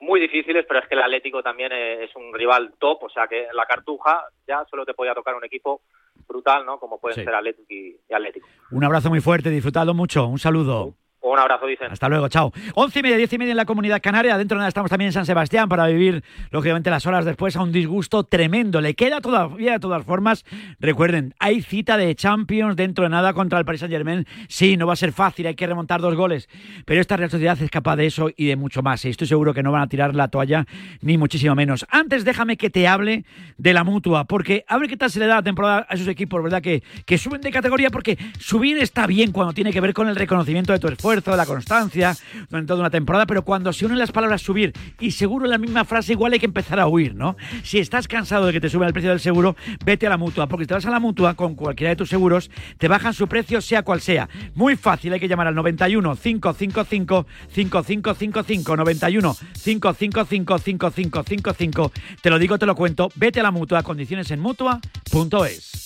muy 0.00 0.18
difíciles, 0.20 0.64
pero 0.66 0.80
es 0.80 0.88
que 0.88 0.94
el 0.94 1.02
Atlético 1.02 1.42
también 1.42 1.70
eh, 1.72 2.04
es 2.04 2.16
un 2.16 2.32
rival 2.34 2.72
top, 2.78 3.04
o 3.04 3.10
sea 3.10 3.28
que 3.28 3.44
en 3.44 3.54
la 3.54 3.66
Cartuja 3.66 4.24
ya 4.48 4.64
solo 4.70 4.84
te 4.84 4.94
podía 4.94 5.14
tocar 5.14 5.34
un 5.34 5.44
equipo 5.44 5.82
brutal, 6.26 6.64
¿no? 6.64 6.78
Como 6.78 6.98
pueden 6.98 7.16
Sí. 7.18 7.24
ser 7.24 7.34
Atlético 7.34 7.66
y, 7.72 7.96
y 8.08 8.14
Atlético. 8.14 8.48
Un 8.70 8.84
abrazo 8.84 9.10
muy 9.10 9.20
fuerte, 9.20 9.50
disfrutado 9.50 9.92
mucho. 9.94 10.26
Un 10.26 10.38
saludo. 10.38 10.94
Un 11.22 11.38
abrazo, 11.38 11.66
dicen. 11.66 11.86
Hasta 11.90 12.08
luego, 12.08 12.28
chao. 12.28 12.52
Once 12.74 12.98
y 12.98 13.02
media, 13.02 13.16
diez 13.16 13.32
y 13.32 13.38
media 13.38 13.52
en 13.52 13.56
la 13.56 13.64
comunidad 13.64 14.02
canaria. 14.02 14.36
Dentro 14.36 14.56
de 14.56 14.60
nada 14.60 14.68
estamos 14.68 14.90
también 14.90 15.06
en 15.06 15.12
San 15.12 15.24
Sebastián 15.24 15.68
para 15.68 15.86
vivir, 15.86 16.24
lógicamente, 16.50 16.90
las 16.90 17.06
horas 17.06 17.24
después 17.24 17.54
a 17.54 17.62
un 17.62 17.70
disgusto 17.70 18.24
tremendo. 18.24 18.80
Le 18.80 18.94
queda 18.94 19.20
todavía, 19.20 19.72
de 19.74 19.78
todas 19.78 20.04
formas. 20.04 20.44
Recuerden, 20.80 21.34
hay 21.38 21.62
cita 21.62 21.96
de 21.96 22.12
Champions 22.16 22.74
dentro 22.74 23.04
de 23.04 23.10
nada 23.10 23.34
contra 23.34 23.60
el 23.60 23.64
Paris 23.64 23.80
Saint 23.80 23.92
Germain. 23.92 24.26
Sí, 24.48 24.76
no 24.76 24.88
va 24.88 24.94
a 24.94 24.96
ser 24.96 25.12
fácil, 25.12 25.46
hay 25.46 25.54
que 25.54 25.64
remontar 25.64 26.00
dos 26.00 26.16
goles. 26.16 26.48
Pero 26.84 27.00
esta 27.00 27.16
Real 27.16 27.30
Sociedad 27.30 27.56
es 27.62 27.70
capaz 27.70 27.94
de 27.94 28.06
eso 28.06 28.30
y 28.36 28.46
de 28.46 28.56
mucho 28.56 28.82
más. 28.82 29.04
Y 29.04 29.10
estoy 29.10 29.28
seguro 29.28 29.54
que 29.54 29.62
no 29.62 29.70
van 29.70 29.82
a 29.82 29.86
tirar 29.86 30.16
la 30.16 30.26
toalla, 30.26 30.66
ni 31.02 31.18
muchísimo 31.18 31.54
menos. 31.54 31.86
Antes, 31.88 32.24
déjame 32.24 32.56
que 32.56 32.68
te 32.68 32.88
hable 32.88 33.24
de 33.58 33.72
la 33.72 33.84
mutua, 33.84 34.24
porque 34.24 34.64
a 34.66 34.76
ver 34.76 34.88
qué 34.88 34.96
tal 34.96 35.10
se 35.10 35.20
le 35.20 35.26
da 35.26 35.36
la 35.36 35.42
temporada 35.44 35.86
a 35.88 35.94
esos 35.94 36.08
equipos, 36.08 36.42
¿verdad? 36.42 36.60
Que, 36.60 36.82
que 37.06 37.16
suben 37.16 37.40
de 37.40 37.52
categoría, 37.52 37.90
porque 37.90 38.18
subir 38.40 38.78
está 38.78 39.06
bien 39.06 39.30
cuando 39.30 39.52
tiene 39.52 39.72
que 39.72 39.80
ver 39.80 39.94
con 39.94 40.08
el 40.08 40.16
reconocimiento 40.16 40.72
de 40.72 40.80
tu 40.80 40.88
esfuerzo, 40.88 41.11
de 41.20 41.36
la 41.36 41.44
constancia 41.46 42.16
durante 42.48 42.68
toda 42.68 42.80
una 42.80 42.90
temporada, 42.90 43.26
pero 43.26 43.42
cuando 43.42 43.70
se 43.72 43.84
unen 43.84 43.98
las 43.98 44.12
palabras 44.12 44.40
subir 44.40 44.72
y 44.98 45.10
seguro 45.10 45.44
en 45.44 45.50
la 45.50 45.58
misma 45.58 45.84
frase, 45.84 46.12
igual 46.12 46.32
hay 46.32 46.38
que 46.38 46.46
empezar 46.46 46.80
a 46.80 46.86
huir, 46.86 47.14
¿no? 47.14 47.36
Si 47.62 47.78
estás 47.78 48.08
cansado 48.08 48.46
de 48.46 48.52
que 48.52 48.60
te 48.60 48.70
suba 48.70 48.86
el 48.86 48.94
precio 48.94 49.10
del 49.10 49.20
seguro, 49.20 49.54
vete 49.84 50.06
a 50.06 50.10
la 50.10 50.16
mutua, 50.16 50.46
porque 50.46 50.64
si 50.64 50.68
te 50.68 50.74
vas 50.74 50.86
a 50.86 50.90
la 50.90 51.00
mutua 51.00 51.34
con 51.34 51.54
cualquiera 51.54 51.90
de 51.90 51.96
tus 51.96 52.08
seguros, 52.08 52.50
te 52.78 52.88
bajan 52.88 53.12
su 53.12 53.28
precio, 53.28 53.60
sea 53.60 53.82
cual 53.82 54.00
sea. 54.00 54.28
Muy 54.54 54.76
fácil, 54.76 55.12
hay 55.12 55.20
que 55.20 55.28
llamar 55.28 55.48
al 55.48 55.54
91 55.54 56.16
555 56.16 57.26
5555 57.50 58.76
91 58.76 59.36
555 59.62 60.58
5555. 60.58 61.92
Te 62.22 62.30
lo 62.30 62.38
digo, 62.38 62.58
te 62.58 62.64
lo 62.66 62.74
cuento. 62.74 63.10
Vete 63.16 63.40
a 63.40 63.42
la 63.42 63.50
mutua, 63.50 63.82
condiciones 63.82 64.30
en 64.30 64.40
mutua.es. 64.40 65.82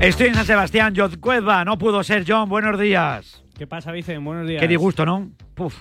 Estoy 0.00 0.28
en 0.28 0.34
San 0.34 0.44
Sebastián, 0.44 0.92
John 0.96 1.12
Cueva, 1.20 1.64
no 1.64 1.78
pudo 1.78 2.02
ser 2.02 2.24
John, 2.26 2.48
buenos 2.48 2.78
días. 2.78 3.42
¿Qué 3.56 3.66
pasa, 3.66 3.90
Vicen? 3.92 4.22
Buenos 4.24 4.46
días. 4.46 4.60
Qué 4.60 4.68
disgusto, 4.68 5.06
¿no? 5.06 5.30
Puf. 5.54 5.74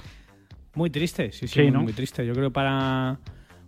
Muy 0.76 0.90
triste, 0.90 1.32
sí, 1.32 1.48
sí, 1.48 1.56
Sí, 1.56 1.62
muy, 1.64 1.72
¿no? 1.72 1.82
muy 1.82 1.94
triste. 1.94 2.26
Yo 2.26 2.34
creo 2.34 2.52
para 2.52 3.20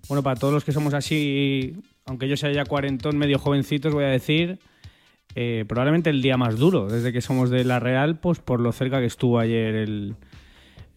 bueno 0.07 0.23
para 0.23 0.39
todos 0.39 0.53
los 0.53 0.63
que 0.63 0.71
somos 0.71 0.93
así, 0.93 1.75
aunque 2.05 2.27
yo 2.27 2.37
sea 2.37 2.51
ya 2.51 2.63
cuarentón, 2.65 3.17
medio 3.17 3.37
jovencitos, 3.37 3.93
voy 3.93 4.05
a 4.05 4.09
decir, 4.09 4.59
eh, 5.35 5.65
probablemente 5.67 6.09
el 6.09 6.21
día 6.21 6.37
más 6.37 6.57
duro 6.57 6.87
desde 6.87 7.11
que 7.11 7.21
somos 7.21 7.49
de 7.49 7.63
la 7.65 7.79
Real, 7.79 8.17
pues 8.19 8.39
por 8.39 8.59
lo 8.59 8.71
cerca 8.71 8.99
que 8.99 9.05
estuvo 9.05 9.39
ayer 9.39 9.75
el, 9.75 10.15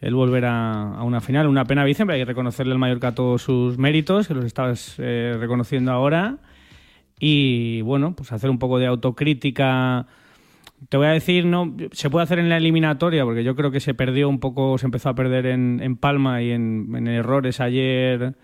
el 0.00 0.14
volver 0.14 0.44
a, 0.44 0.94
a 0.98 1.02
una 1.02 1.20
final. 1.20 1.46
Una 1.46 1.64
pena, 1.64 1.84
Vicente, 1.84 2.06
pero 2.06 2.14
hay 2.14 2.20
que 2.20 2.26
reconocerle 2.26 2.72
al 2.72 2.78
Mallorca 2.78 3.14
todos 3.14 3.42
sus 3.42 3.76
méritos, 3.76 4.28
que 4.28 4.34
los 4.34 4.44
estabas 4.44 4.94
eh, 4.98 5.37
reconociendo 5.38 5.90
ahora. 5.90 6.37
Y 7.18 7.81
bueno, 7.83 8.14
pues 8.14 8.33
hacer 8.33 8.50
un 8.50 8.59
poco 8.59 8.78
de 8.78 8.87
autocrítica. 8.87 10.07
Te 10.88 10.96
voy 10.96 11.07
a 11.07 11.11
decir, 11.11 11.44
no, 11.44 11.76
se 11.92 12.09
puede 12.11 12.24
hacer 12.24 12.38
en 12.38 12.48
la 12.48 12.57
eliminatoria, 12.57 13.24
porque 13.24 13.42
yo 13.42 13.57
creo 13.57 13.70
que 13.72 13.81
se 13.81 13.94
perdió 13.94 14.28
un 14.28 14.38
poco, 14.38 14.78
se 14.78 14.87
empezó 14.87 15.09
a 15.09 15.14
perder 15.14 15.46
en, 15.46 15.81
en 15.83 15.96
Palma 15.96 16.40
y 16.42 16.52
en, 16.52 16.94
en 16.94 17.09
errores 17.09 17.61
ayer, 17.61 18.37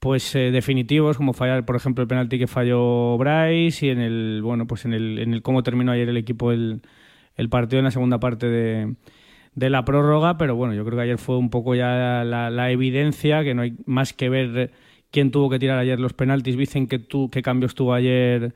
pues 0.00 0.34
eh, 0.34 0.50
definitivos, 0.50 1.16
como 1.16 1.32
fallar, 1.32 1.64
por 1.64 1.76
ejemplo, 1.76 2.02
el 2.02 2.08
penalti 2.08 2.38
que 2.38 2.48
falló 2.48 3.16
Bryce 3.18 3.86
y 3.86 3.90
en 3.90 4.00
el, 4.00 4.40
bueno, 4.42 4.66
pues 4.66 4.84
en 4.84 4.94
el, 4.94 5.18
en 5.20 5.32
el 5.32 5.42
cómo 5.42 5.62
terminó 5.62 5.92
ayer 5.92 6.08
el 6.08 6.16
equipo 6.16 6.50
el, 6.50 6.82
el 7.36 7.48
partido 7.48 7.78
en 7.78 7.84
la 7.84 7.90
segunda 7.92 8.18
parte 8.18 8.48
de, 8.48 8.96
de 9.54 9.70
la 9.70 9.84
prórroga, 9.84 10.36
pero 10.36 10.56
bueno, 10.56 10.74
yo 10.74 10.84
creo 10.84 10.96
que 10.96 11.04
ayer 11.04 11.18
fue 11.18 11.38
un 11.38 11.50
poco 11.50 11.74
ya 11.76 12.24
la, 12.24 12.50
la 12.50 12.70
evidencia, 12.72 13.44
que 13.44 13.54
no 13.54 13.62
hay 13.62 13.76
más 13.86 14.12
que 14.12 14.28
ver 14.28 14.72
quién 15.14 15.30
tuvo 15.30 15.48
que 15.48 15.60
tirar 15.60 15.78
ayer 15.78 16.00
los 16.00 16.12
penaltis, 16.12 16.56
dicen 16.56 16.88
que 16.88 16.98
tú, 16.98 17.30
qué 17.30 17.40
cambios 17.40 17.76
tuvo 17.76 17.94
ayer 17.94 18.52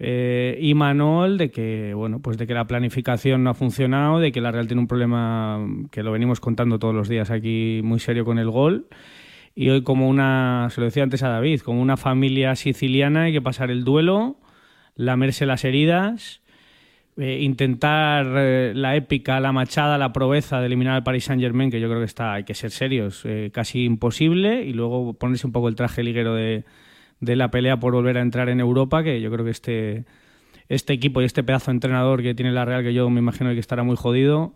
eh, 0.00 0.58
y 0.60 0.74
Manol 0.74 1.38
de 1.38 1.52
que 1.52 1.94
bueno 1.94 2.18
pues 2.18 2.36
de 2.36 2.48
que 2.48 2.52
la 2.52 2.66
planificación 2.66 3.44
no 3.44 3.50
ha 3.50 3.54
funcionado 3.54 4.18
de 4.18 4.32
que 4.32 4.40
la 4.40 4.50
Real 4.50 4.66
tiene 4.66 4.80
un 4.80 4.88
problema 4.88 5.64
que 5.92 6.02
lo 6.02 6.10
venimos 6.10 6.40
contando 6.40 6.80
todos 6.80 6.96
los 6.96 7.08
días 7.08 7.30
aquí 7.30 7.80
muy 7.84 8.00
serio 8.00 8.24
con 8.24 8.40
el 8.40 8.50
gol. 8.50 8.88
Y 9.54 9.68
hoy 9.70 9.82
como 9.82 10.08
una 10.08 10.68
se 10.72 10.80
lo 10.80 10.86
decía 10.86 11.04
antes 11.04 11.22
a 11.22 11.28
David 11.28 11.60
como 11.60 11.80
una 11.80 11.96
familia 11.96 12.56
siciliana 12.56 13.22
hay 13.22 13.32
que 13.32 13.40
pasar 13.40 13.70
el 13.70 13.84
duelo 13.84 14.36
lamerse 14.96 15.46
las 15.46 15.64
heridas 15.64 16.42
eh, 17.16 17.42
intentar 17.42 18.26
eh, 18.36 18.72
la 18.74 18.96
épica, 18.96 19.38
la 19.38 19.52
machada, 19.52 19.98
la 19.98 20.12
proeza 20.12 20.60
de 20.60 20.66
eliminar 20.66 20.94
al 20.94 21.04
Paris 21.04 21.24
Saint 21.24 21.40
Germain, 21.40 21.70
que 21.70 21.80
yo 21.80 21.88
creo 21.88 22.00
que 22.00 22.06
está, 22.06 22.34
hay 22.34 22.44
que 22.44 22.54
ser 22.54 22.72
serios, 22.72 23.22
eh, 23.24 23.50
casi 23.52 23.84
imposible, 23.84 24.64
y 24.64 24.72
luego 24.72 25.14
ponerse 25.14 25.46
un 25.46 25.52
poco 25.52 25.68
el 25.68 25.76
traje 25.76 26.02
liguero 26.02 26.34
de, 26.34 26.64
de 27.20 27.36
la 27.36 27.50
pelea 27.50 27.78
por 27.78 27.92
volver 27.92 28.18
a 28.18 28.20
entrar 28.20 28.48
en 28.48 28.58
Europa, 28.60 29.04
que 29.04 29.20
yo 29.20 29.30
creo 29.30 29.44
que 29.44 29.52
este, 29.52 30.04
este 30.68 30.92
equipo 30.92 31.22
y 31.22 31.24
este 31.24 31.44
pedazo 31.44 31.70
de 31.70 31.76
entrenador 31.76 32.22
que 32.22 32.34
tiene 32.34 32.50
la 32.50 32.64
Real, 32.64 32.82
que 32.82 32.94
yo 32.94 33.08
me 33.10 33.20
imagino 33.20 33.52
que 33.52 33.60
estará 33.60 33.84
muy 33.84 33.96
jodido, 33.96 34.54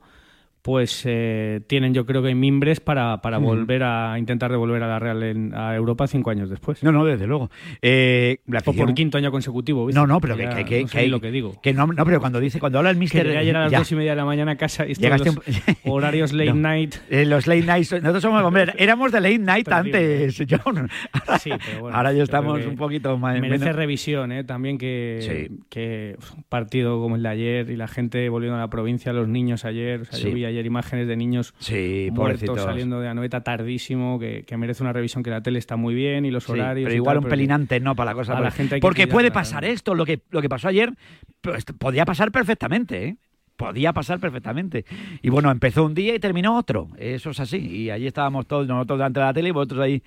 pues 0.63 1.03
eh, 1.07 1.61
tienen 1.67 1.95
yo 1.95 2.05
creo 2.05 2.23
que 2.23 2.35
mimbres 2.35 2.81
para, 2.81 3.21
para 3.23 3.39
Mm. 3.39 3.45
volver 3.45 3.83
a 3.85 4.19
intentar 4.19 4.51
devolver 4.51 4.83
a 4.83 4.89
la 4.89 4.99
Real 4.99 5.23
en- 5.23 5.55
a 5.55 5.75
Europa 5.75 6.07
cinco 6.07 6.31
años 6.31 6.51
después. 6.51 6.83
No, 6.83 6.93
no, 6.93 7.05
desde 7.05 7.27
luego. 7.27 7.51
Eh, 7.81 8.39
la 8.47 8.59
O 8.59 8.63
por 8.65 8.75
afición- 8.75 8.95
quinto 8.95 9.19
año 9.19 9.31
consecutivo. 9.31 9.87
¿viste? 9.87 9.99
No, 10.01 10.07
no, 10.07 10.21
pero 10.21 10.37
que, 10.37 10.43
Ya 10.45 10.55
que, 10.57 10.65
que, 10.65 10.83
no 10.83 10.89
sé 10.89 10.99
que 11.01 11.09
lo 11.09 11.21
que 11.21 11.31
digo. 11.31 11.61
que 11.63 11.73
no, 11.73 11.87
no, 11.87 12.05
pero 12.05 12.21
cuando 12.21 12.41
dice, 12.41 12.59
cuando 12.61 12.79
habla 12.79 12.91
el 12.91 12.97
Que 12.97 13.01
mister... 13.01 13.27
llegué 13.27 13.39
ayer 13.39 13.57
a 13.57 13.61
las 13.63 13.73
ya. 13.73 13.79
dos 13.79 13.93
y 13.93 13.95
media 13.95 14.11
de 14.13 14.17
la 14.17 14.25
mañana 14.25 14.53
a 14.53 14.57
casa 14.57 14.87
y 14.87 14.95
Llegaste 14.95 15.27
los 15.33 15.37
un- 15.37 15.93
horarios 15.93 16.33
late 16.33 16.51
No. 16.53 16.57
night. 16.57 16.97
Eh, 17.09 17.25
los 17.25 17.47
late 17.47 17.63
nights, 17.63 17.93
nosotros 17.93 18.23
somos, 18.23 18.43
hombre, 18.43 18.73
éramos 18.79 19.13
de 19.13 19.21
late 19.21 19.39
night 19.39 19.69
Terrible. 19.69 20.25
antes, 20.25 20.43
John. 20.49 20.89
Ahora, 21.13 21.39
Sí, 21.39 21.51
pero 21.65 21.81
bueno, 21.81 21.97
ahora 21.97 22.13
ya 22.13 22.23
estamos 22.25 22.59
que 22.59 22.67
un 22.67 22.77
poquito 22.77 23.17
más... 23.17 23.41
Merece 23.41 23.61
menos- 23.67 23.77
revisión, 23.77 24.33
¿eh? 24.33 24.45
También 24.45 24.77
que, 24.79 25.19
Sí. 25.49 25.59
que 25.71 26.17
un 26.37 26.43
partido 26.45 27.01
como 27.01 27.17
el 27.17 27.23
de 27.23 27.29
ayer 27.29 27.71
y 27.71 27.77
la 27.77 27.89
gente 27.89 28.29
volviendo 28.29 28.57
a 28.57 28.61
la 28.61 28.69
provincia, 28.71 29.13
los 29.13 29.29
niños 29.29 29.65
ayer. 29.65 30.01
O 30.03 30.05
sea, 30.05 30.19
Sí. 30.19 30.29
yo 30.29 30.35
vi 30.35 30.45
ayer 30.49 30.67
imágenes 30.67 31.07
de 31.09 31.17
niños 31.17 31.55
Sí, 31.59 32.09
muertos 32.13 32.41
pobrecitos. 32.45 32.63
saliendo 32.63 33.01
de 33.01 33.09
Anoeta 33.09 33.43
tardísimo, 33.43 34.19
que, 34.19 34.45
que 34.47 34.57
merece 34.57 34.83
una 34.83 34.93
revisión, 34.93 35.23
que 35.23 35.31
la 35.31 35.43
tele 35.43 35.59
está 35.59 35.77
muy 35.77 35.95
bien 35.95 36.25
y 36.25 36.31
los 36.31 36.45
Sí, 36.45 36.53
horarios. 36.53 36.87
pero 36.87 36.97
igual 36.97 37.15
tal, 37.15 37.19
un 37.19 37.25
pero 37.25 37.31
pelín 37.31 37.53
antes, 37.53 37.81
¿no? 37.83 37.95
Para 37.95 38.11
la 38.11 38.15
cosa. 38.15 38.33
a 38.33 38.37
la 38.37 38.41
porque- 38.49 38.57
gente 38.57 38.79
porque 38.81 39.07
puede 39.07 39.31
pasar 39.31 39.65
esto, 39.65 39.95
lo 39.95 40.05
que, 40.05 40.21
lo 40.31 40.43
que 40.43 40.49
pasó 40.49 40.69
ayer, 40.69 40.93
pues, 41.41 41.65
podía 41.79 42.05
pasar 42.05 42.31
perfectamente, 42.33 43.05
¿eh? 43.07 43.17
Podía 43.59 43.93
pasar 43.93 44.21
perfectamente. 44.21 44.85
Y 45.21 45.31
bueno, 45.31 45.51
empezó 45.51 45.85
un 45.85 45.93
día 45.93 46.15
y 46.15 46.21
terminó 46.21 46.57
otro. 46.57 46.89
Eso 46.97 47.31
es 47.31 47.41
así. 47.41 47.57
Y 47.59 47.91
allí 47.91 48.07
estábamos 48.07 48.47
todos, 48.47 48.69
nosotros 48.69 49.01
delante 49.01 49.19
de 49.19 49.27
la 49.27 49.33
tele 49.35 49.49
y 49.49 49.53
vosotros 49.53 49.81
ahí 49.81 50.01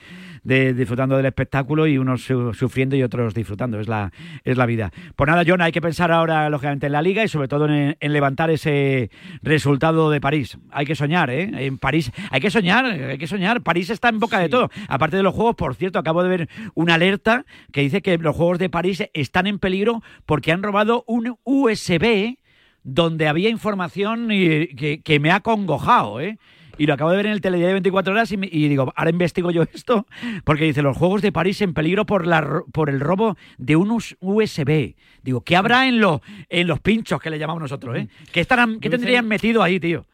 de- 0.43 0.73
disfrutando 0.73 1.17
del 1.17 1.25
espectáculo 1.25 1.85
y 1.85 1.97
unos 1.97 2.23
su- 2.23 2.53
sufriendo 2.53 2.95
y 2.95 3.03
otros 3.03 3.33
disfrutando. 3.33 3.77
Es 3.81 3.89
la, 3.89 4.13
es 4.45 4.55
la 4.57 4.65
vida. 4.65 4.91
Pues 5.17 5.27
nada, 5.29 5.43
John, 5.45 5.61
hay 5.61 5.73
que 5.73 5.81
pensar 5.81 6.13
ahora, 6.13 6.49
lógicamente, 6.49 6.85
en 6.85 6.93
la 6.93 7.01
liga 7.01 7.25
y 7.25 7.27
sobre 7.27 7.49
todo 7.49 7.65
en, 7.67 7.97
en 7.99 8.13
levantar 8.13 8.49
ese 8.49 9.11
resultado 9.41 10.09
de 10.09 10.21
París. 10.21 10.57
Hay 10.71 10.85
que 10.85 10.95
soñar, 10.95 11.29
¿eh? 11.29 11.51
En 11.65 11.77
París 11.77 12.09
hay 12.29 12.39
que 12.39 12.49
soñar, 12.49 12.85
hay 12.85 13.17
que 13.17 13.27
soñar. 13.27 13.61
París 13.61 13.89
está 13.89 14.07
en 14.07 14.19
boca 14.21 14.39
de 14.39 14.47
todo. 14.47 14.69
Aparte 14.87 15.17
de 15.17 15.23
los 15.23 15.33
juegos, 15.35 15.55
por 15.55 15.75
cierto, 15.75 15.99
acabo 15.99 16.23
de 16.23 16.29
ver 16.29 16.49
una 16.73 16.93
alerta 16.93 17.45
que 17.73 17.81
dice 17.81 18.01
que 18.01 18.17
los 18.17 18.33
juegos 18.33 18.59
de 18.59 18.69
París 18.69 19.03
están 19.13 19.45
en 19.45 19.59
peligro 19.59 20.01
porque 20.25 20.53
han 20.53 20.63
robado 20.63 21.03
un 21.05 21.35
USB 21.43 22.37
donde 22.83 23.27
había 23.27 23.49
información 23.49 24.31
y- 24.31 24.67
que, 24.75 25.01
que 25.01 25.19
me 25.19 25.31
ha 25.31 25.39
congojado, 25.41 26.19
¿eh? 26.19 26.37
Y 26.77 26.87
lo 26.87 26.93
acabo 26.95 27.11
de 27.11 27.17
ver 27.17 27.25
en 27.27 27.33
el 27.33 27.41
telediario 27.41 27.67
de 27.67 27.73
24 27.73 28.13
horas 28.13 28.31
y, 28.31 28.37
me- 28.37 28.49
y 28.51 28.67
digo, 28.67 28.91
ahora 28.95 29.09
investigo 29.11 29.51
yo 29.51 29.63
esto, 29.63 30.07
porque 30.45 30.63
dice, 30.63 30.81
los 30.81 30.97
Juegos 30.97 31.21
de 31.21 31.31
París 31.31 31.61
en 31.61 31.73
peligro 31.75 32.05
por, 32.05 32.25
la, 32.25 32.63
por 32.71 32.89
el 32.89 32.99
robo 32.99 33.37
de 33.59 33.75
un 33.75 33.91
us- 33.91 34.15
USB. 34.19 34.95
Digo, 35.21 35.41
¿qué 35.41 35.55
habrá 35.57 35.87
en, 35.87 35.99
los 35.99 36.21
en 36.49 36.65
los 36.67 36.79
pinchos 36.79 37.21
que 37.21 37.29
le 37.29 37.37
llamamos 37.37 37.61
nosotros, 37.61 37.97
eh? 37.97 38.07
¿Qué, 38.31 38.39
estarán, 38.39 38.79
qué 38.79 38.89
tendrían 38.89 39.27
metido 39.27 39.61
ahí, 39.61 39.79
tío? 39.79 40.05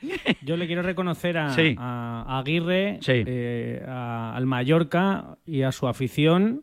Yo 0.42 0.56
le 0.56 0.66
quiero 0.66 0.82
reconocer 0.82 1.38
a, 1.38 1.50
Sí. 1.54 1.74
a- 1.78 2.24
a 2.28 2.38
Aguirre, 2.40 2.98
Sí. 3.00 3.24
eh, 3.26 3.82
a- 3.88 4.34
al 4.36 4.46
Mallorca 4.46 5.36
y 5.46 5.62
a 5.62 5.72
su 5.72 5.88
afición 5.88 6.62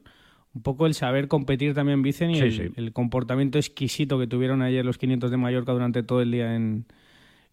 un 0.53 0.61
poco 0.63 0.85
el 0.85 0.93
saber 0.93 1.27
competir 1.27 1.73
también, 1.73 2.01
Vicen, 2.01 2.31
y 2.31 2.35
Sí, 2.35 2.41
el, 2.41 2.51
sí. 2.51 2.63
el 2.75 2.91
comportamiento 2.93 3.57
exquisito 3.57 4.19
que 4.19 4.27
tuvieron 4.27 4.61
ayer 4.61 4.85
los 4.85 4.97
500 4.97 5.31
de 5.31 5.37
Mallorca 5.37 5.71
durante 5.71 6.03
todo 6.03 6.21
el 6.21 6.31
día 6.31 6.55
en, 6.55 6.85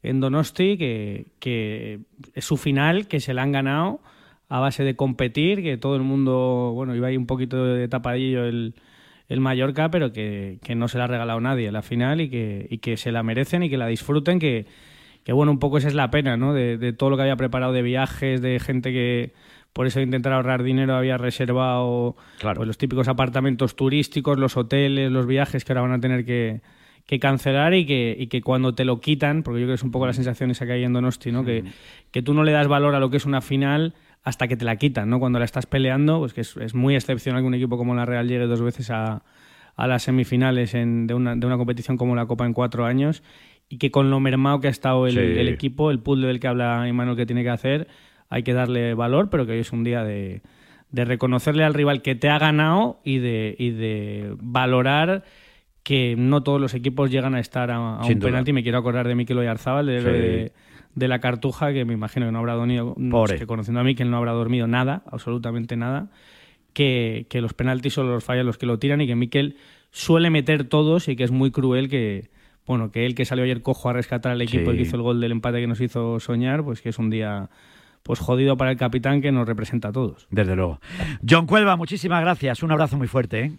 en 0.02 0.20
Donosti, 0.20 0.76
que, 0.76 1.26
que 1.38 2.00
es 2.34 2.44
su 2.44 2.56
final, 2.56 3.06
que 3.06 3.20
se 3.20 3.34
la 3.34 3.42
han 3.42 3.52
ganado 3.52 4.00
a 4.48 4.60
base 4.60 4.82
de 4.82 4.96
competir, 4.96 5.62
que 5.62 5.76
todo 5.76 5.94
el 5.96 6.02
mundo, 6.02 6.72
bueno, 6.74 6.94
iba 6.96 7.08
ahí 7.08 7.16
un 7.16 7.26
poquito 7.26 7.64
de 7.66 7.86
tapadillo 7.86 8.44
el, 8.44 8.74
el 9.28 9.40
Mallorca, 9.40 9.90
pero 9.90 10.12
que, 10.12 10.58
que 10.62 10.74
no 10.74 10.88
se 10.88 10.98
la 10.98 11.04
ha 11.04 11.08
regalado 11.08 11.40
nadie 11.40 11.70
la 11.70 11.82
final 11.82 12.20
y 12.20 12.30
que, 12.30 12.66
y 12.70 12.78
que 12.78 12.96
se 12.96 13.12
la 13.12 13.22
merecen 13.22 13.62
y 13.62 13.70
que 13.70 13.76
la 13.76 13.86
disfruten, 13.86 14.38
que, 14.38 14.66
que 15.22 15.32
bueno, 15.32 15.52
un 15.52 15.58
poco 15.58 15.78
esa 15.78 15.88
es 15.88 15.94
la 15.94 16.10
pena, 16.10 16.36
¿no? 16.38 16.54
De, 16.54 16.78
de 16.78 16.92
todo 16.94 17.10
lo 17.10 17.16
que 17.16 17.22
había 17.22 17.36
preparado 17.36 17.72
de 17.72 17.82
viajes, 17.82 18.40
de 18.40 18.58
gente 18.58 18.90
que 18.90 19.32
por 19.78 19.86
eso 19.86 20.00
intentar 20.00 20.32
ahorrar 20.32 20.64
dinero 20.64 20.96
había 20.96 21.18
reservado 21.18 22.16
pues, 22.56 22.66
los 22.66 22.78
típicos 22.78 23.06
apartamentos 23.06 23.76
turísticos, 23.76 24.36
los 24.36 24.56
hoteles, 24.56 25.12
los 25.12 25.24
viajes 25.28 25.64
que 25.64 25.70
ahora 25.72 25.82
van 25.82 25.92
a 25.92 26.00
tener 26.00 26.24
que, 26.24 26.62
que 27.06 27.20
cancelar 27.20 27.74
y 27.74 27.86
que, 27.86 28.16
y 28.18 28.26
que 28.26 28.42
cuando 28.42 28.74
te 28.74 28.84
lo 28.84 29.00
quitan, 29.00 29.44
porque 29.44 29.60
yo 29.60 29.66
creo 29.66 29.74
que 29.76 29.78
es 29.78 29.84
un 29.84 29.92
poco 29.92 30.06
la 30.06 30.12
sensación 30.14 30.50
esa 30.50 30.66
que 30.66 30.72
hay 30.72 30.82
en 30.82 30.92
Donosti, 30.94 31.30
¿no? 31.30 31.44
Que, 31.44 31.62
que 32.10 32.22
tú 32.22 32.34
no 32.34 32.42
le 32.42 32.50
das 32.50 32.66
valor 32.66 32.96
a 32.96 32.98
lo 32.98 33.08
que 33.08 33.18
es 33.18 33.24
una 33.24 33.40
final 33.40 33.94
hasta 34.24 34.48
que 34.48 34.56
te 34.56 34.64
la 34.64 34.74
quitan, 34.74 35.08
¿no? 35.10 35.20
Cuando 35.20 35.38
la 35.38 35.44
estás 35.44 35.66
peleando, 35.66 36.18
pues 36.18 36.32
que 36.34 36.40
es, 36.40 36.56
es 36.56 36.74
muy 36.74 36.96
excepcional 36.96 37.40
que 37.42 37.46
un 37.46 37.54
equipo 37.54 37.78
como 37.78 37.94
la 37.94 38.04
Real 38.04 38.26
llegue 38.26 38.46
dos 38.46 38.60
veces 38.60 38.90
a, 38.90 39.22
a 39.76 39.86
las 39.86 40.02
semifinales 40.02 40.74
en- 40.74 41.06
de, 41.06 41.14
una, 41.14 41.36
de 41.36 41.46
una 41.46 41.56
competición 41.56 41.96
como 41.96 42.16
la 42.16 42.26
Copa 42.26 42.44
en 42.46 42.52
cuatro 42.52 42.84
años 42.84 43.22
y 43.68 43.78
que 43.78 43.92
con 43.92 44.10
lo 44.10 44.18
mermado 44.18 44.58
que 44.60 44.66
ha 44.66 44.70
estado 44.70 45.06
el, 45.06 45.12
Sí. 45.14 45.20
el 45.20 45.48
equipo, 45.48 45.92
el 45.92 46.00
puzzle 46.00 46.26
del 46.26 46.40
que 46.40 46.48
habla 46.48 46.88
Imanol 46.88 47.16
que 47.16 47.26
tiene 47.26 47.42
que 47.44 47.50
hacer, 47.50 47.86
hay 48.28 48.42
que 48.42 48.52
darle 48.52 48.94
valor, 48.94 49.30
pero 49.30 49.46
que 49.46 49.52
hoy 49.52 49.58
es 49.60 49.72
un 49.72 49.84
día 49.84 50.04
de, 50.04 50.42
de 50.90 51.04
reconocerle 51.04 51.64
al 51.64 51.74
rival 51.74 52.02
que 52.02 52.14
te 52.14 52.28
ha 52.28 52.38
ganado 52.38 53.00
y 53.04 53.18
de, 53.18 53.54
y 53.58 53.70
de 53.70 54.34
valorar 54.40 55.24
que 55.82 56.16
no 56.18 56.42
todos 56.42 56.60
los 56.60 56.74
equipos 56.74 57.10
llegan 57.10 57.34
a 57.34 57.40
estar 57.40 57.70
a, 57.70 58.00
un 58.04 58.18
penalti. 58.18 58.52
Me 58.52 58.62
quiero 58.62 58.78
acordar 58.78 59.08
de 59.08 59.14
Mikel 59.14 59.38
Oyarzábal, 59.38 59.88
héroe 59.88 60.12
Sí. 60.14 60.18
de, 60.20 60.52
de 60.94 61.08
la 61.08 61.18
Cartuja, 61.20 61.72
que 61.72 61.84
me 61.84 61.94
imagino 61.94 62.26
que 62.26 62.32
no 62.32 62.38
habrá 62.40 62.54
dormido, 62.54 62.94
Pobre. 63.10 63.38
que 63.38 63.46
conociendo 63.46 63.80
a 63.80 63.84
Mikel 63.84 64.10
no 64.10 64.16
habrá 64.18 64.32
dormido 64.32 64.66
nada, 64.66 65.02
absolutamente 65.10 65.76
nada, 65.76 66.10
que, 66.74 67.26
que 67.30 67.40
los 67.40 67.54
penaltis 67.54 67.94
solo 67.94 68.10
los 68.12 68.24
fallan 68.24 68.44
los 68.46 68.58
que 68.58 68.66
lo 68.66 68.78
tiran 68.78 69.00
y 69.00 69.06
que 69.06 69.14
Mikel 69.16 69.56
suele 69.90 70.28
meter 70.30 70.64
todos 70.64 71.08
y 71.08 71.16
que 71.16 71.24
es 71.24 71.30
muy 71.30 71.50
cruel 71.50 71.88
que, 71.88 72.28
bueno, 72.66 72.90
que 72.90 73.06
él 73.06 73.14
que 73.14 73.24
salió 73.24 73.44
ayer 73.44 73.62
cojo 73.62 73.88
a 73.88 73.92
rescatar 73.94 74.32
al 74.32 74.42
equipo 74.42 74.70
Sí. 74.70 74.74
y 74.74 74.76
que 74.76 74.82
hizo 74.82 74.96
el 74.96 75.02
gol 75.02 75.20
del 75.20 75.32
empate 75.32 75.60
que 75.60 75.66
nos 75.66 75.80
hizo 75.80 76.20
soñar, 76.20 76.62
pues 76.64 76.82
que 76.82 76.90
es 76.90 76.98
un 76.98 77.08
día 77.10 77.48
pues 78.08 78.20
jodido 78.20 78.56
para 78.56 78.70
el 78.70 78.78
capitán 78.78 79.20
que 79.20 79.30
nos 79.32 79.46
representa 79.46 79.88
a 79.88 79.92
todos. 79.92 80.26
Desde 80.30 80.56
luego. 80.56 80.80
John 81.28 81.44
Cuelva, 81.46 81.76
muchísimas 81.76 82.22
gracias. 82.22 82.62
Un 82.62 82.72
abrazo 82.72 82.96
muy 82.96 83.06
fuerte, 83.06 83.40
¿eh? 83.40 83.52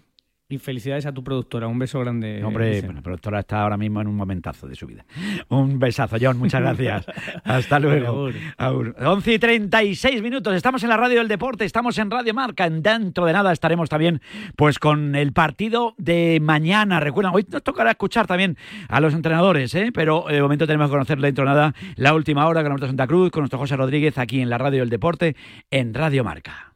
Y 0.51 0.57
felicidades 0.57 1.05
a 1.05 1.11
tu 1.13 1.23
productora. 1.23 1.67
Un 1.67 1.77
beso 1.77 1.99
grande. 1.99 2.43
Hombre, 2.43 2.81
bueno, 2.81 2.95
la 2.95 3.01
productora 3.03 3.41
está 3.41 3.61
ahora 3.61 3.77
mismo 3.77 4.01
en 4.01 4.07
un 4.07 4.15
momentazo 4.15 4.67
de 4.67 4.73
su 4.73 4.87
vida. 4.87 5.05
Un 5.49 5.77
besazo, 5.77 6.17
John, 6.19 6.39
muchas 6.39 6.61
gracias. 6.61 7.05
Hasta 7.43 7.77
luego. 7.77 8.31
Agur. 8.57 8.95
11 8.99 9.33
y 9.33 9.37
36 9.37 10.23
minutos, 10.23 10.55
estamos 10.55 10.81
en 10.81 10.89
la 10.89 10.97
radio 10.97 11.19
del 11.19 11.27
deporte, 11.27 11.65
estamos 11.65 11.99
en 11.99 12.09
Radio 12.09 12.33
Marca. 12.33 12.65
En 12.65 12.81
dentro 12.81 13.27
de 13.27 13.33
nada 13.33 13.53
estaremos 13.53 13.89
también 13.89 14.21
pues 14.55 14.79
con 14.79 15.13
el 15.13 15.33
partido 15.33 15.93
de 15.99 16.39
mañana. 16.41 16.99
Recuerda, 16.99 17.31
hoy 17.31 17.45
nos 17.47 17.61
tocará 17.61 17.91
escuchar 17.91 18.25
también 18.25 18.57
a 18.87 18.99
los 19.01 19.13
entrenadores, 19.13 19.75
¿eh? 19.75 19.91
pero 19.93 20.25
de 20.27 20.41
momento 20.41 20.65
tenemos 20.65 20.87
que 20.87 20.93
conocer 20.93 21.19
dentro 21.19 21.43
de 21.43 21.49
nada 21.51 21.75
la 21.95 22.15
última 22.15 22.47
hora 22.47 22.63
con 22.63 22.71
nuestro 22.71 22.87
Santa 22.87 23.05
Cruz, 23.05 23.29
con 23.29 23.41
nuestro 23.41 23.59
José 23.59 23.75
Rodríguez 23.75 24.17
aquí 24.17 24.41
en 24.41 24.49
la 24.49 24.57
radio 24.57 24.79
del 24.79 24.89
deporte, 24.89 25.35
en 25.69 25.93
Radio 25.93 26.23
Marca. 26.23 26.69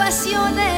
Malas 0.00 0.16
pasiones. 0.16 0.70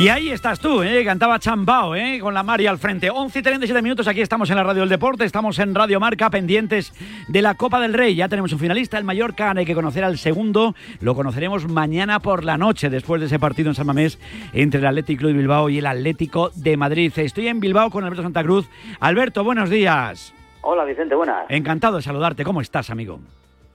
Y 0.00 0.08
ahí 0.08 0.30
estás 0.30 0.58
tú, 0.58 0.82
¿eh? 0.82 1.04
cantaba 1.04 1.38
Chambao, 1.38 1.94
¿eh? 1.94 2.20
con 2.22 2.32
la 2.32 2.42
Mari 2.42 2.66
al 2.66 2.78
frente. 2.78 3.10
11 3.10 3.38
y 3.38 3.42
37 3.42 3.82
minutos, 3.82 4.08
aquí 4.08 4.22
estamos 4.22 4.48
en 4.48 4.56
la 4.56 4.64
Radio 4.64 4.80
del 4.80 4.88
Deporte, 4.88 5.26
estamos 5.26 5.58
en 5.58 5.74
Radio 5.74 6.00
Marca, 6.00 6.30
pendientes 6.30 6.94
de 7.28 7.42
la 7.42 7.54
Copa 7.54 7.78
del 7.82 7.92
Rey. 7.92 8.14
Ya 8.14 8.26
tenemos 8.26 8.50
un 8.54 8.58
finalista, 8.58 8.96
el 8.96 9.04
Mallorca, 9.04 9.50
hay 9.54 9.66
que 9.66 9.74
conocer 9.74 10.02
al 10.02 10.16
segundo. 10.16 10.74
Lo 11.00 11.14
conoceremos 11.14 11.68
mañana 11.68 12.18
por 12.18 12.44
la 12.44 12.56
noche, 12.56 12.88
después 12.88 13.20
de 13.20 13.26
ese 13.26 13.38
partido 13.38 13.68
en 13.68 13.74
San 13.74 13.86
Mamés 13.86 14.18
entre 14.54 14.80
el 14.80 14.86
Atlético 14.86 15.26
de 15.26 15.34
Bilbao 15.34 15.68
y 15.68 15.80
el 15.80 15.86
Atlético 15.86 16.50
de 16.54 16.78
Madrid. 16.78 17.12
Estoy 17.14 17.48
en 17.48 17.60
Bilbao 17.60 17.90
con 17.90 18.02
Alberto 18.02 18.22
Santa 18.22 18.42
Cruz. 18.42 18.70
Alberto, 19.00 19.44
buenos 19.44 19.68
días. 19.68 20.32
Hola 20.62 20.86
Vicente, 20.86 21.14
buenas. 21.14 21.44
Encantado 21.50 21.96
de 21.96 22.02
saludarte. 22.02 22.42
¿Cómo 22.42 22.62
estás, 22.62 22.88
amigo? 22.88 23.20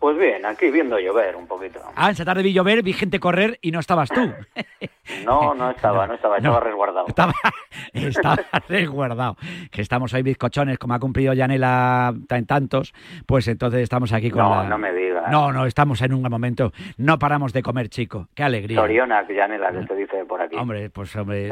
Pues 0.06 0.20
bien, 0.20 0.46
aquí 0.46 0.70
viendo 0.70 1.00
llover 1.00 1.36
un 1.36 1.48
poquito. 1.48 1.80
Ah, 1.96 2.12
esa 2.12 2.24
tarde 2.24 2.44
vi 2.44 2.54
llover, 2.54 2.84
vi 2.84 2.94
gente 2.94 3.20
correr 3.20 3.58
y 3.64 3.72
no 3.72 3.80
estabas 3.80 4.10
tú. 4.10 4.22
No, 5.24 5.54
no 5.54 5.70
estaba, 5.70 6.08
no 6.08 6.16
estaba, 6.16 6.38
estaba 6.38 6.60
resguardado. 6.60 7.06
Estaba, 7.08 7.34
estaba 7.94 8.38
resguardado. 8.68 9.38
Que 9.70 9.82
estamos 9.84 10.12
hoy 10.16 10.24
bizcochones, 10.24 10.80
como 10.80 10.96
ha 10.96 11.00
cumplido 11.00 11.32
Yanela 11.34 12.12
en 12.30 12.46
tantos, 12.48 12.92
pues 13.28 13.48
entonces 13.48 13.82
estamos 13.82 14.12
aquí 14.14 14.32
con 14.32 14.42
No, 14.42 14.64
la... 14.64 14.64
no 14.70 14.78
me 14.80 14.92
digas. 14.94 15.26
No, 15.32 15.54
no, 15.54 15.68
estamos 15.68 16.02
en 16.02 16.12
un 16.12 16.24
momento. 16.24 16.72
No 16.98 17.20
paramos 17.20 17.54
de 17.54 17.62
comer, 17.62 17.90
chico. 17.90 18.30
Qué 18.34 18.42
alegría. 18.44 18.80
Soriona, 18.80 19.28
Yanela, 19.28 19.72
que 19.72 19.86
te 19.86 19.96
dice 19.96 20.26
por 20.26 20.42
aquí. 20.42 20.56
Hombre, 20.56 20.90
pues 20.90 21.16
hombre, 21.16 21.52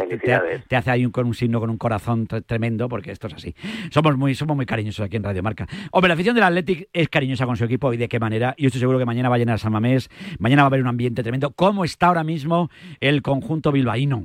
te, 0.68 0.76
hace 0.76 0.90
ahí 0.90 1.06
un, 1.06 1.12
con 1.12 1.28
un 1.28 1.36
signo 1.36 1.60
con 1.60 1.70
un 1.70 1.78
corazón 1.78 2.28
tre- 2.28 2.44
tremendo, 2.44 2.90
porque 2.90 3.12
esto 3.12 3.28
es 3.28 3.36
así. 3.36 3.56
Somos 3.92 4.18
muy, 4.18 4.34
somos 4.34 4.56
muy 4.56 4.66
cariñosos 4.66 5.06
aquí 5.06 5.18
en 5.18 5.24
Radio 5.24 5.44
Marca. 5.44 5.68
Hombre, 5.92 6.08
la 6.08 6.16
afición 6.16 6.34
del 6.34 6.44
Athletic 6.44 6.90
es 6.92 7.08
cariñosa 7.08 7.46
con 7.46 7.56
su 7.56 7.66
equipo 7.66 7.94
y 7.94 7.98
de 7.98 8.10
qué 8.10 8.20
manera. 8.20 8.43
Y 8.58 8.66
estoy 8.66 8.80
seguro 8.80 9.00
que 9.00 9.06
mañana 9.06 9.30
va 9.30 9.36
a 9.36 9.38
llenar 9.40 9.60
San 9.60 9.72
Mamés, 9.72 10.10
mañana 10.40 10.64
va 10.64 10.66
a 10.66 10.70
haber 10.70 10.82
un 10.82 10.88
ambiente 10.88 11.24
tremendo. 11.24 11.52
¿Cómo 11.56 11.86
está 11.86 12.08
ahora 12.08 12.24
mismo 12.24 12.70
el 13.00 13.22
conjunto 13.22 13.72
bilbaíno? 13.72 14.24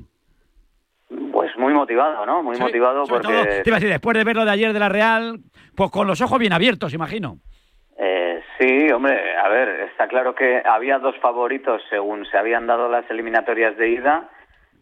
Pues 1.33 1.51
muy 1.57 1.73
motivado, 1.73 2.27
¿no? 2.27 2.43
Muy 2.43 2.57
Sí, 2.57 2.62
motivado 2.62 3.07
sobre 3.07 3.23
porque... 3.23 3.35
todo, 3.37 3.45
te 3.62 3.62
iba 3.71 3.77
a 3.77 3.81
decir, 3.81 3.89
después 3.91 4.16
de 4.16 4.25
verlo 4.25 4.45
de 4.45 4.51
ayer 4.51 4.73
de 4.73 4.79
la 4.79 4.89
Real, 4.89 5.39
pues 5.77 5.91
con 5.91 6.07
los 6.07 6.21
ojos 6.21 6.39
bien 6.39 6.53
abiertos, 6.53 6.93
imagino. 6.93 7.39
Eh, 7.97 8.43
sí, 8.59 8.91
hombre, 8.93 9.37
a 9.37 9.49
ver, 9.49 9.69
está 9.91 10.07
claro 10.09 10.35
que 10.35 10.62
había 10.64 10.99
dos 10.99 11.16
favoritos 11.21 11.81
según 11.91 12.27
se 12.27 12.37
habían 12.37 12.66
dado 12.66 12.89
las 12.89 13.09
eliminatorias 13.11 13.77
de 13.77 13.91
ida 13.91 14.29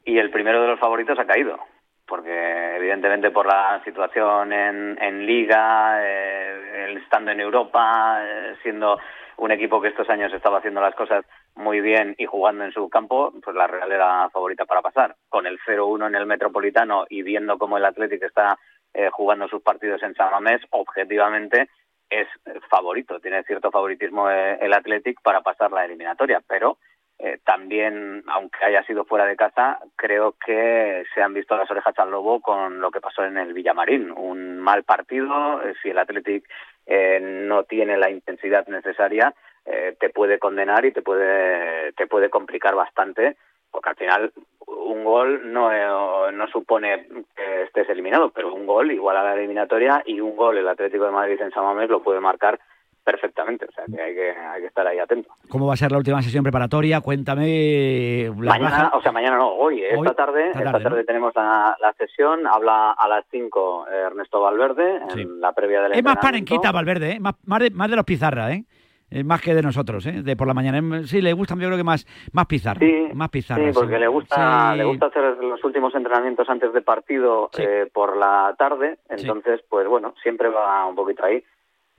y 0.05 0.19
el 0.19 0.31
primero 0.31 0.61
de 0.63 0.69
los 0.69 0.81
favoritos 0.81 1.19
ha 1.19 1.27
caído. 1.27 1.59
Porque 2.07 2.77
evidentemente 2.77 3.31
por 3.33 3.47
la 3.47 3.81
situación 3.85 4.53
en, 4.53 4.97
en 5.03 5.27
liga, 5.27 5.99
eh, 6.05 6.87
el 6.89 6.99
estando 6.99 7.33
en 7.33 7.41
Europa, 7.41 8.19
eh, 8.23 8.55
siendo 8.63 8.99
un 9.39 9.53
equipo 9.53 9.81
que 9.81 9.89
estos 9.89 10.09
años 10.09 10.33
estaba 10.33 10.59
haciendo 10.59 10.81
las 10.81 10.95
cosas 10.95 11.25
muy 11.55 11.81
bien 11.81 12.15
y 12.19 12.27
jugando 12.27 12.65
en 12.65 12.73
su 12.73 12.89
campo, 12.89 13.33
pues 13.43 13.57
la 13.57 13.67
Real 13.67 13.91
era 13.93 14.31
favorita 14.31 14.65
para 14.65 14.83
pasar. 14.83 15.17
Con 15.29 15.47
el 15.47 15.59
0-1 15.67 16.07
en 16.07 16.15
el 16.15 16.27
Metropolitano 16.27 17.07
y 17.09 17.23
viendo 17.23 17.59
cómo 17.59 17.77
el 17.77 17.85
Atlético 17.85 18.27
está 18.27 18.59
eh, 18.95 19.11
jugando 19.11 19.49
sus 19.49 19.63
partidos 19.63 20.03
en 20.03 20.15
San 20.15 20.31
Mamés, 20.31 20.63
objetivamente 20.71 21.69
es 22.09 22.29
favorito, 22.71 23.21
tiene 23.21 23.43
cierto 23.43 23.71
favoritismo 23.71 24.31
eh, 24.31 24.59
el 24.61 24.73
Athletic 24.73 25.21
para 25.23 25.41
pasar 25.41 25.73
la 25.73 25.85
eliminatoria, 25.85 26.41
pero 26.47 26.79
eh, 27.19 27.39
también, 27.45 28.23
aunque 28.27 28.65
haya 28.65 28.83
sido 28.85 29.05
fuera 29.05 29.25
de 29.25 29.37
casa, 29.37 29.79
creo 29.97 30.35
que 30.45 31.05
se 31.15 31.23
han 31.23 31.33
visto 31.33 31.57
las 31.57 31.71
orejas 31.71 31.99
al 31.99 32.11
lobo 32.11 32.41
con 32.41 32.81
lo 32.81 32.91
que 32.91 33.01
pasó 33.01 33.25
en 33.25 33.39
el 33.39 33.55
Villamarín. 33.55 34.11
Un 34.11 34.59
mal 34.59 34.85
partido, 34.85 35.63
eh, 35.63 35.75
si 35.83 35.91
el 35.91 35.99
Athletic 35.99 36.45
eh, 36.87 37.19
no 37.21 37.65
tiene 37.65 37.97
la 37.97 38.11
intensidad 38.11 38.67
necesaria, 38.69 39.35
eh, 39.65 39.97
te 39.99 40.11
puede 40.11 40.39
condenar 40.39 40.85
y 40.85 40.93
te 40.93 41.03
puede, 41.03 41.93
te 41.93 42.07
puede 42.07 42.31
complicar 42.31 42.75
bastante, 42.75 43.37
porque 43.71 43.91
al 43.91 43.97
final 43.97 44.33
un 44.67 45.05
gol 45.05 45.53
no, 45.53 45.73
eh, 45.73 46.33
no 46.33 46.47
supone 46.49 47.07
que 47.35 47.63
estés 47.63 47.89
eliminado, 47.89 48.31
pero 48.31 48.55
un 48.55 48.67
gol 48.67 48.91
igual 48.93 49.17
a 49.17 49.25
la 49.25 49.35
eliminatoria 49.35 50.03
y 50.07 50.21
un 50.21 50.37
gol 50.37 50.59
el 50.59 50.69
Atlético 50.69 51.05
de 51.05 51.11
Madrid 51.11 51.41
en 51.41 51.51
San 51.51 51.65
Mamés 51.65 51.89
lo 51.89 52.03
puede 52.03 52.21
marcar 52.21 52.59
perfectamente, 53.07 53.65
o 53.67 53.71
sea 53.73 53.85
que 53.87 54.03
hay 54.03 54.15
que, 54.15 54.31
hay 54.33 54.61
que 54.63 54.67
estar 54.67 54.85
ahí 54.85 54.99
atento. 54.99 55.31
¿Cómo 55.49 55.67
va 55.69 55.75
a 55.75 55.77
ser 55.77 55.93
la 55.93 55.99
última 55.99 56.21
sesión 56.23 56.43
preparatoria? 56.43 57.01
Cuéntame. 57.01 58.25
las 58.27 58.37
Mañana, 58.37 58.71
bajas. 58.71 58.91
o 58.95 59.01
sea, 59.01 59.13
mañana 59.13 59.37
no, 59.37 59.49
hoy, 59.55 59.83
esta 59.85 59.99
Hoy, 60.01 60.09
tarde, 60.17 60.49
esta 60.49 60.59
esta 60.65 60.81
tarde, 60.81 61.05
tenemos 61.05 61.33
la, 61.37 61.77
la 61.81 61.93
sesión, 61.93 62.47
habla 62.49 62.91
a 62.91 63.09
las 63.09 63.25
5 63.31 63.87
Ernesto 63.89 64.41
Valverde 64.41 64.97
en 64.97 65.11
Sí. 65.11 65.25
la 65.39 65.53
previa 65.53 65.83
del 65.83 65.93
Es 65.93 66.03
más 66.03 66.17
panenquita, 66.17 66.73
Valverde, 66.73 67.13
¿eh? 67.13 67.21
más, 67.21 67.35
más, 67.45 67.61
de, 67.61 67.71
más 67.71 67.89
de 67.89 67.97
los 67.97 68.05
pizarra, 68.05 68.53
¿eh? 68.53 68.65
Eh, 69.09 69.23
más 69.23 69.41
que 69.41 69.55
de 69.55 69.63
nosotros, 69.63 70.05
¿eh? 70.07 70.23
De 70.25 70.35
por 70.35 70.49
la 70.49 70.55
mañana. 70.55 70.79
Em, 70.79 71.05
Sí, 71.05 71.23
le 71.23 71.33
gusta, 71.33 71.55
yo 71.55 71.69
creo 71.69 71.77
que 71.77 71.85
más, 71.85 72.05
más 72.33 72.47
pizarra. 72.47 72.81
Sí, 72.81 73.09
más 73.15 73.29
pizarra. 73.31 73.63
Sí, 73.65 73.71
porque 73.73 74.01
le 74.01 74.09
gusta, 74.09 74.73
Sí. 74.73 74.79
le 74.79 74.85
gusta 74.85 75.07
hacer 75.07 75.23
los 75.45 75.63
últimos 75.63 75.95
entrenamientos 75.95 76.49
antes 76.51 76.73
de 76.73 76.83
partido 76.83 77.49
eh, 77.57 77.89
por 77.95 78.17
la 78.17 78.57
tarde, 78.59 78.99
entonces, 79.09 79.61
pues 79.71 79.87
bueno, 79.87 80.13
siempre 80.25 80.49
va 80.49 80.85
un 80.87 80.97
poquito 80.97 81.25
ahí. 81.25 81.41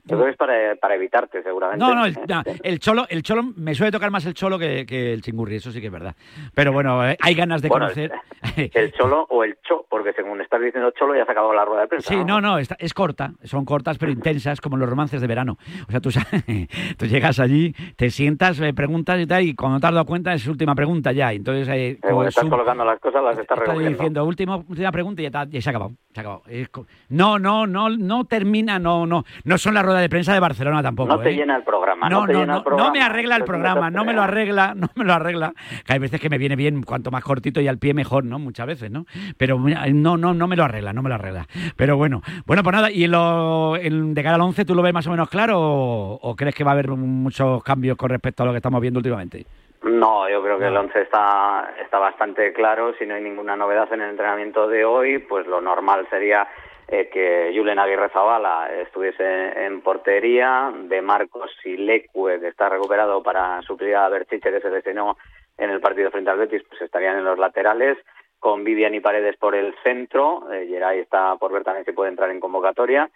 Yo 0.08 0.16
creo 0.16 0.24
que 0.26 0.30
es 0.32 0.36
para, 0.36 0.76
para 0.76 0.94
evitarte, 0.94 1.42
seguramente. 1.42 1.84
No, 1.84 1.94
no, 1.94 2.04
el, 2.04 2.14
Eh, 2.14 2.20
no, 2.28 2.42
el 2.62 2.78
cholo, 2.80 3.06
el 3.08 3.22
cholo, 3.22 3.42
me 3.56 3.74
suele 3.74 3.92
tocar 3.92 4.10
más 4.10 4.24
el 4.26 4.34
cholo 4.34 4.58
que, 4.58 4.84
que 4.86 5.12
el 5.12 5.22
chingurri, 5.22 5.56
eso 5.56 5.70
sí 5.70 5.80
que 5.80 5.86
es 5.86 5.92
verdad. 5.92 6.14
Pero 6.54 6.72
bueno, 6.72 7.06
eh, 7.08 7.16
hay 7.20 7.34
ganas 7.34 7.62
de 7.62 7.68
Bueno, 7.68 7.86
conocer. 7.86 8.12
El 8.56 8.92
cholo 8.92 9.26
o 9.30 9.42
el 9.42 9.56
cho, 9.66 9.84
porque 9.90 10.12
según 10.12 10.40
estás 10.40 10.60
diciendo 10.60 10.92
cholo 10.92 11.14
ya 11.16 11.24
se 11.24 11.30
ha 11.30 11.32
acabado 11.32 11.52
la 11.54 11.64
rueda 11.64 11.82
de 11.82 11.88
prensa. 11.88 12.08
Sí, 12.08 12.24
no, 12.24 12.40
no, 12.40 12.58
está- 12.58 12.76
es 12.78 12.94
corta, 12.94 13.32
son 13.42 13.64
cortas 13.64 13.98
pero 13.98 14.12
intensas, 14.12 14.60
como 14.60 14.76
los 14.76 14.88
romances 14.88 15.20
de 15.20 15.26
verano. 15.26 15.58
O 15.88 15.90
sea, 15.90 16.00
tú, 16.00 16.10
tú 16.96 17.06
llegas 17.06 17.40
allí, 17.40 17.74
te 17.96 18.10
sientas, 18.10 18.60
me 18.60 18.72
preguntas 18.74 19.18
y 19.20 19.26
tal, 19.26 19.42
y 19.42 19.54
cuando 19.54 19.80
te 19.80 19.86
has 19.88 19.92
dado 19.92 20.06
cuenta 20.06 20.32
es 20.34 20.46
última 20.46 20.74
pregunta 20.76 21.10
ya. 21.12 21.32
Entonces, 21.32 21.68
eh, 21.68 21.98
Según 22.00 22.22
pues, 22.24 22.28
estás 22.36 22.48
colocando 22.48 22.84
las 22.84 23.00
cosas, 23.00 23.22
las 23.24 23.38
estás 23.38 23.58
recogiendo. 23.58 23.90
diciendo 23.90 24.24
última, 24.24 24.56
última 24.56 24.92
pregunta 24.92 25.20
y 25.20 25.24
ya, 25.24 25.28
está, 25.28 25.44
ya 25.48 25.60
se 25.60 25.68
ha 25.68 25.72
acabado. 25.72 25.92
Se 26.22 26.66
co- 26.68 26.86
no, 27.10 27.38
no, 27.38 27.66
no, 27.66 27.88
no 27.90 28.24
termina, 28.24 28.78
no, 28.78 29.06
no. 29.06 29.24
No 29.44 29.58
son 29.58 29.74
la 29.74 29.82
rueda 29.82 30.00
de 30.00 30.08
prensa 30.08 30.32
de 30.34 30.40
Barcelona 30.40 30.82
tampoco. 30.82 31.08
No 31.08 31.20
te 31.20 31.30
¿eh? 31.30 31.34
llena 31.36 31.56
el 31.56 31.62
programa, 31.62 32.08
No, 32.08 32.20
no 32.22 32.26
te 32.26 32.32
no, 32.32 32.40
llena 32.40 32.52
no, 32.52 32.58
el 32.58 32.64
programa. 32.64 32.86
no 32.88 32.92
me 32.92 33.02
arregla 33.02 33.36
el 33.36 33.44
programa, 33.44 33.90
no 33.90 34.04
me 34.04 34.12
lo 34.12 34.22
arregla, 34.22 34.74
no 34.76 34.88
me 34.94 35.04
lo 35.04 35.12
arregla. 35.14 35.52
Que 35.86 35.92
hay 35.94 35.98
veces 35.98 36.20
que 36.20 36.28
me 36.30 36.38
viene 36.38 36.56
bien, 36.56 36.82
cuanto 36.82 37.10
más 37.10 37.22
cortito 37.24 37.60
y 37.60 37.68
al 37.68 37.78
pie 37.78 37.94
mejor, 37.94 38.24
¿no? 38.24 38.38
Muchas 38.38 38.66
veces, 38.66 38.90
¿no? 38.90 39.06
Pero 39.36 39.58
no, 39.58 40.16
no, 40.16 40.34
no 40.34 40.46
me 40.48 40.56
lo 40.56 40.64
arregla, 40.64 40.92
no 40.92 41.02
me 41.02 41.08
lo 41.08 41.14
arregla. 41.16 41.46
Pero 41.76 41.96
bueno, 41.96 42.22
bueno, 42.46 42.62
pues 42.62 42.74
nada, 42.74 42.90
y 42.90 43.04
en 43.04 43.10
lo, 43.12 43.74
de 43.74 44.22
cara 44.22 44.34
al 44.36 44.40
11, 44.42 44.64
¿tú 44.64 44.74
lo 44.74 44.82
ves 44.82 44.94
más 44.94 45.06
o 45.06 45.10
menos 45.10 45.28
claro 45.28 45.60
o, 45.60 46.18
o 46.22 46.36
crees 46.36 46.54
que 46.54 46.64
va 46.64 46.70
a 46.70 46.74
haber 46.74 46.88
muchos 46.90 47.62
cambios 47.62 47.96
con 47.96 48.10
respecto 48.10 48.42
a 48.42 48.46
lo 48.46 48.52
que 48.52 48.58
estamos 48.58 48.80
viendo 48.80 48.98
últimamente? 48.98 49.46
No, 49.82 50.28
yo 50.28 50.42
creo 50.42 50.58
que 50.58 50.66
el 50.66 50.76
11 50.76 51.02
está, 51.02 51.74
está 51.80 51.98
bastante 51.98 52.52
claro. 52.52 52.94
Si 52.98 53.06
no 53.06 53.14
hay 53.14 53.22
ninguna 53.22 53.56
novedad 53.56 53.92
en 53.92 54.02
el 54.02 54.10
entrenamiento 54.10 54.66
de 54.66 54.84
hoy, 54.84 55.18
pues 55.18 55.46
lo 55.46 55.60
normal 55.60 56.06
sería 56.10 56.48
eh, 56.88 57.08
que 57.12 57.52
Julen 57.54 57.78
Aguirre 57.78 58.08
Zabala 58.08 58.70
estuviese 58.80 59.66
en 59.66 59.82
portería, 59.82 60.72
de 60.74 61.02
Marcos 61.02 61.50
y 61.64 61.76
Lecue, 61.76 62.40
que 62.40 62.48
está 62.48 62.68
recuperado 62.68 63.22
para 63.22 63.62
suplir 63.62 63.94
a 63.94 64.08
Berchiche, 64.08 64.50
que 64.50 64.60
se 64.60 64.70
lesionó 64.70 65.16
en 65.58 65.70
el 65.70 65.80
partido 65.80 66.10
frente 66.10 66.30
al 66.30 66.38
Betis, 66.38 66.62
pues 66.68 66.80
estarían 66.80 67.18
en 67.18 67.24
los 67.24 67.38
laterales, 67.38 67.98
con 68.38 68.64
Vivian 68.64 68.94
y 68.94 69.00
Paredes 69.00 69.36
por 69.36 69.54
el 69.54 69.74
centro, 69.82 70.50
eh, 70.52 70.66
Geray 70.68 71.00
está 71.00 71.36
por 71.36 71.52
ver 71.52 71.64
también 71.64 71.84
si 71.84 71.92
puede 71.92 72.10
entrar 72.10 72.30
en 72.30 72.40
convocatoria, 72.40 73.10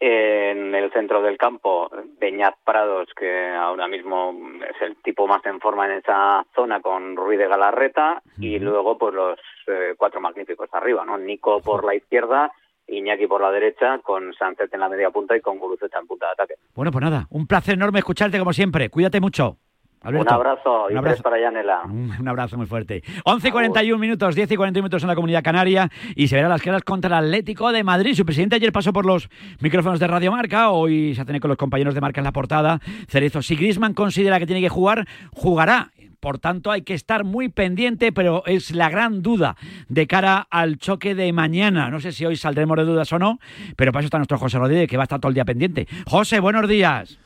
En 0.00 0.74
el 0.74 0.92
centro 0.92 1.22
del 1.22 1.38
campo, 1.38 1.88
Beñat 2.18 2.56
Prados, 2.64 3.08
que 3.16 3.48
ahora 3.48 3.88
mismo 3.88 4.34
es 4.68 4.82
el 4.82 4.96
tipo 4.96 5.26
más 5.26 5.44
en 5.46 5.60
forma 5.60 5.86
en 5.86 5.98
esa 5.98 6.44
zona 6.54 6.80
con 6.80 7.16
Ruiz 7.16 7.38
de 7.38 7.48
Galarreta, 7.48 8.20
y 8.38 8.58
luego 8.58 8.98
pues 8.98 9.14
los 9.14 9.38
eh, 9.68 9.94
cuatro 9.96 10.20
magníficos 10.20 10.68
arriba, 10.72 11.04
¿no? 11.04 11.16
Nico 11.16 11.60
por 11.60 11.84
la 11.84 11.94
izquierda, 11.94 12.52
Iñaki 12.86 13.26
por 13.26 13.40
la 13.40 13.50
derecha, 13.50 13.98
con 14.00 14.34
Sánchez 14.34 14.68
en 14.72 14.80
la 14.80 14.88
media 14.88 15.10
punta 15.10 15.36
y 15.36 15.40
con 15.40 15.58
Guruceta 15.58 16.00
en 16.00 16.06
punta 16.06 16.26
de 16.26 16.32
ataque. 16.32 16.54
Bueno, 16.74 16.90
pues 16.90 17.02
nada, 17.02 17.26
un 17.30 17.46
placer 17.46 17.74
enorme 17.74 18.00
escucharte 18.00 18.38
como 18.38 18.52
siempre. 18.52 18.90
Cuídate 18.90 19.20
mucho. 19.20 19.58
Alberto. 20.04 20.28
Un 20.34 20.34
abrazo 20.40 20.86
y 20.90 20.92
Un 20.92 20.98
abrazo. 20.98 21.14
tres 21.16 21.22
para 21.22 21.40
Yanela. 21.40 21.80
Un, 21.86 22.12
un 22.20 22.28
abrazo 22.28 22.56
muy 22.56 22.66
fuerte. 22.66 23.02
11 23.24 23.48
y 23.48 23.50
41 23.50 23.98
minutos, 23.98 24.34
10 24.34 24.52
y 24.52 24.56
41 24.56 24.82
minutos 24.84 25.02
en 25.02 25.08
la 25.08 25.14
comunidad 25.14 25.42
canaria 25.42 25.90
y 26.14 26.28
se 26.28 26.36
verá 26.36 26.48
las 26.48 26.62
caras 26.62 26.82
contra 26.82 27.18
el 27.18 27.24
Atlético 27.24 27.72
de 27.72 27.82
Madrid. 27.82 28.14
Su 28.14 28.24
presidente 28.24 28.56
ayer 28.56 28.70
pasó 28.72 28.92
por 28.92 29.06
los 29.06 29.28
micrófonos 29.60 29.98
de 29.98 30.06
Radio 30.06 30.30
Marca, 30.30 30.70
hoy 30.70 31.14
se 31.14 31.22
ha 31.22 31.24
tenido 31.24 31.40
con 31.40 31.48
los 31.48 31.58
compañeros 31.58 31.94
de 31.94 32.00
Marca 32.00 32.20
en 32.20 32.24
la 32.24 32.32
portada. 32.32 32.80
Cerezo, 33.08 33.42
si 33.42 33.56
Grisman 33.56 33.94
considera 33.94 34.38
que 34.38 34.46
tiene 34.46 34.60
que 34.60 34.68
jugar, 34.68 35.06
jugará. 35.32 35.90
Por 36.20 36.38
tanto, 36.38 36.70
hay 36.70 36.80
que 36.80 36.94
estar 36.94 37.22
muy 37.22 37.50
pendiente, 37.50 38.10
pero 38.10 38.44
es 38.46 38.74
la 38.74 38.88
gran 38.88 39.20
duda 39.20 39.56
de 39.90 40.06
cara 40.06 40.46
al 40.50 40.78
choque 40.78 41.14
de 41.14 41.30
mañana. 41.34 41.90
No 41.90 42.00
sé 42.00 42.12
si 42.12 42.24
hoy 42.24 42.36
saldremos 42.36 42.78
de 42.78 42.84
dudas 42.84 43.12
o 43.12 43.18
no, 43.18 43.38
pero 43.76 43.92
para 43.92 44.00
eso 44.00 44.06
está 44.06 44.16
nuestro 44.16 44.38
José 44.38 44.58
Rodríguez, 44.58 44.88
que 44.88 44.96
va 44.96 45.02
a 45.02 45.04
estar 45.04 45.20
todo 45.20 45.28
el 45.28 45.34
día 45.34 45.44
pendiente. 45.44 45.86
José, 46.06 46.40
buenos 46.40 46.66
días. 46.66 47.18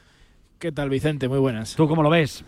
¿Qué 0.59 0.73
tal, 0.73 0.91
Vicente? 0.91 1.29
Muy 1.29 1.39
buenas. 1.39 1.77
¿Tú 1.77 1.87
cómo 1.87 2.03
lo 2.03 2.11
ves? 2.11 2.45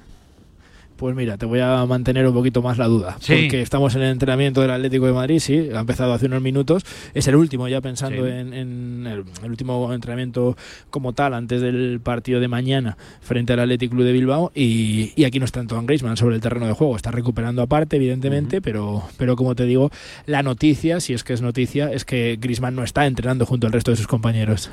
Pues 1.01 1.17
mira, 1.17 1.39
te 1.39 1.47
voy 1.47 1.61
a 1.61 1.87
mantener 1.87 2.27
un 2.27 2.35
poquito 2.35 2.61
más 2.61 2.77
la 2.77 2.87
duda. 2.87 3.17
Sí. 3.21 3.33
Porque 3.33 3.63
estamos 3.63 3.95
en 3.95 4.03
el 4.03 4.11
entrenamiento 4.13 4.61
del 4.61 4.71
Atlético 4.71 5.07
de 5.07 5.15
Madrid, 5.15 5.39
sí, 5.39 5.71
ha 5.75 5.81
empezado 5.81 6.13
hace 6.13 6.27
unos 6.27 6.43
minutos. 6.43 6.85
Es 7.15 7.27
el 7.27 7.37
último, 7.37 7.67
ya 7.69 7.81
pensando 7.81 8.27
Sí. 8.27 8.31
en, 8.31 8.53
en 8.53 9.07
el, 9.07 9.25
el 9.43 9.51
último 9.51 9.95
entrenamiento 9.95 10.59
como 10.91 11.15
tal, 11.15 11.33
antes 11.33 11.63
del 11.63 12.01
partido 12.03 12.39
de 12.39 12.49
mañana 12.49 12.99
frente 13.23 13.55
al 13.55 13.61
Atlético 13.61 13.93
Club 13.95 14.05
de 14.05 14.13
Bilbao. 14.13 14.53
Y, 14.55 15.13
y 15.17 15.25
aquí 15.25 15.39
no 15.39 15.47
está 15.47 15.61
Antoine 15.61 15.87
Griezmann 15.87 16.19
sobre 16.19 16.35
el 16.35 16.43
terreno 16.43 16.67
de 16.67 16.75
juego. 16.75 16.95
Está 16.97 17.11
recuperando 17.11 17.63
aparte, 17.63 17.97
evidentemente, 17.97 18.61
pero, 18.61 19.03
pero 19.17 19.37
como 19.37 19.55
te 19.55 19.65
digo, 19.65 19.91
la 20.27 20.43
noticia, 20.43 21.01
si 21.01 21.15
es 21.15 21.25
que 21.25 21.33
es 21.33 21.41
noticia, 21.41 21.91
es 21.91 22.05
que 22.05 22.37
Griezmann 22.39 22.75
no 22.77 22.85
está 22.85 23.07
entrenando 23.07 23.47
junto 23.47 23.67
al 23.67 23.73
resto 23.73 23.91
de 23.91 23.97
sus 23.97 24.07
compañeros. 24.07 24.71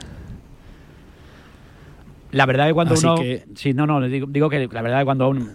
La 2.32 2.46
verdad 2.46 2.68
que 2.68 2.74
cuando 2.74 2.94
Así 2.96 3.06
uno. 3.06 3.16
que- 3.16 3.46
Sí, 3.56 3.74
no, 3.74 3.86
no, 3.88 4.02
digo, 4.08 4.28
digo 4.30 4.50
que 4.50 4.68
la 4.72 4.82
verdad 4.82 5.00
que 5.00 5.06
cuando 5.06 5.30
un, 5.30 5.52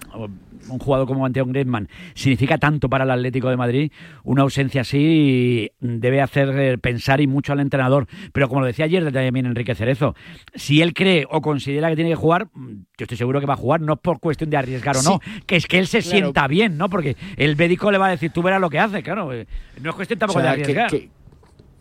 un 0.70 0.78
jugador 0.78 1.06
como 1.06 1.26
Antoine 1.26 1.52
Griezmann 1.52 1.88
significa 2.14 2.56
tanto 2.56 2.88
para 2.88 3.04
el 3.04 3.10
Atlético 3.10 3.50
de 3.50 3.56
Madrid, 3.58 3.92
una 4.24 4.42
ausencia 4.42 4.80
así 4.80 5.70
debe 5.80 6.20
hacer 6.22 6.48
eh, 6.58 6.78
pensar 6.78 7.20
y 7.20 7.26
mucho 7.26 7.52
al 7.52 7.60
entrenador. 7.60 8.06
Pero 8.32 8.48
como 8.48 8.60
lo 8.62 8.66
decía 8.68 8.86
ayer 8.86 9.12
también 9.12 9.44
Enrique 9.46 9.74
Cerezo, 9.74 10.14
si 10.54 10.80
él 10.80 10.94
cree 10.94 11.26
o 11.30 11.42
considera 11.42 11.90
que 11.90 11.96
tiene 11.96 12.10
que 12.10 12.16
jugar, 12.16 12.48
yo 12.54 13.04
estoy 13.04 13.18
seguro 13.18 13.40
que 13.40 13.46
va 13.46 13.54
a 13.54 13.58
jugar, 13.58 13.80
no 13.82 13.94
es 13.94 13.98
por 14.00 14.18
cuestión 14.18 14.48
de 14.48 14.56
arriesgar 14.56 14.96
o 14.96 15.02
no, 15.02 15.20
que 15.46 15.56
es 15.56 15.66
que 15.66 15.78
él 15.78 15.86
se 15.86 16.00
claro. 16.00 16.10
sienta 16.18 16.48
bien, 16.48 16.78
¿no? 16.78 16.88
Porque 16.88 17.16
el 17.36 17.54
médico 17.56 17.90
le 17.90 17.98
va 17.98 18.06
a 18.06 18.10
decir, 18.10 18.30
tú 18.30 18.40
verás 18.42 18.60
lo 18.60 18.70
que 18.70 18.78
hace, 18.78 19.02
claro. 19.02 19.32
eh, 19.32 19.46
No 19.82 19.90
es 19.90 19.96
cuestión 19.96 20.18
tampoco 20.18 20.38
O 20.38 20.42
sea, 20.42 20.54
de 20.54 20.62
arriesgar. 20.62 20.90
Que, 20.90 21.00
que- 21.00 21.21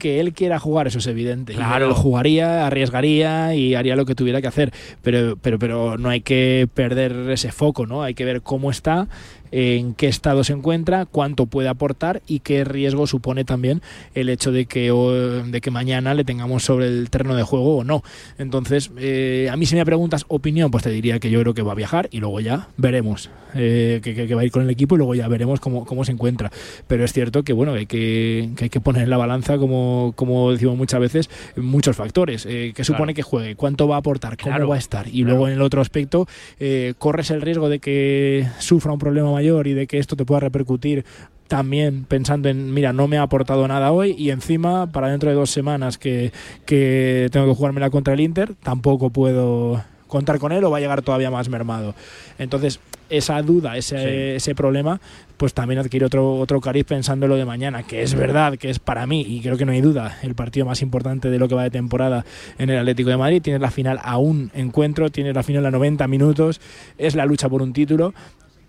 que 0.01 0.19
él 0.19 0.33
quiera 0.33 0.57
jugar, 0.57 0.87
eso 0.87 0.97
es 0.97 1.05
evidente. 1.05 1.53
Claro. 1.53 1.85
él 1.85 1.93
jugaría, 1.93 2.65
arriesgaría 2.65 3.53
y 3.53 3.75
haría 3.75 3.95
lo 3.95 4.03
que 4.03 4.15
tuviera 4.15 4.41
que 4.41 4.47
hacer. 4.47 4.73
Pero, 5.03 5.37
pero, 5.39 5.59
pero 5.59 5.99
no 5.99 6.09
hay 6.09 6.21
que 6.21 6.67
perder 6.73 7.29
ese 7.29 7.51
foco, 7.51 7.85
¿no? 7.85 8.01
Hay 8.01 8.15
que 8.15 8.25
ver 8.25 8.41
cómo 8.41 8.71
está, 8.71 9.07
en 9.51 9.93
qué 9.93 10.07
estado 10.07 10.43
se 10.43 10.53
encuentra, 10.53 11.05
cuánto 11.05 11.45
puede 11.45 11.67
aportar 11.69 12.21
y 12.27 12.39
qué 12.39 12.63
riesgo 12.63 13.07
supone 13.07 13.43
también 13.43 13.81
el 14.15 14.29
hecho 14.29 14.51
de 14.51 14.65
que, 14.65 14.91
o- 14.91 15.11
de 15.11 15.61
que 15.61 15.71
mañana 15.71 16.13
le 16.13 16.23
tengamos 16.23 16.63
sobre 16.63 16.87
el 16.87 17.09
terreno 17.09 17.35
de 17.35 17.43
juego 17.43 17.77
o 17.77 17.83
no. 17.83 18.03
Entonces, 18.37 18.91
eh, 18.97 19.49
a 19.51 19.57
mí 19.57 19.65
si 19.65 19.75
me 19.75 19.85
preguntas 19.85 20.25
opinión, 20.27 20.71
pues 20.71 20.83
te 20.83 20.89
diría 20.89 21.19
que 21.19 21.29
yo 21.29 21.39
creo 21.41 21.53
que 21.53 21.61
va 21.61 21.73
a 21.73 21.75
viajar 21.75 22.07
y 22.11 22.19
luego 22.19 22.39
ya 22.39 22.69
veremos 22.77 23.29
eh, 23.53 23.99
que, 24.01 24.33
va 24.33 24.41
a 24.41 24.45
ir 24.45 24.51
con 24.51 24.63
el 24.63 24.69
equipo 24.69 24.95
y 24.95 24.97
luego 24.99 25.13
ya 25.15 25.27
veremos 25.27 25.59
cómo, 25.59 25.85
cómo 25.85 26.05
se 26.05 26.13
encuentra. 26.13 26.51
Pero 26.87 27.03
es 27.03 27.11
cierto 27.11 27.43
que 27.43 27.51
bueno, 27.53 27.73
hay 27.73 27.85
que, 27.85 28.49
que 28.55 28.65
hay 28.65 28.69
que 28.69 28.79
poner 28.79 29.03
en 29.03 29.09
la 29.09 29.17
balanza, 29.17 29.57
como, 29.57 30.13
como 30.15 30.51
decimos 30.53 30.77
muchas 30.77 30.99
veces, 31.01 31.29
muchos 31.57 31.95
factores. 31.97 32.45
Eh, 32.45 32.71
¿Qué 32.75 32.83
supone 32.85 33.13
que 33.13 33.21
juegue? 33.23 33.55
¿Cuánto 33.55 33.87
va 33.87 33.95
a 33.95 33.99
aportar? 33.99 34.37
¿Cómo 34.37 34.51
Claro, 34.55 34.69
va 34.69 34.75
a 34.75 34.79
estar? 34.79 35.07
Y 35.07 35.23
luego 35.23 35.47
en 35.47 35.55
el 35.55 35.61
otro 35.61 35.81
aspecto, 35.81 36.27
eh, 36.59 36.93
corres 36.97 37.29
el 37.31 37.41
riesgo 37.41 37.67
de 37.67 37.79
que 37.79 38.47
sufra 38.59 38.93
un 38.93 38.99
problema 38.99 39.31
mayor 39.31 39.40
y 39.41 39.73
de 39.73 39.87
que 39.87 39.97
esto 39.97 40.15
te 40.15 40.25
pueda 40.25 40.39
repercutir 40.41 41.05
también 41.47 42.05
pensando 42.05 42.47
en, 42.47 42.73
mira, 42.73 42.93
no 42.93 43.09
me 43.09 43.17
ha 43.17 43.23
aportado 43.23 43.67
nada 43.67 43.91
hoy 43.91 44.15
y 44.17 44.29
encima 44.29 44.89
para 44.91 45.09
dentro 45.09 45.29
de 45.29 45.35
dos 45.35 45.49
semanas 45.49 45.97
que, 45.97 46.31
que 46.65 47.27
tengo 47.31 47.47
que 47.47 47.55
jugármela 47.55 47.89
contra 47.89 48.13
el 48.13 48.21
Inter, 48.21 48.53
tampoco 48.63 49.09
puedo 49.09 49.83
contar 50.07 50.39
con 50.39 50.51
él 50.51 50.63
o 50.63 50.71
va 50.71 50.77
a 50.77 50.79
llegar 50.79 51.01
todavía 51.01 51.29
más 51.29 51.49
mermado. 51.49 51.93
Entonces, 52.39 52.79
esa 53.09 53.41
duda, 53.41 53.75
ese, 53.77 54.37
ese 54.37 54.55
problema, 54.55 55.01
pues 55.37 55.53
también 55.53 55.79
adquiere 55.79 56.05
otro, 56.05 56.35
otro 56.35 56.61
cariz 56.61 56.85
pensando 56.85 57.25
en 57.25 57.31
lo 57.31 57.35
de 57.35 57.45
mañana, 57.45 57.83
que 57.83 58.01
es 58.01 58.15
verdad, 58.15 58.57
que 58.57 58.69
es 58.69 58.79
para 58.79 59.05
mí, 59.05 59.21
y 59.21 59.41
creo 59.41 59.57
que 59.57 59.65
no 59.65 59.73
hay 59.73 59.81
duda, 59.81 60.19
el 60.23 60.35
partido 60.35 60.65
más 60.65 60.81
importante 60.81 61.29
de 61.29 61.37
lo 61.37 61.47
que 61.47 61.55
va 61.55 61.63
de 61.63 61.71
temporada 61.71 62.25
en 62.57 62.69
el 62.69 62.77
Atlético 62.77 63.09
de 63.09 63.17
Madrid. 63.17 63.41
Tienes 63.41 63.61
la 63.61 63.71
final 63.71 63.99
a 64.01 64.17
un 64.17 64.51
encuentro, 64.53 65.09
tienes 65.09 65.35
la 65.35 65.43
final 65.43 65.65
a 65.65 65.71
90 65.71 66.07
minutos, 66.07 66.61
es 66.97 67.15
la 67.15 67.25
lucha 67.25 67.49
por 67.49 67.61
un 67.61 67.73
título, 67.73 68.13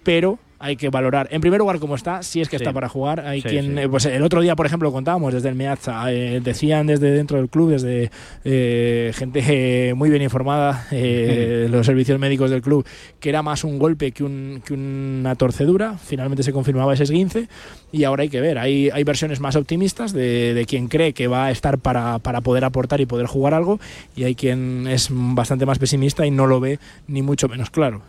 pero 0.02 0.38
hay 0.62 0.76
que 0.76 0.88
valorar, 0.90 1.28
en 1.32 1.40
primer 1.40 1.58
lugar, 1.58 1.78
cómo 1.80 1.94
está, 1.96 2.22
si 2.22 2.40
es 2.40 2.48
que 2.48 2.56
Sí. 2.58 2.62
está 2.64 2.72
para 2.72 2.88
jugar. 2.88 3.20
Hay 3.26 3.40
Sí, 3.42 3.48
quien, 3.48 3.74
sí. 3.74 3.80
eh, 3.82 3.88
pues 3.88 4.06
el 4.06 4.22
otro 4.22 4.40
día, 4.40 4.54
por 4.56 4.64
ejemplo, 4.66 4.92
contábamos 4.92 5.34
desde 5.34 5.48
el 5.48 5.54
Meazza, 5.56 6.10
eh, 6.12 6.40
decían 6.42 6.86
desde 6.86 7.10
dentro 7.10 7.36
del 7.36 7.48
club, 7.48 7.70
desde 7.70 8.10
eh, 8.44 9.12
gente 9.14 9.42
eh, 9.46 9.94
muy 9.94 10.08
bien 10.08 10.22
informada, 10.22 10.86
eh, 10.92 11.66
los 11.70 11.84
servicios 11.86 12.18
médicos 12.18 12.50
del 12.50 12.62
club, 12.62 12.86
que 13.20 13.28
era 13.28 13.42
más 13.42 13.64
un 13.64 13.78
golpe 13.78 14.12
que, 14.12 14.24
un, 14.24 14.62
que 14.64 14.74
una 14.74 15.34
torcedura. 15.34 15.98
Finalmente 15.98 16.42
se 16.42 16.52
confirmaba 16.52 16.94
ese 16.94 17.02
esguince 17.02 17.48
y 17.90 18.04
ahora 18.04 18.22
hay 18.22 18.28
que 18.28 18.40
ver. 18.40 18.58
Hay, 18.58 18.88
hay 18.90 19.04
versiones 19.04 19.40
más 19.40 19.56
optimistas 19.56 20.12
de, 20.12 20.54
de 20.54 20.64
quien 20.66 20.88
cree 20.88 21.12
que 21.12 21.26
va 21.26 21.46
a 21.46 21.50
estar 21.50 21.78
para, 21.78 22.18
para 22.20 22.40
poder 22.40 22.64
aportar 22.64 23.00
y 23.00 23.06
poder 23.06 23.26
jugar 23.26 23.54
algo 23.54 23.80
y 24.14 24.24
hay 24.24 24.34
quien 24.34 24.86
es 24.86 25.08
bastante 25.10 25.66
más 25.66 25.78
pesimista 25.78 26.24
y 26.26 26.30
no 26.30 26.46
lo 26.46 26.60
ve 26.60 26.78
ni 27.08 27.22
mucho 27.22 27.48
menos 27.48 27.70
claro. 27.70 28.02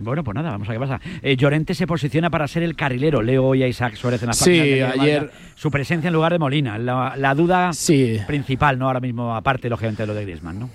Bueno, 0.00 0.24
pues 0.24 0.34
nada, 0.34 0.50
vamos 0.50 0.68
a 0.68 0.72
ver 0.72 0.80
qué 0.80 0.86
pasa. 0.86 1.00
Eh, 1.22 1.36
Llorente 1.36 1.74
se 1.74 1.86
posiciona 1.86 2.30
para 2.30 2.48
ser 2.48 2.62
el 2.62 2.74
carrilero. 2.74 3.22
Leo 3.22 3.44
hoy 3.44 3.62
a 3.62 3.68
Isaac 3.68 3.94
Suárez 3.94 4.22
en 4.22 4.28
la 4.28 4.32
Sí, 4.32 4.58
ayer- 5.00 5.30
Su 5.54 5.70
presencia 5.70 6.08
en 6.08 6.14
lugar 6.14 6.32
de 6.32 6.38
Molina. 6.38 6.78
La, 6.78 7.14
la 7.16 7.34
duda 7.34 7.72
principal, 8.26 8.78
¿no? 8.78 8.86
Ahora 8.86 9.00
mismo, 9.00 9.34
aparte, 9.36 9.68
lógicamente, 9.68 10.02
de 10.02 10.06
lo 10.06 10.14
de 10.14 10.22
Griezmann, 10.22 10.58
¿no? 10.58 10.70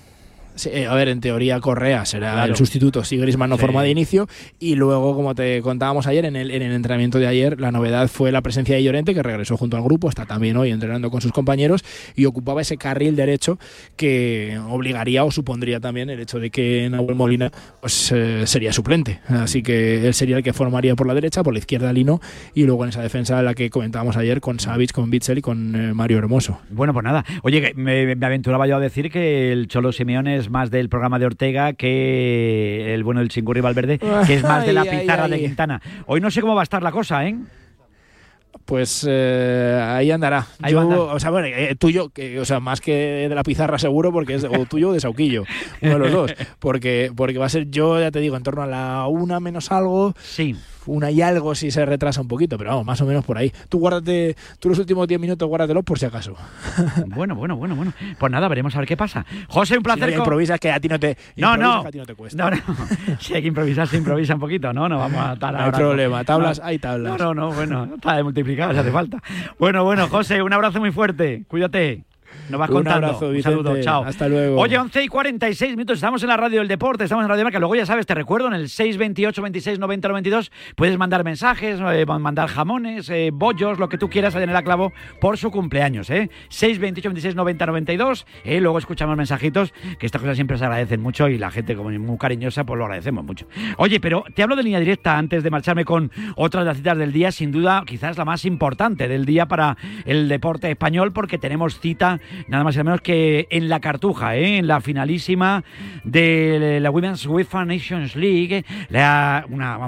Eh, 0.66 0.88
a 0.88 0.94
ver, 0.96 1.10
en 1.10 1.20
teoría 1.22 1.60
Correa 1.60 2.06
será 2.06 2.34
Claro. 2.34 2.52
el 2.52 2.56
sustituto 2.58 3.04
si 3.04 3.18
Griezmann 3.18 3.50
no 3.50 3.58
Sí. 3.58 3.62
forma 3.62 3.84
de 3.84 3.90
inicio 3.90 4.28
y 4.60 4.76
luego, 4.76 5.16
como 5.16 5.36
te 5.36 5.62
contábamos 5.62 6.08
ayer 6.08 6.26
en 6.26 6.36
el, 6.36 6.52
en 6.52 6.62
el 6.62 6.72
entrenamiento 6.72 7.20
de 7.20 7.28
ayer, 7.28 7.60
la 7.60 7.72
novedad 7.72 8.08
fue 8.08 8.32
la 8.32 8.42
presencia 8.42 8.76
de 8.76 8.84
Llorente 8.84 9.14
que 9.14 9.22
regresó 9.24 9.58
junto 9.58 9.76
al 9.78 9.84
grupo, 9.84 10.08
está 10.10 10.26
también 10.26 10.56
hoy 10.58 10.72
entrenando 10.72 11.10
con 11.12 11.22
sus 11.22 11.32
compañeros 11.32 11.84
y 12.16 12.26
ocupaba 12.26 12.62
ese 12.62 12.78
carril 12.78 13.16
derecho 13.16 13.60
que 13.96 14.60
obligaría 14.70 15.24
o 15.24 15.32
supondría 15.32 15.80
también 15.80 16.10
el 16.10 16.20
hecho 16.20 16.40
de 16.40 16.50
que 16.50 16.88
Nahuel 16.90 17.16
Molina 17.16 17.52
pues, 17.82 18.12
eh, 18.12 18.48
sería 18.48 18.72
suplente, 18.74 19.20
así 19.28 19.64
que 19.64 20.08
él 20.08 20.14
sería 20.14 20.38
el 20.38 20.44
que 20.44 20.54
formaría 20.54 20.96
por 20.96 21.08
la 21.08 21.14
derecha, 21.14 21.44
por 21.44 21.54
la 21.54 21.60
izquierda 21.60 21.92
Lino 21.94 22.22
y 22.54 22.64
luego 22.64 22.84
en 22.84 22.90
esa 22.90 23.02
defensa 23.02 23.42
la 23.42 23.54
que 23.54 23.70
comentábamos 23.70 24.18
ayer 24.18 24.42
con 24.42 24.60
Savic, 24.60 24.92
con 24.92 25.10
Bitzel 25.10 25.40
y 25.40 25.42
con 25.42 25.76
eh, 25.76 25.94
Mario 25.94 26.18
Hermoso. 26.18 26.60
Bueno, 26.70 26.94
pues 26.94 27.04
nada. 27.04 27.26
Oye, 27.44 27.74
me, 27.76 28.16
me 28.16 28.26
aventuraba 28.26 28.68
yo 28.68 28.76
a 28.78 28.80
decir 28.80 29.10
que 29.12 29.52
el 29.52 29.68
Cholo 29.68 29.92
Simeone 29.92 30.38
es 30.38 30.45
más 30.50 30.72
del 30.72 30.90
programa 30.90 31.20
de 31.20 31.26
Ortega 31.26 31.74
que 31.74 32.94
el 32.94 33.04
bueno 33.04 33.20
del 33.22 33.30
Chingurri 33.30 33.62
Valverde, 33.62 34.00
que 34.00 34.34
es 34.36 34.44
más 34.44 34.66
de 34.66 34.74
la 34.74 34.84
pizarra 34.90 35.28
de. 35.28 35.40
Quintana. 35.40 35.82
Hoy 36.08 36.22
no 36.22 36.30
sé 36.32 36.42
cómo 36.42 36.56
va 36.56 36.62
a 36.62 36.64
estar 36.64 36.82
la 36.84 36.92
cosa, 36.92 37.26
¿eh? 37.28 37.36
Pues 38.64 39.06
eh, 39.08 39.80
ahí 39.86 40.10
andará. 40.12 40.48
Ahí 40.62 40.72
yo, 40.72 40.80
andar. 40.80 40.98
o 40.98 41.20
sea, 41.20 41.30
bueno, 41.30 41.48
eh, 41.48 41.76
tuyo, 41.78 42.10
que, 42.10 42.40
o 42.40 42.46
sea, 42.46 42.60
más 42.60 42.82
que 42.82 43.28
de 43.30 43.36
la 43.36 43.44
pizarra 43.44 43.78
seguro, 43.78 44.12
porque 44.12 44.36
es 44.36 44.42
de- 44.42 44.48
o 44.48 44.66
tuyo 44.66 44.90
o 44.90 44.94
de 44.94 45.00
Sauquillo, 45.02 45.44
uno 45.82 45.94
de 45.94 46.00
los 46.00 46.12
dos. 46.12 46.34
Porque, 46.60 47.12
porque 47.16 47.38
va 47.38 47.46
a 47.46 47.50
ser 47.50 47.70
yo, 47.70 48.00
ya 48.00 48.10
te 48.12 48.20
digo, 48.22 48.36
en 48.38 48.44
torno 48.44 48.64
a 48.64 48.68
la 48.68 49.06
una 49.08 49.40
menos 49.40 49.72
algo. 49.72 50.16
Sí. 50.20 50.56
Una 50.88 51.10
y 51.12 51.22
algo 51.22 51.56
si 51.56 51.72
se 51.72 51.86
retrasa 51.86 52.22
un 52.22 52.28
poquito, 52.28 52.58
pero 52.58 52.72
vamos, 52.72 52.86
más 52.86 53.02
o 53.02 53.06
menos 53.06 53.26
por 53.26 53.38
ahí. 53.38 53.52
Tú 53.70 53.80
guárdate, 53.80 54.36
tú 54.60 54.70
los 54.70 54.80
últimos 54.80 55.08
10 55.08 55.20
minutos 55.20 55.48
guárdatelos 55.48 55.84
por 55.84 55.98
si 56.00 56.06
acaso. 56.06 56.36
Bueno, 57.08 57.36
bueno, 57.36 57.56
bueno, 57.56 57.76
bueno. 57.76 57.94
Pues 58.20 58.32
nada, 58.32 58.48
veremos 58.48 58.76
a 58.76 58.80
ver 58.80 58.88
qué 58.88 58.98
pasa. 58.98 59.26
José, 59.48 59.76
un 59.76 59.80
Si 59.80 59.84
placer. 59.84 60.08
no, 60.10 60.14
con- 60.14 60.20
improvisas 60.20 60.60
que 60.60 60.72
a 60.72 60.80
ti 60.80 60.88
no 60.88 61.00
te, 61.00 61.18
No, 61.38 61.56
no. 61.58 61.82
que 61.84 61.88
a 61.88 61.92
ti 61.92 61.98
no 62.00 62.06
te 62.06 62.16
cuesta. 62.16 62.50
No, 62.50 62.56
no. 62.56 62.62
Si 63.20 63.34
hay 63.34 63.42
que 63.42 63.48
improvisar, 63.48 63.88
se 63.88 63.98
improvisa 63.98 64.34
un 64.36 64.40
poquito, 64.42 64.72
¿no? 64.74 64.88
No 64.90 64.98
vamos 65.00 65.20
a 65.26 65.34
estar 65.34 65.52
No 65.54 65.60
hay 65.60 65.66
ahora- 65.66 65.78
problema, 65.78 66.24
tablas, 66.24 66.60
No. 66.60 66.66
hay 66.66 66.80
tablas. 66.80 67.18
No, 67.18 67.34
no, 67.34 67.34
no, 67.34 67.52
bueno, 67.54 67.88
está 67.96 68.16
de 68.18 68.24
multiplicado, 68.24 68.74
si 68.74 68.80
hace 68.80 68.92
falta. 68.92 69.22
Bueno, 69.60 69.84
bueno, 69.84 70.08
José, 70.08 70.42
un 70.42 70.54
abrazo 70.54 70.80
muy 70.80 70.92
fuerte. 70.92 71.44
Cuídate. 71.48 72.04
Nos 72.50 72.60
vas 72.60 72.70
Un 72.70 72.76
contando. 72.76 73.08
abrazo, 73.08 73.30
Un 73.30 73.42
saludo, 73.42 73.82
chao. 73.82 74.04
Hasta 74.04 74.28
luego. 74.28 74.60
Oye, 74.62 74.78
11 74.78 75.04
y 75.04 75.08
46 75.08 75.72
minutos, 75.72 75.96
estamos 75.96 76.22
en 76.24 76.30
la 76.30 76.38
radio 76.38 76.60
del 76.60 76.68
deporte, 76.68 77.04
estamos 77.06 77.24
en 77.24 77.30
Radio 77.30 77.44
Marca. 77.44 77.60
Luego 77.60 77.76
ya 77.76 77.86
sabes, 77.86 78.06
te 78.06 78.14
recuerdo, 78.14 78.48
en 78.48 78.54
el 78.54 78.70
628 78.70 79.42
26 79.42 79.80
90 79.80 80.08
92 80.10 80.52
puedes 80.76 80.98
mandar 80.98 81.24
mensajes, 81.24 81.80
eh, 81.82 82.06
mandar 82.06 82.48
jamones, 82.50 83.10
eh, 83.10 83.32
bollos, 83.34 83.80
lo 83.80 83.90
que 83.90 83.98
tú 83.98 84.10
quieras 84.10 84.36
a 84.36 84.40
Yanela 84.40 84.62
Clavo 84.64 84.94
por 85.20 85.38
su 85.38 85.50
cumpleaños, 85.52 86.10
¿eh? 86.10 86.30
628 86.50 87.10
26 87.10 87.36
90 87.36 87.66
92. 87.66 88.26
eh, 88.44 88.62
luego 88.62 88.78
escuchamos 88.78 89.18
mensajitos, 89.18 89.74
que 90.00 90.06
estas 90.06 90.22
cosas 90.22 90.36
siempre 90.36 90.58
se 90.58 90.66
agradecen 90.66 91.02
mucho 91.02 91.28
y 91.28 91.38
la 91.38 91.52
gente, 91.52 91.76
como 91.76 91.90
muy 91.90 92.18
cariñosa, 92.18 92.64
pues 92.64 92.78
lo 92.78 92.86
agradecemos 92.86 93.24
mucho. 93.26 93.48
Oye, 93.78 94.00
pero 94.00 94.24
te 94.36 94.44
hablo 94.44 94.56
de 94.56 94.64
línea 94.64 94.80
directa 94.80 95.18
antes 95.18 95.44
de 95.44 95.50
marcharme 95.50 95.86
con 95.86 96.12
otras 96.36 96.64
de 96.64 96.68
las 96.70 96.78
citas 96.78 96.98
del 96.98 97.12
día, 97.12 97.32
sin 97.32 97.52
duda, 97.52 97.84
quizás 97.86 98.18
la 98.18 98.26
más 98.26 98.46
importante 98.46 99.08
del 99.08 99.26
día 99.26 99.48
para 99.48 99.78
el 100.06 100.28
deporte 100.28 100.70
español, 100.70 101.12
porque 101.12 101.38
tenemos 101.38 101.80
cita 101.80 102.20
nada 102.48 102.64
más 102.64 102.76
y 102.76 102.78
nada 102.78 102.86
menos 102.86 103.02
que 103.02 103.48
en 103.50 103.70
la 103.70 103.80
Cartuja, 103.80 104.36
¿eh? 104.36 104.58
en 104.58 104.68
la 104.68 104.82
finalísima 104.82 105.64
de 106.04 106.80
la 106.82 106.92
Women's 106.92 107.26
UEFA 107.26 107.66
Nations 107.66 108.16
League, 108.16 108.66
una, 108.90 109.46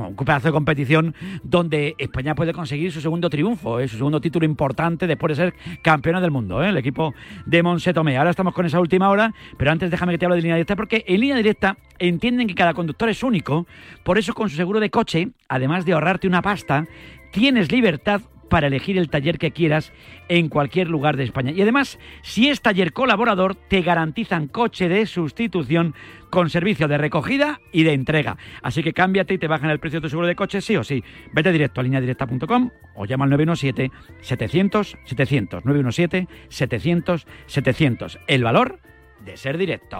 un 0.10 0.16
pedazo 0.16 0.48
de 0.48 0.52
competición 0.52 1.16
donde 1.44 1.96
España 1.98 2.36
puede 2.36 2.54
conseguir 2.54 2.92
su 2.92 3.02
segundo 3.02 3.30
triunfo, 3.30 3.80
¿eh? 3.80 3.88
su 3.88 3.98
segundo 3.98 4.22
título 4.22 4.46
importante 4.46 5.08
después 5.08 5.38
de 5.38 5.44
ser 5.44 5.54
campeona 5.82 6.22
del 6.22 6.32
mundo, 6.32 6.64
¿eh? 6.64 6.70
el 6.70 6.78
equipo 6.78 7.14
de 7.46 7.64
Monse 7.64 7.94
Tomé. 7.94 8.18
Ahora 8.18 8.32
estamos 8.32 8.54
con 8.54 8.66
esa 8.66 8.80
última 8.80 9.10
hora, 9.10 9.34
pero 9.58 9.72
antes 9.72 9.92
déjame 9.92 10.14
que 10.14 10.18
te 10.18 10.26
hable 10.26 10.38
de 10.38 10.42
línea 10.42 10.56
directa, 10.56 10.76
porque 10.76 11.04
en 11.08 11.22
línea 11.22 11.38
directa 11.38 11.78
entienden 12.00 12.48
que 12.48 12.56
cada 12.56 12.74
conductor 12.74 13.10
es 13.10 13.24
único, 13.24 13.68
por 14.04 14.18
eso 14.18 14.34
con 14.34 14.50
su 14.50 14.56
seguro 14.56 14.80
de 14.80 14.90
coche, 14.90 15.30
además 15.48 15.86
de 15.86 15.94
ahorrarte 15.94 16.28
una 16.28 16.42
pasta, 16.42 16.86
tienes 17.32 17.72
libertad 17.72 18.22
para 18.50 18.68
elegir 18.68 18.98
el 18.98 19.10
taller 19.10 19.38
que 19.38 19.52
quieras 19.52 19.94
en 20.30 20.50
cualquier 20.50 20.90
lugar 20.90 21.16
de 21.18 21.24
España. 21.24 21.52
Y 21.52 21.62
además, 21.62 22.00
si 22.22 22.50
es 22.50 22.62
taller 22.62 22.94
colaborador, 22.94 23.56
te 23.56 23.82
garantizan 23.82 24.48
coche 24.48 24.88
de 24.90 25.06
sustitución 25.06 25.94
con 26.30 26.50
servicio 26.50 26.88
de 26.88 26.98
recogida 26.98 27.60
y 27.72 27.84
de 27.84 27.94
entrega. 27.94 28.38
Así 28.62 28.82
que 28.84 28.94
cámbiate 28.94 29.36
y 29.36 29.38
te 29.38 29.48
bajan 29.48 29.70
el 29.70 29.80
precio 29.80 30.00
de 30.00 30.06
tu 30.06 30.10
seguro 30.10 30.28
de 30.28 30.36
coche 30.36 30.62
sí 30.62 30.76
o 30.76 30.84
sí. 30.84 31.04
Vete 31.34 31.52
directo 31.52 31.82
a 31.82 31.84
lineadirecta.com 31.84 32.72
o 32.96 33.06
llama 33.06 33.26
al 33.26 33.32
917-700-700. 33.32 35.64
917-700-700. 35.64 38.20
El 38.28 38.44
valor 38.44 38.80
de 39.24 39.38
ser 39.38 39.58
directo. 39.58 40.00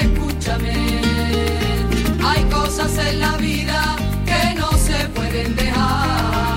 Escúchame, 0.00 0.72
hay 2.24 2.44
cosas 2.44 2.98
en 3.10 3.20
la 3.20 3.36
vida 3.36 3.96
que 4.24 4.54
no 4.58 4.72
se 4.72 5.08
pueden 5.10 5.54
dejar 5.56 6.55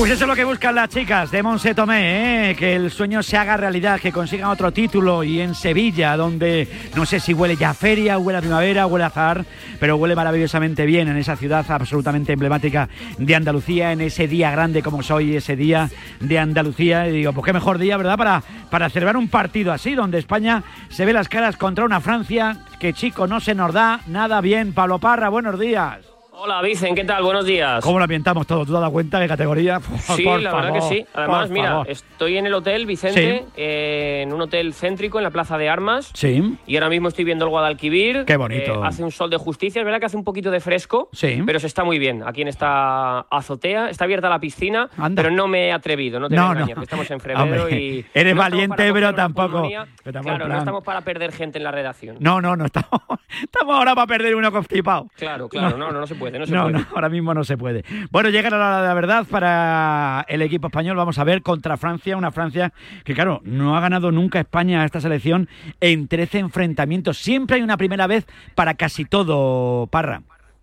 Pues 0.00 0.12
eso 0.12 0.24
es 0.24 0.28
lo 0.28 0.34
que 0.34 0.44
buscan 0.44 0.74
las 0.74 0.88
chicas 0.88 1.30
de 1.30 1.42
Monse 1.42 1.74
Tomé, 1.74 2.52
¿eh? 2.52 2.56
que 2.56 2.74
el 2.74 2.90
sueño 2.90 3.22
se 3.22 3.36
haga 3.36 3.58
realidad, 3.58 4.00
que 4.00 4.10
consigan 4.10 4.48
otro 4.48 4.72
título 4.72 5.22
y 5.22 5.42
en 5.42 5.54
Sevilla, 5.54 6.16
donde 6.16 6.66
no 6.96 7.04
sé 7.04 7.20
si 7.20 7.34
huele 7.34 7.54
ya 7.54 7.74
feria, 7.74 8.16
huele 8.16 8.38
a 8.38 8.40
primavera, 8.40 8.86
huele 8.86 9.04
a 9.04 9.10
zar, 9.10 9.44
pero 9.78 9.96
huele 9.96 10.16
maravillosamente 10.16 10.86
bien 10.86 11.08
en 11.08 11.18
esa 11.18 11.36
ciudad 11.36 11.66
absolutamente 11.68 12.32
emblemática 12.32 12.88
de 13.18 13.34
Andalucía, 13.34 13.92
en 13.92 14.00
ese 14.00 14.26
día 14.26 14.50
grande 14.50 14.82
como 14.82 15.02
soy, 15.02 15.36
ese 15.36 15.54
día 15.54 15.90
de 16.18 16.38
Andalucía. 16.38 17.06
Y 17.06 17.18
digo, 17.18 17.34
pues 17.34 17.44
qué 17.44 17.52
mejor 17.52 17.76
día, 17.76 17.98
¿verdad? 17.98 18.16
Para, 18.16 18.42
para 18.70 18.88
celebrar 18.88 19.18
un 19.18 19.28
partido 19.28 19.70
así, 19.70 19.94
donde 19.94 20.18
España 20.18 20.62
se 20.88 21.04
ve 21.04 21.12
las 21.12 21.28
caras 21.28 21.58
contra 21.58 21.84
una 21.84 22.00
Francia 22.00 22.56
que, 22.78 22.94
chico, 22.94 23.26
no 23.26 23.38
se 23.38 23.54
nos 23.54 23.74
da 23.74 24.00
nada 24.06 24.40
bien. 24.40 24.72
Pablo 24.72 24.98
Parra, 24.98 25.28
buenos 25.28 25.60
días. 25.60 26.09
Hola, 26.42 26.62
Vicen, 26.62 26.94
¿qué 26.94 27.04
tal? 27.04 27.22
Buenos 27.22 27.44
días. 27.44 27.84
¿Cómo 27.84 27.98
lo 27.98 28.04
ambientamos 28.04 28.46
todo? 28.46 28.60
¿Tú 28.60 28.72
te 28.72 28.76
has 28.76 28.80
dado 28.80 28.92
cuenta 28.92 29.18
de 29.20 29.28
categoría? 29.28 29.78
Por- 29.80 29.98
Sí, 29.98 30.22
por 30.24 30.40
la 30.40 30.54
verdad 30.54 30.72
que 30.72 30.80
sí. 30.80 31.06
Además, 31.12 31.50
mira, 31.50 31.68
favor. 31.68 31.90
estoy 31.90 32.38
en 32.38 32.46
el 32.46 32.54
hotel 32.54 32.86
Vicente, 32.86 33.44
Sí. 33.44 33.52
eh, 33.58 34.20
en 34.22 34.32
un 34.32 34.40
hotel 34.40 34.72
céntrico 34.72 35.18
en 35.18 35.24
la 35.24 35.30
Plaza 35.30 35.58
de 35.58 35.68
Armas. 35.68 36.10
Sí. 36.14 36.56
Y 36.66 36.76
ahora 36.76 36.88
mismo 36.88 37.08
estoy 37.08 37.24
viendo 37.24 37.44
el 37.44 37.50
Guadalquivir. 37.50 38.24
Qué 38.24 38.38
bonito. 38.38 38.72
Eh, 38.72 38.86
hace 38.86 39.04
un 39.04 39.10
sol 39.10 39.28
de 39.28 39.36
justicia. 39.36 39.80
Es 39.80 39.84
verdad 39.84 40.00
que 40.00 40.06
hace 40.06 40.16
un 40.16 40.24
poquito 40.24 40.50
de 40.50 40.60
fresco, 40.60 41.10
Sí. 41.12 41.42
pero 41.44 41.60
se 41.60 41.66
está 41.66 41.84
muy 41.84 41.98
bien. 41.98 42.22
Aquí 42.26 42.40
en 42.40 42.48
esta 42.48 43.20
azotea 43.20 43.90
está 43.90 44.04
abierta 44.04 44.30
la 44.30 44.38
piscina, 44.40 44.88
Anda. 44.96 45.22
pero 45.22 45.34
no 45.34 45.46
me 45.46 45.66
he 45.68 45.72
atrevido, 45.72 46.18
no 46.20 46.30
te 46.30 46.36
No, 46.36 46.54
no. 46.54 46.64
estamos 46.82 47.10
en 47.10 47.20
febrero 47.20 47.68
y... 47.68 48.06
eres 48.14 48.34
no 48.34 48.40
valiente, 48.40 48.90
pero 48.94 49.14
tampoco- 49.14 49.68
pero 49.68 49.84
tampoco 50.14 50.36
Claro, 50.36 50.48
no 50.48 50.56
estamos 50.56 50.84
para 50.84 51.02
perder 51.02 51.32
gente 51.32 51.58
en 51.58 51.64
la 51.64 51.70
redacción. 51.70 52.16
No, 52.18 52.40
no, 52.40 52.56
no 52.56 52.64
estamos, 52.64 52.88
estamos 53.42 53.74
ahora 53.76 53.94
para 53.94 54.06
perder 54.06 54.34
uno 54.36 54.50
constipado. 54.50 55.06
Claro, 55.16 55.46
claro, 55.50 55.76
no, 55.76 55.92
no, 55.92 56.00
no 56.00 56.06
se 56.06 56.14
puede, 56.14 56.29
no 56.38 56.46
se 56.46 56.54
no, 56.54 56.62
puede. 56.62 56.78
no, 56.78 56.86
ahora 56.94 57.08
mismo 57.08 57.34
no 57.34 57.44
se 57.44 57.56
puede. 57.56 57.84
Bueno, 58.10 58.30
llega 58.30 58.50
la 58.50 58.56
hora 58.56 58.82
de 58.82 58.88
la 58.88 58.94
verdad 58.94 59.26
para 59.28 60.24
el 60.28 60.42
equipo 60.42 60.68
español. 60.68 60.96
Vamos 60.96 61.18
a 61.18 61.24
ver 61.24 61.42
contra 61.42 61.76
Francia, 61.76 62.16
una 62.16 62.30
Francia 62.30 62.72
que, 63.04 63.14
claro, 63.14 63.40
no 63.44 63.76
ha 63.76 63.80
ganado 63.80 64.12
nunca 64.12 64.40
España 64.40 64.82
a 64.82 64.84
esta 64.84 65.00
selección 65.00 65.48
en 65.80 66.08
13 66.08 66.38
enfrentamientos. 66.38 67.18
Siempre 67.18 67.56
hay 67.56 67.62
una 67.62 67.76
primera 67.76 68.06
vez 68.06 68.26
para 68.54 68.74
casi 68.74 69.04
todo, 69.04 69.86
Parra. 69.88 70.22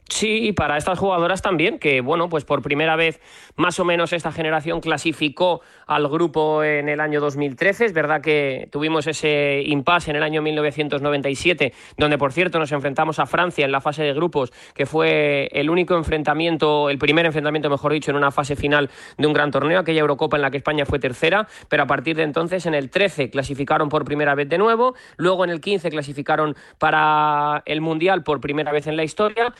Sí, 0.09 0.47
y 0.47 0.53
para 0.53 0.77
estas 0.77 0.97
jugadoras 0.97 1.41
también, 1.41 1.79
que 1.79 1.99
bueno, 1.99 2.29
pues 2.29 2.45
por 2.45 2.61
primera 2.61 2.95
vez 2.95 3.19
más 3.57 3.77
o 3.79 3.85
menos 3.85 4.13
esta 4.13 4.31
generación 4.31 4.79
clasificó 4.79 5.61
al 5.85 6.07
grupo 6.07 6.63
en 6.63 6.87
el 6.87 7.01
año 7.01 7.19
2013. 7.19 7.85
Es 7.85 7.93
verdad 7.93 8.21
que 8.21 8.69
tuvimos 8.71 9.05
ese 9.07 9.63
impasse 9.65 10.11
en 10.11 10.15
el 10.15 10.23
año 10.23 10.41
1997, 10.41 11.73
donde 11.97 12.17
por 12.17 12.31
cierto 12.31 12.57
nos 12.57 12.71
enfrentamos 12.71 13.19
a 13.19 13.25
Francia 13.25 13.65
en 13.65 13.71
la 13.71 13.81
fase 13.81 14.03
de 14.03 14.13
grupos, 14.13 14.53
que 14.73 14.85
fue 14.85 15.49
el 15.51 15.69
único 15.69 15.95
enfrentamiento, 15.95 16.89
el 16.89 16.97
primer 16.97 17.25
enfrentamiento, 17.25 17.69
mejor 17.69 17.91
dicho, 17.91 18.11
en 18.11 18.17
una 18.17 18.31
fase 18.31 18.55
final 18.55 18.89
de 19.17 19.27
un 19.27 19.33
gran 19.33 19.51
torneo, 19.51 19.79
aquella 19.79 20.01
Eurocopa 20.01 20.37
en 20.37 20.41
la 20.41 20.51
que 20.51 20.57
España 20.57 20.85
fue 20.85 20.99
tercera, 20.99 21.47
pero 21.67 21.83
a 21.83 21.87
partir 21.87 22.15
de 22.15 22.23
entonces 22.23 22.65
en 22.65 22.73
el 22.73 22.89
13 22.89 23.29
clasificaron 23.29 23.89
por 23.89 24.05
primera 24.05 24.35
vez 24.35 24.47
de 24.47 24.57
nuevo, 24.57 24.95
luego 25.17 25.43
en 25.43 25.49
el 25.49 25.59
15 25.59 25.89
clasificaron 25.89 26.55
para 26.79 27.61
el 27.65 27.81
Mundial 27.81 28.23
por 28.23 28.39
primera 28.39 28.71
vez 28.71 28.87
en 28.87 28.95
la 28.95 29.03
historia, 29.03 29.53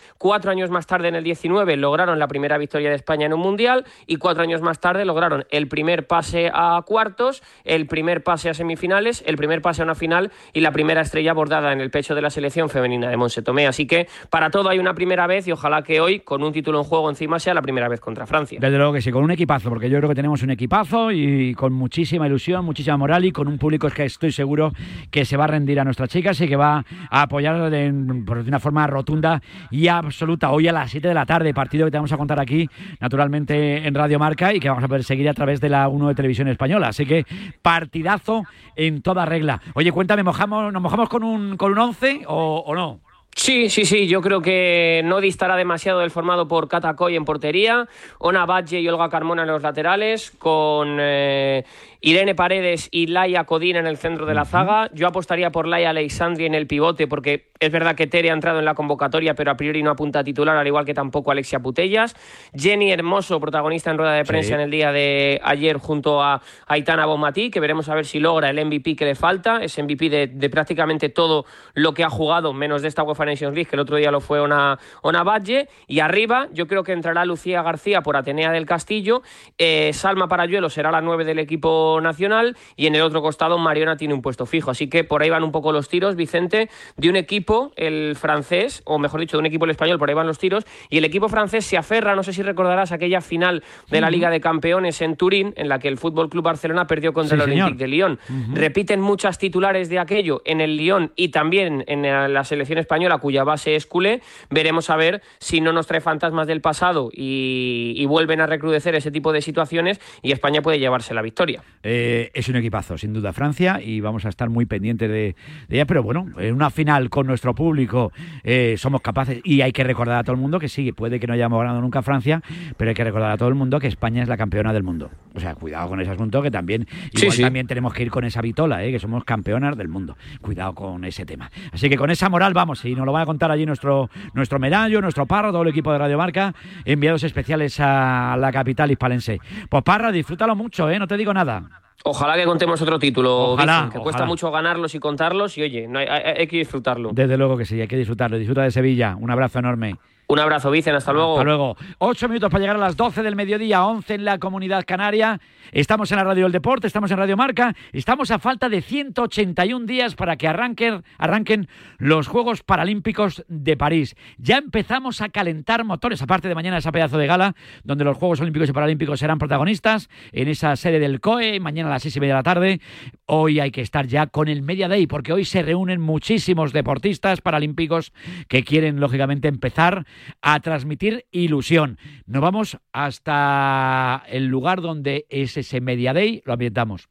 años 0.46 0.70
más 0.70 0.86
tarde 0.86 1.08
en 1.08 1.16
el 1.16 1.24
19 1.24 1.76
lograron 1.78 2.20
la 2.20 2.28
primera 2.28 2.58
victoria 2.58 2.90
de 2.90 2.96
España 2.96 3.26
en 3.26 3.34
un 3.34 3.40
Mundial 3.40 3.86
y 4.06 4.18
cuatro 4.18 4.44
años 4.44 4.62
más 4.62 4.80
tarde 4.80 5.06
lograron 5.06 5.46
el 5.50 5.68
primer 5.68 6.06
pase 6.06 6.52
a 6.54 6.82
cuartos, 6.86 7.42
el 7.64 7.88
primer 7.88 8.24
pase 8.24 8.50
a 8.50 8.54
semifinales, 8.54 9.24
el 9.26 9.38
primer 9.38 9.62
pase 9.62 9.82
a 9.82 9.86
una 9.86 9.96
final 9.96 10.32
y 10.54 10.62
la 10.62 10.72
primera 10.72 11.02
estrella 11.02 11.34
bordada 11.34 11.74
en 11.74 11.82
el 11.82 11.90
pecho 11.90 12.14
de 12.14 12.22
la 12.22 12.30
selección 12.30 12.70
femenina 12.70 13.10
de 13.10 13.18
Monse 13.18 13.42
Tomé. 13.42 13.68
Así 13.68 13.88
que 13.88 14.08
para 14.30 14.50
todo 14.50 14.70
hay 14.70 14.80
una 14.80 14.94
primera 14.94 15.28
vez 15.28 15.48
y 15.48 15.52
ojalá 15.52 15.82
que 15.82 16.00
hoy, 16.00 16.20
con 16.20 16.44
un 16.44 16.54
título 16.54 16.80
en 16.80 16.84
juego 16.84 17.10
encima, 17.10 17.40
sea 17.40 17.54
la 17.54 17.62
primera 17.62 17.88
vez 17.88 18.00
contra 18.00 18.28
Francia. 18.28 18.60
Desde 18.62 18.78
luego 18.78 18.94
que 18.94 19.02
sí, 19.02 19.12
con 19.12 19.24
un 19.24 19.32
equipazo, 19.32 19.70
porque 19.70 19.90
yo 19.90 19.98
creo 19.98 20.10
que 20.10 20.16
tenemos 20.16 20.44
un 20.44 20.52
equipazo 20.52 21.12
y 21.12 21.54
con 21.56 21.74
muchísima 21.74 22.28
ilusión, 22.28 22.64
muchísima 22.64 22.98
moral 22.98 23.26
y 23.26 23.32
con 23.32 23.48
un 23.48 23.58
público 23.58 23.90
que 23.90 24.06
estoy 24.06 24.32
seguro 24.32 24.72
que 25.10 25.26
se 25.26 25.38
va 25.38 25.46
a 25.46 25.48
rendir 25.48 25.80
a 25.80 25.84
nuestras 25.84 26.10
chicas 26.10 26.40
y 26.42 26.48
que 26.48 26.56
va 26.56 26.86
a 27.10 27.22
apoyar 27.22 27.70
de, 27.70 27.92
de 27.92 27.92
una 27.92 28.60
forma 28.60 28.86
rotunda 28.88 29.42
y 29.72 29.88
absoluta. 29.88 30.27
Hoy 30.50 30.68
a 30.68 30.74
las 30.74 30.92
7 30.92 31.08
de 31.08 31.14
la 31.14 31.26
tarde, 31.26 31.54
partido 31.54 31.86
que 31.86 31.92
te 31.92 31.98
vamos 31.98 32.12
a 32.12 32.18
contar 32.18 32.40
aquí, 32.40 32.70
naturalmente 33.00 33.88
en 33.88 33.94
Radio 33.94 34.20
Marca 34.20 34.54
y 34.54 34.60
que 34.60 34.68
vamos 34.68 34.84
a 34.84 34.88
poder 34.88 35.06
seguir 35.06 35.30
a 35.30 35.34
través 35.34 35.62
de 35.62 35.70
la 35.70 35.88
1 35.88 36.10
de 36.10 36.16
Televisión 36.16 36.50
Española. 36.50 36.90
Así 36.90 37.06
que 37.06 37.26
partidazo 37.62 38.44
en 38.76 39.02
toda 39.02 39.26
regla. 39.26 39.62
Oye, 39.74 39.92
cuéntame, 39.94 40.24
¿mojamos, 40.24 40.74
¿nos 40.74 40.82
mojamos 40.82 41.08
con 41.08 41.24
un, 41.24 41.56
con 41.56 41.72
un 41.72 41.80
11 41.80 42.24
o, 42.28 42.76
no? 42.76 43.00
Sí, 43.36 43.70
sí, 43.70 43.86
sí, 43.86 44.08
yo 44.08 44.22
creo 44.22 44.42
que 44.42 45.02
no 45.06 45.22
distará 45.22 45.56
demasiado 45.56 46.00
del 46.00 46.12
formado 46.12 46.48
por 46.48 46.68
Katakoy 46.68 47.16
en 47.16 47.24
portería, 47.24 47.88
Ona 48.18 48.46
Badge 48.46 48.82
y 48.82 48.90
Olga 48.90 49.10
Carmona 49.10 49.44
en 49.44 49.50
los 49.50 49.62
laterales, 49.62 50.32
con 50.32 50.98
eh, 51.00 51.64
Irene 52.08 52.36
Paredes 52.36 52.88
y 52.90 53.08
Laia 53.08 53.44
Codina 53.44 53.80
en 53.80 53.86
el 53.86 53.98
centro 53.98 54.26
de 54.26 54.34
la 54.34 54.46
zaga. 54.46 54.90
Yo 54.94 55.08
apostaría 55.08 55.52
por 55.52 55.68
Laia 55.68 55.90
Alexandri 55.90 56.46
en 56.46 56.56
el 56.56 56.66
pivote, 56.66 57.06
porque 57.06 57.50
es 57.60 57.70
verdad 57.70 57.96
que 57.96 58.08
Tere 58.08 58.30
ha 58.30 58.34
entrado 58.34 58.60
en 58.60 58.64
la 58.66 58.76
convocatoria, 58.76 59.34
pero 59.36 59.52
a 59.52 59.58
priori 59.58 59.84
no 59.84 59.92
apunta 59.92 60.20
a 60.20 60.24
titular, 60.24 60.56
al 60.56 60.66
igual 60.66 60.86
que 60.86 60.94
tampoco 60.94 61.32
Alexia 61.32 61.60
Putellas. 61.60 62.16
Jenny 62.56 62.94
Hermoso, 62.94 63.42
protagonista 63.42 63.92
en 63.92 63.98
rueda 63.98 64.14
de 64.14 64.24
prensa 64.24 64.48
Sí. 64.48 64.54
en 64.54 64.62
el 64.62 64.72
día 64.72 64.94
de 64.94 65.42
ayer 65.44 65.76
junto 65.80 66.24
a 66.24 66.42
Aitana 66.68 67.06
Bonmatí, 67.06 67.50
que 67.52 67.60
veremos 67.60 67.90
a 67.90 67.96
ver 67.96 68.06
si 68.06 68.22
logra 68.22 68.50
el 68.52 68.66
MVP 68.66 68.96
que 68.96 69.04
le 69.04 69.16
falta, 69.16 69.62
es 69.62 69.78
MVP 69.78 70.10
de, 70.10 70.28
de 70.28 70.50
prácticamente 70.50 71.10
todo 71.10 71.46
lo 71.74 71.94
que 71.94 72.06
ha 72.06 72.10
jugado, 72.10 72.54
menos 72.54 72.84
de 72.84 72.88
esta 72.88 73.04
UEFA 73.04 73.26
Nations 73.26 73.54
League, 73.54 73.70
que 73.70 73.76
el 73.76 73.82
otro 73.82 73.98
día 73.98 74.12
lo 74.12 74.22
fue 74.22 74.40
Ona, 74.40 74.80
Ona 75.02 75.24
Badge. 75.24 75.68
Y 75.88 76.00
arriba, 76.00 76.48
yo 76.54 76.68
creo 76.68 76.84
que 76.84 76.94
entrará 76.94 77.26
Lucía 77.26 77.62
García 77.64 78.00
por 78.00 78.16
Atenea 78.16 78.54
del 78.54 78.66
Castillo, 78.66 79.24
eh, 79.58 79.92
Salma 79.92 80.30
Parayuelo 80.30 80.70
será 80.70 80.90
la 80.90 81.02
9 81.02 81.26
del 81.26 81.40
equipo 81.40 81.97
nacional 82.02 82.56
y 82.76 82.88
en 82.88 82.96
el 82.96 83.02
otro 83.02 83.22
costado 83.22 83.58
Mariona 83.58 83.98
tiene 83.98 84.14
un 84.14 84.22
puesto 84.22 84.46
fijo. 84.46 84.72
Así 84.72 84.90
que 84.90 85.04
por 85.04 85.22
ahí 85.22 85.30
van 85.30 85.44
un 85.44 85.52
poco 85.52 85.72
los 85.72 85.90
tiros, 85.90 86.16
Vicente, 86.16 86.70
de 86.96 87.10
un 87.10 87.16
equipo, 87.16 87.72
el 87.76 88.16
francés, 88.16 88.82
o 88.86 89.00
mejor 89.00 89.20
dicho, 89.20 89.38
de 89.38 89.42
un 89.42 89.46
equipo 89.46 89.66
el 89.66 89.72
español, 89.72 90.00
por 90.00 90.10
ahí 90.10 90.16
van 90.16 90.28
los 90.28 90.40
tiros, 90.40 90.66
y 90.90 90.98
el 90.98 91.06
equipo 91.06 91.30
francés 91.30 91.66
se 91.66 91.78
aferra, 91.78 92.16
no 92.16 92.24
sé 92.24 92.34
si 92.34 92.42
recordarás 92.44 92.92
aquella 92.92 93.22
final 93.22 93.64
de 93.90 94.02
la 94.02 94.10
Liga 94.10 94.30
de 94.30 94.42
Campeones 94.42 95.02
en 95.02 95.16
Turín, 95.16 95.54
en 95.58 95.70
la 95.70 95.80
que 95.80 95.88
el 95.88 95.98
Fútbol 95.98 96.30
Club 96.30 96.44
Barcelona 96.44 96.88
perdió 96.88 97.14
contra 97.14 97.38
Sí, 97.38 97.44
el. 97.44 97.52
Olympique 97.52 97.84
de 97.84 97.88
Lyon. 97.88 98.20
Repiten 98.54 99.02
muchas 99.02 99.38
titulares 99.38 99.90
de 99.90 100.00
aquello 100.00 100.42
en 100.46 100.62
el 100.62 100.78
Lyon 100.78 101.12
y 101.16 101.30
también 101.30 101.84
en 101.88 102.04
la 102.04 102.44
selección 102.44 102.80
española, 102.80 103.18
cuya 103.18 103.44
base 103.44 103.76
es 103.76 103.86
culé. 103.86 104.22
Veremos 104.50 104.90
a 104.90 104.96
ver 104.96 105.22
si 105.40 105.62
no 105.62 105.72
nos 105.74 105.88
trae 105.88 106.02
fantasmas 106.02 106.48
del 106.48 106.62
pasado 106.62 107.10
y, 107.12 107.94
y 107.96 108.06
vuelven 108.06 108.42
a 108.42 108.48
recrudecer 108.48 108.96
ese 108.96 109.12
tipo 109.12 109.32
de 109.32 109.42
situaciones 109.42 110.00
y 110.22 110.32
España 110.32 110.62
puede 110.62 110.80
llevarse 110.80 111.14
la 111.14 111.22
victoria. 111.22 111.64
Eh, 111.84 112.32
es 112.34 112.50
un 112.50 112.56
equipazo, 112.56 112.98
sin 112.98 113.14
duda, 113.14 113.34
Francia, 113.34 113.80
y 113.82 114.02
vamos 114.02 114.26
a 114.26 114.30
estar 114.30 114.50
muy 114.50 114.66
pendientes 114.66 115.10
de, 115.10 115.36
de 115.68 115.76
ella. 115.76 115.86
Pero 115.86 116.04
bueno, 116.04 116.28
en 116.38 116.54
una 116.54 116.70
final 116.70 117.10
con 117.10 117.28
nuestro 117.28 117.56
público 117.56 118.12
eh, 118.44 118.76
somos 118.78 119.02
capaces, 119.02 119.40
y 119.44 119.62
hay 119.62 119.72
que 119.72 119.84
recordar 119.84 120.18
a 120.18 120.24
todo 120.24 120.34
el 120.34 120.42
mundo 120.42 120.60
que 120.60 120.70
sí, 120.70 120.92
puede 120.92 121.20
que 121.20 121.28
no 121.28 121.34
hayamos 121.34 121.60
ganado 121.60 121.82
nunca 121.82 122.02
Francia, 122.02 122.42
pero 122.78 122.90
hay 122.90 122.96
que 122.96 123.04
recordar 123.04 123.32
a 123.32 123.38
todo 123.38 123.50
el 123.50 123.56
mundo 123.56 123.80
que 123.80 123.88
España 123.88 124.24
es 124.24 124.30
la 124.30 124.38
campeona 124.38 124.74
del 124.74 124.84
mundo. 124.84 125.10
O 125.36 125.40
sea, 125.40 125.56
cuidado 125.56 125.90
con 125.90 126.02
ese 126.02 126.12
asunto, 126.12 126.42
que 126.42 126.52
también, 126.52 126.88
Sí, 127.14 127.24
igual 127.24 127.32
sí. 127.36 127.42
también 127.44 127.68
tenemos 127.68 127.94
que 127.94 128.04
ir 128.04 128.10
con 128.12 128.24
esa 128.24 128.42
vitola, 128.42 128.84
eh, 128.84 128.92
que 128.92 129.00
somos 129.00 129.24
campeonas 129.24 129.78
del 129.78 129.88
mundo. 129.88 130.18
Cuidado 130.42 130.74
con 130.74 131.06
ese 131.06 131.26
tema. 131.26 131.52
Así 131.72 131.90
que 131.90 131.98
con 131.98 132.10
esa 132.10 132.30
moral 132.30 132.54
vamos, 132.54 132.84
y 132.86 132.96
nos 132.96 133.06
lo 133.06 133.14
va 133.14 133.22
a 133.22 133.26
contar 133.26 133.52
allí 133.52 133.66
nuestro, 133.66 134.10
nuestro 134.34 134.60
medallo, 134.60 135.00
nuestro 135.02 135.26
Parra, 135.26 135.52
todo 135.52 135.62
el 135.62 135.70
equipo 135.70 135.92
de 135.92 136.00
Radio 136.00 136.18
Marca, 136.18 136.54
enviados 136.86 137.24
especiales 137.24 137.80
a 137.80 138.36
la 138.40 138.52
capital 138.52 138.90
hispalense. 138.92 139.40
Pues 139.70 139.84
Parra, 139.84 140.12
disfrútalo 140.12 140.56
mucho, 140.56 140.90
¿eh? 140.90 140.98
no 141.00 141.08
te 141.08 141.18
digo 141.18 141.34
nada. 141.34 141.67
Ojalá 142.04 142.36
que 142.36 142.46
contemos 142.46 142.82
otro 142.82 143.00
título, 143.00 143.52
Ojalá, 143.54 143.82
Vicen, 143.84 143.92
que 143.92 144.00
cuesta 144.00 144.26
mucho 144.26 144.52
ganarlos 144.52 144.94
y 144.96 145.00
contarlos 145.00 145.58
y 145.58 145.64
oye, 145.64 145.88
no 145.88 146.00
hay, 146.00 146.08
hay- 146.08 146.36
hay 146.40 146.48
que 146.48 146.58
disfrutarlo. 146.58 147.10
Desde 147.12 147.38
luego 147.38 147.58
que 147.58 147.66
sí, 147.66 147.80
hay 147.82 147.88
que 147.88 147.98
disfrutarlo. 147.98 148.38
Disfruta 148.38 148.62
de 148.64 148.72
Sevilla. 148.72 149.16
Un 149.20 149.30
abrazo 149.32 149.60
enorme. 149.60 149.96
Un 150.30 150.40
abrazo, 150.40 150.70
Vicen, 150.70 150.94
hasta 150.94 151.14
luego. 151.14 151.36
Hasta 151.36 151.46
luego. 151.46 151.78
Ocho 152.00 152.28
minutos 152.28 152.52
para 152.52 152.60
llegar 152.60 152.76
a 152.76 152.80
las 152.80 152.98
12 152.98 153.24
del 153.24 153.38
mediodía, 153.38 153.86
11 153.86 154.16
en 154.16 154.26
la 154.26 154.40
comunidad 154.40 154.84
canaria. 154.86 155.40
Estamos 155.72 156.12
en 156.12 156.18
la 156.18 156.26
Radio 156.26 156.44
del 156.44 156.52
Deporte, 156.52 156.86
estamos 156.86 157.10
en 157.12 157.18
Radio 157.18 157.38
Marca. 157.38 157.74
Estamos 157.94 158.30
a 158.32 158.38
falta 158.38 158.68
de 158.68 158.82
181 158.82 159.86
días 159.86 160.16
para 160.16 160.36
que 160.36 160.50
arranquen, 160.50 161.04
arranquen 161.18 161.70
los 161.98 162.28
Juegos 162.28 162.62
Paralímpicos 162.62 163.46
de 163.48 163.78
París. 163.78 164.18
Ya 164.38 164.58
empezamos 164.58 165.22
a 165.22 165.30
calentar 165.30 165.86
motores, 165.86 166.22
aparte 166.22 166.50
de 166.50 166.56
mañana 166.56 166.80
esa 166.80 166.92
pedazo 166.92 167.18
de 167.18 167.28
gala, 167.28 167.56
donde 167.86 168.04
los 168.04 168.18
Juegos 168.18 168.42
Olímpicos 168.42 168.68
y 168.68 168.74
Paralímpicos 168.74 169.22
serán 169.22 169.40
protagonistas 169.40 170.10
en 170.34 170.50
esa 170.50 170.76
sede 170.76 171.00
del 171.00 171.22
COE, 171.22 171.62
mañana 171.62 171.88
a 171.88 171.94
las 171.94 172.02
seis 172.02 172.18
y 172.18 172.20
media 172.20 172.34
de 172.34 172.40
la 172.40 172.44
tarde. 172.44 172.82
Hoy 173.28 173.62
hay 173.62 173.72
que 173.72 173.82
estar 173.82 174.08
ya 174.08 174.28
con 174.28 174.50
el 174.50 174.62
Media 174.62 174.90
Day, 174.90 175.08
porque 175.08 175.32
hoy 175.32 175.46
se 175.46 175.64
reúnen 175.64 176.02
muchísimos 176.02 176.74
deportistas 176.74 177.40
paralímpicos 177.40 178.12
que 178.50 178.66
quieren, 178.66 179.00
lógicamente, 179.00 179.48
empezar 179.48 180.06
a 180.42 180.60
transmitir 180.60 181.26
ilusión. 181.32 181.98
Nos 182.26 182.42
vamos 182.42 182.78
hasta 182.92 184.24
el 184.28 184.48
lugar 184.48 184.82
donde 184.82 185.26
es 185.30 185.58
ese 185.58 185.82
Media 185.82 186.14
Day, 186.14 186.42
lo 186.46 186.54
ambientamos. 186.54 187.10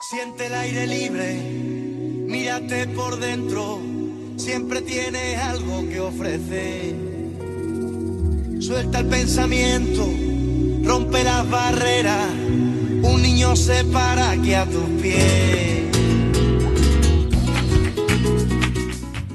Siente 0.00 0.46
el 0.46 0.54
aire 0.54 0.86
libre, 0.86 1.34
mírate 1.34 2.86
por 2.88 3.18
dentro, 3.18 3.80
siempre 4.36 4.80
tienes 4.82 5.38
algo 5.38 5.88
que 5.88 6.00
ofrecer. 6.00 6.94
Suelta 8.60 9.00
el 9.00 9.06
pensamiento, 9.06 10.06
rompe 10.84 11.24
las 11.24 11.50
barreras, 11.50 12.30
un 12.32 13.22
niño 13.22 13.56
se 13.56 13.84
para 13.84 14.30
aquí 14.30 14.54
a 14.54 14.64
tus 14.66 14.88
pies. 15.02 15.77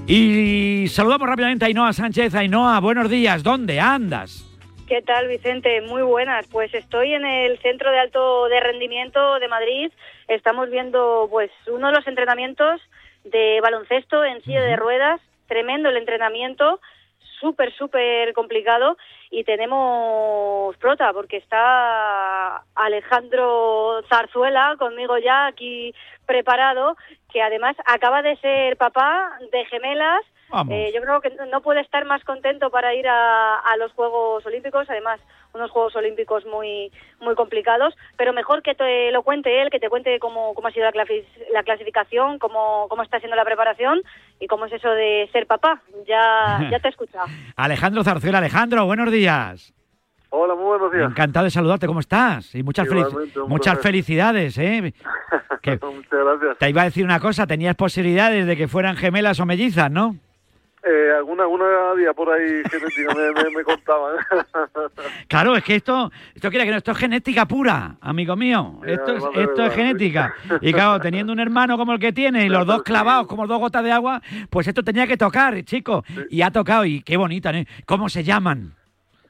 Y 0.05 0.87
saludamos 0.89 1.29
rápidamente 1.29 1.63
a 1.63 1.69
Ainhoa 1.69 1.93
Sánchez. 1.93 2.35
Ainhoa, 2.35 2.81
buenos 2.81 3.09
días. 3.09 3.41
¿Dónde 3.41 3.79
andas? 3.79 4.45
¿Qué 4.85 5.01
tal, 5.01 5.29
Vicente? 5.29 5.79
Muy 5.79 6.01
buenas. 6.01 6.45
Pues 6.47 6.73
estoy 6.73 7.13
en 7.13 7.25
el 7.25 7.57
Centro 7.59 7.89
de 7.89 7.99
Alto 7.99 8.49
de 8.49 8.59
Rendimiento 8.59 9.39
de 9.39 9.47
Madrid. 9.47 9.91
Estamos 10.27 10.69
viendo 10.69 11.27
pues 11.31 11.51
uno 11.67 11.87
de 11.87 11.93
los 11.93 12.05
entrenamientos 12.05 12.81
de 13.23 13.61
baloncesto 13.61 14.25
en 14.25 14.41
silla 14.43 14.61
de 14.61 14.75
ruedas. 14.75 15.21
Tremendo 15.47 15.87
el 15.87 15.95
entrenamiento, 15.95 16.81
súper, 17.39 17.74
súper 17.74 18.34
complicado. 18.34 18.97
Y 19.30 19.43
tenemos 19.43 20.76
prota, 20.78 21.11
porque 21.13 21.38
está 21.38 22.63
Alejandro 22.76 24.01
Zarzuela 24.07 24.76
conmigo 24.78 25.17
ya 25.17 25.47
aquí 25.47 25.93
preparado, 26.26 26.95
que 27.32 27.41
además 27.41 27.76
acaba 27.86 28.21
de 28.21 28.36
ser 28.38 28.78
papá 28.78 29.38
de 29.51 29.65
gemelas. 29.65 30.21
Eh, 30.69 30.91
yo 30.93 31.01
creo 31.01 31.19
que 31.19 31.32
no 31.51 31.61
puede 31.61 31.82
estar 31.82 32.05
más 32.05 32.24
contento 32.24 32.69
para 32.69 32.93
ir 32.93 33.07
a, 33.07 33.55
a 33.57 33.76
los 33.78 33.91
Juegos 33.93 34.45
Olímpicos, 34.45 34.88
además 34.88 35.19
unos 35.53 35.71
Juegos 35.71 35.95
Olímpicos 35.95 36.45
muy 36.45 36.91
muy 37.19 37.36
complicados, 37.36 37.95
pero 38.17 38.34
mejor 38.34 38.61
que 38.61 38.76
te 38.76 39.11
lo 39.11 39.24
cuente 39.24 39.61
él, 39.61 39.69
que 39.69 39.80
te 39.80 39.89
cuente 39.89 40.19
cómo, 40.19 40.53
cómo 40.53 40.67
ha 40.67 40.71
sido 40.71 40.89
la 41.51 41.63
clasificación, 41.63 42.38
cómo, 42.38 42.88
cómo 42.89 43.01
está 43.01 43.19
siendo 43.19 43.36
la 43.36 43.45
preparación 43.45 44.01
y 44.43 44.47
cómo 44.47 44.65
es 44.65 44.73
eso 44.73 44.89
de 44.89 45.29
ser 45.31 45.47
papá. 45.47 45.81
Ya, 46.07 46.67
ya 46.71 46.79
te 46.79 46.87
he 46.87 46.91
escuchado. 46.91 47.25
Alejandro 47.55 48.03
Zarzuela. 48.03 48.39
Alejandro, 48.39 48.85
buenos 48.85 49.11
días. 49.11 49.73
Hola, 50.29 50.55
muy 50.55 50.65
buenos 50.65 50.91
días. 50.91 51.09
Encantado 51.11 51.43
de 51.45 51.51
saludarte. 51.51 51.85
¿Cómo 51.87 51.99
estás? 51.99 52.53
Y 52.55 52.63
muchas, 52.63 52.87
felici- 52.87 53.47
muchas 53.47 53.75
placer. 53.75 53.81
felicidades. 53.91 54.57
¿eh? 54.57 54.93
Que- 55.61 55.79
Muchas 55.81 56.09
gracias. 56.11 56.57
te 56.57 56.69
iba 56.69 56.81
a 56.81 56.85
decir 56.85 57.05
una 57.05 57.19
cosa. 57.21 57.47
Tenías 57.47 57.75
posibilidades 57.75 58.45
de 58.45 58.57
que 58.57 58.67
fueran 58.67 58.97
gemelas 58.97 59.39
o 59.39 59.45
mellizas, 59.45 59.89
¿no? 59.89 60.17
Eh, 60.86 61.13
alguna, 61.15 61.43
alguna 61.43 61.93
día 61.97 62.11
por 62.13 62.29
ahí 62.29 62.61
genética 62.69 63.13
me, 63.15 63.31
me, 63.43 63.49
me 63.57 63.63
contaban. 63.63 64.15
Claro, 65.27 65.55
es 65.55 65.63
que 65.63 65.75
esto, 65.75 66.11
esto 66.36 66.49
quiere 66.49 66.65
que 66.65 66.71
no, 66.71 66.77
esto 66.77 66.91
es 66.91 66.97
genética 66.97 67.45
pura, 67.47 67.95
amigo 68.01 68.36
mío. 68.36 68.81
Esto 68.86 69.15
es, 69.15 69.23
esto 69.36 69.63
es 69.65 69.73
genética. 69.73 70.34
Y 70.61 70.73
claro, 70.73 70.99
teniendo 70.99 71.31
un 71.34 71.39
hermano 71.39 71.77
como 71.77 71.93
el 71.93 71.99
que 71.99 72.11
tiene 72.13 72.45
y 72.45 72.49
los 72.49 72.65
dos 72.65 72.84
clavados 72.84 73.27
como 73.27 73.47
dos 73.47 73.59
gotas 73.59 73.84
de 73.84 73.91
agua, 73.91 74.21
pues 74.49 74.67
esto 74.67 74.84
tenía 74.84 75.07
que 75.07 75.17
tocar, 75.17 75.63
chico. 75.63 76.03
Y 76.29 76.41
ha 76.41 76.51
tocado, 76.51 76.86
y 76.86 77.01
qué 77.01 77.17
bonita, 77.17 77.51
¿eh? 77.51 77.65
¿Cómo 77.86 78.09
se 78.09 78.23
llaman? 78.23 78.73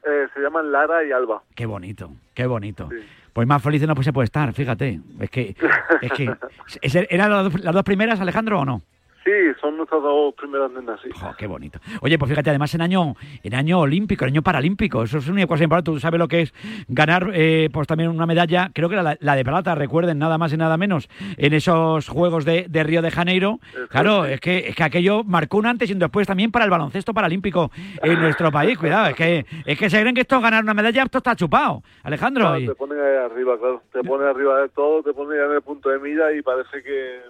Eh, 0.04 0.26
se 0.34 0.40
llaman 0.40 0.70
Lara 0.70 1.04
y 1.04 1.12
Alba. 1.12 1.42
Qué 1.54 1.66
bonito, 1.66 2.10
qué 2.34 2.46
bonito. 2.46 2.88
Pues 3.32 3.46
más 3.48 3.62
felices 3.62 3.88
no 3.88 4.00
se 4.02 4.12
puede 4.12 4.26
estar, 4.26 4.52
fíjate. 4.52 5.00
Es 5.20 5.30
que, 5.30 5.56
es 6.02 6.12
que, 6.12 6.34
¿es- 6.82 6.94
¿eran 7.10 7.30
las 7.30 7.74
dos 7.74 7.82
primeras, 7.84 8.20
Alejandro, 8.20 8.60
o 8.60 8.64
no? 8.64 8.82
Sí, 9.24 9.30
son 9.60 9.76
nuestras 9.78 10.02
dos 10.02 10.34
primeras 10.34 10.70
nenas, 10.70 11.00
sí. 11.02 11.08
Qué 11.38 11.46
bonito. 11.46 11.78
Oye, 12.02 12.18
pues 12.18 12.28
fíjate, 12.28 12.50
además 12.50 12.74
en 12.74 12.82
año, 12.82 13.14
en 13.42 13.54
año 13.54 13.80
olímpico, 13.80 14.24
en 14.24 14.32
año 14.32 14.42
paralímpico, 14.42 15.02
eso 15.02 15.16
es 15.18 15.28
una 15.28 15.46
cosa 15.46 15.64
importante. 15.64 15.90
Tú 15.92 15.98
sabes 15.98 16.18
lo 16.18 16.28
que 16.28 16.42
es 16.42 16.54
ganar, 16.88 17.30
eh, 17.32 17.70
pues 17.72 17.86
también 17.86 18.10
una 18.10 18.26
medalla, 18.26 18.70
creo 18.74 18.88
que 18.90 18.96
era 18.96 19.02
la, 19.02 19.16
la 19.20 19.34
de 19.34 19.42
plata, 19.44 19.74
recuerden, 19.74 20.18
nada 20.18 20.36
más 20.36 20.52
y 20.52 20.58
nada 20.58 20.76
menos, 20.76 21.08
en 21.38 21.54
esos 21.54 22.06
Juegos 22.08 22.44
de, 22.44 22.66
de 22.68 22.82
Río 22.84 23.00
de 23.00 23.10
Janeiro. 23.10 23.60
Claro, 23.88 24.26
es 24.26 24.40
que, 24.40 24.68
es 24.68 24.76
que 24.76 24.82
aquello 24.82 25.24
marcó 25.24 25.56
un 25.56 25.66
antes 25.66 25.88
y 25.88 25.94
un 25.94 26.00
después 26.00 26.26
también 26.26 26.50
para 26.50 26.66
el 26.66 26.70
baloncesto 26.70 27.14
paralímpico 27.14 27.70
en 28.02 28.20
nuestro 28.20 28.52
país. 28.52 28.76
Cuidado, 28.78 29.06
es 29.06 29.14
que, 29.16 29.46
es 29.64 29.78
que 29.78 29.88
se 29.88 30.00
creen 30.00 30.14
que 30.14 30.20
esto 30.20 30.38
ganar 30.40 30.62
una 30.62 30.74
medalla, 30.74 31.02
esto 31.02 31.18
está 31.18 31.34
chupado. 31.34 31.82
Alejandro, 32.02 32.42
Claro, 32.44 32.58
y- 32.60 32.66
te 32.66 32.74
ponen 32.74 32.98
ahí 32.98 33.16
arriba, 33.24 33.56
claro. 33.58 33.82
Te 33.90 34.02
ponen 34.02 34.28
arriba 34.28 34.60
de 34.60 34.68
todo, 34.68 35.02
te 35.02 35.14
ponen 35.14 35.38
ya 35.38 35.46
en 35.46 35.52
el 35.52 35.62
punto 35.62 35.88
de 35.88 35.98
mira 35.98 36.30
y 36.34 36.42
parece 36.42 36.82
que, 36.82 37.20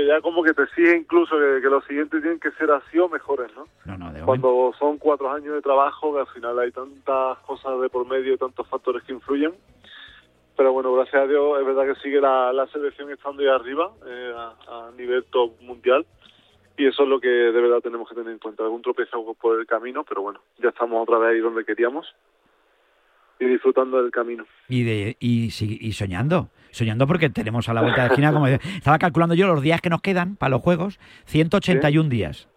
que 0.00 0.06
ya 0.06 0.20
como 0.20 0.42
que 0.42 0.54
te 0.54 0.62
exige 0.62 0.96
incluso 0.96 1.36
que, 1.36 1.60
que 1.60 1.68
los 1.68 1.84
siguientes 1.84 2.20
tienen 2.20 2.40
que 2.40 2.50
ser 2.52 2.70
así 2.70 2.98
o 2.98 3.08
mejores, 3.08 3.50
¿no? 3.54 3.66
No, 3.84 3.98
no, 3.98 4.12
de 4.12 4.22
Cuando 4.22 4.72
son 4.78 4.98
cuatro 4.98 5.30
años 5.30 5.54
de 5.54 5.62
trabajo, 5.62 6.14
que 6.14 6.20
al 6.20 6.26
final 6.28 6.58
hay 6.58 6.72
tantas 6.72 7.38
cosas 7.40 7.80
de 7.80 7.88
por 7.88 8.06
medio, 8.06 8.38
tantos 8.38 8.66
factores 8.68 9.02
que 9.02 9.12
influyen. 9.12 9.52
Pero 10.56 10.72
bueno, 10.72 10.92
gracias 10.94 11.22
a 11.22 11.26
Dios, 11.26 11.60
es 11.60 11.66
verdad 11.66 11.86
que 11.86 12.00
sigue 12.00 12.20
la, 12.20 12.52
la 12.52 12.66
selección 12.68 13.10
estando 13.10 13.42
ahí 13.42 13.48
arriba, 13.48 13.90
eh, 14.06 14.34
a, 14.36 14.86
a 14.88 14.90
nivel 14.96 15.24
top 15.24 15.52
mundial. 15.60 16.06
Y 16.76 16.86
eso 16.86 17.02
es 17.02 17.08
lo 17.08 17.20
que 17.20 17.28
de 17.28 17.60
verdad 17.60 17.80
tenemos 17.80 18.08
que 18.08 18.14
tener 18.14 18.32
en 18.32 18.38
cuenta. 18.38 18.62
Algún 18.62 18.82
tropiezo 18.82 19.34
por 19.34 19.58
el 19.58 19.66
camino, 19.66 20.04
pero 20.04 20.22
bueno, 20.22 20.40
ya 20.58 20.70
estamos 20.70 21.02
otra 21.02 21.18
vez 21.18 21.34
ahí 21.34 21.40
donde 21.40 21.64
queríamos 21.64 22.06
y 23.38 23.46
disfrutando 23.46 24.02
del 24.02 24.10
camino. 24.10 24.46
Y, 24.68 24.82
de, 24.84 25.16
y 25.18 25.50
soñando, 25.92 26.48
soñando 26.70 27.06
porque 27.06 27.30
tenemos 27.30 27.68
a 27.68 27.74
la 27.74 27.82
vuelta 27.82 28.02
de 28.02 28.08
esquina, 28.08 28.32
como 28.32 28.46
decía, 28.46 28.76
estaba 28.76 28.98
calculando 28.98 29.34
yo 29.34 29.46
los 29.46 29.62
días 29.62 29.80
que 29.80 29.90
nos 29.90 30.00
quedan 30.00 30.36
para 30.36 30.50
los 30.50 30.62
Juegos, 30.62 30.98
181 31.26 32.08
días. 32.08 32.48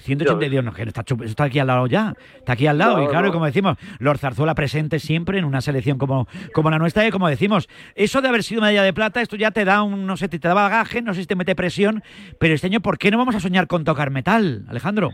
182, 0.00 0.64
no, 0.64 0.72
que 0.72 0.82
está, 0.82 1.04
está 1.24 1.44
aquí 1.44 1.58
al 1.58 1.66
lado 1.66 1.86
ya, 1.86 2.14
está 2.36 2.52
aquí 2.52 2.66
al 2.66 2.78
lado. 2.78 2.98
No, 2.98 3.04
y 3.04 3.08
claro, 3.08 3.26
no. 3.26 3.32
como 3.32 3.46
decimos, 3.46 3.76
Lord 3.98 4.18
Zarzuela 4.18 4.54
presente 4.54 4.98
siempre 4.98 5.38
en 5.38 5.44
una 5.44 5.60
selección 5.60 5.98
como, 5.98 6.28
como 6.52 6.70
la 6.70 6.78
nuestra. 6.78 7.06
Y 7.06 7.10
como 7.10 7.28
decimos, 7.28 7.68
eso 7.94 8.22
de 8.22 8.28
haber 8.28 8.42
sido 8.42 8.60
medalla 8.60 8.82
de 8.82 8.92
plata, 8.92 9.20
esto 9.20 9.36
ya 9.36 9.50
te 9.50 9.64
da 9.64 9.82
un, 9.82 10.06
no 10.06 10.16
sé, 10.16 10.28
te, 10.28 10.38
te 10.38 10.48
da 10.48 10.54
bagaje, 10.54 11.02
no 11.02 11.14
sé 11.14 11.22
si 11.22 11.26
te 11.26 11.36
mete 11.36 11.54
presión. 11.54 12.02
Pero 12.38 12.54
este 12.54 12.68
año, 12.68 12.80
¿por 12.80 12.98
qué 12.98 13.10
no 13.10 13.18
vamos 13.18 13.34
a 13.34 13.40
soñar 13.40 13.66
con 13.66 13.84
tocar 13.84 14.10
metal, 14.10 14.64
Alejandro? 14.68 15.12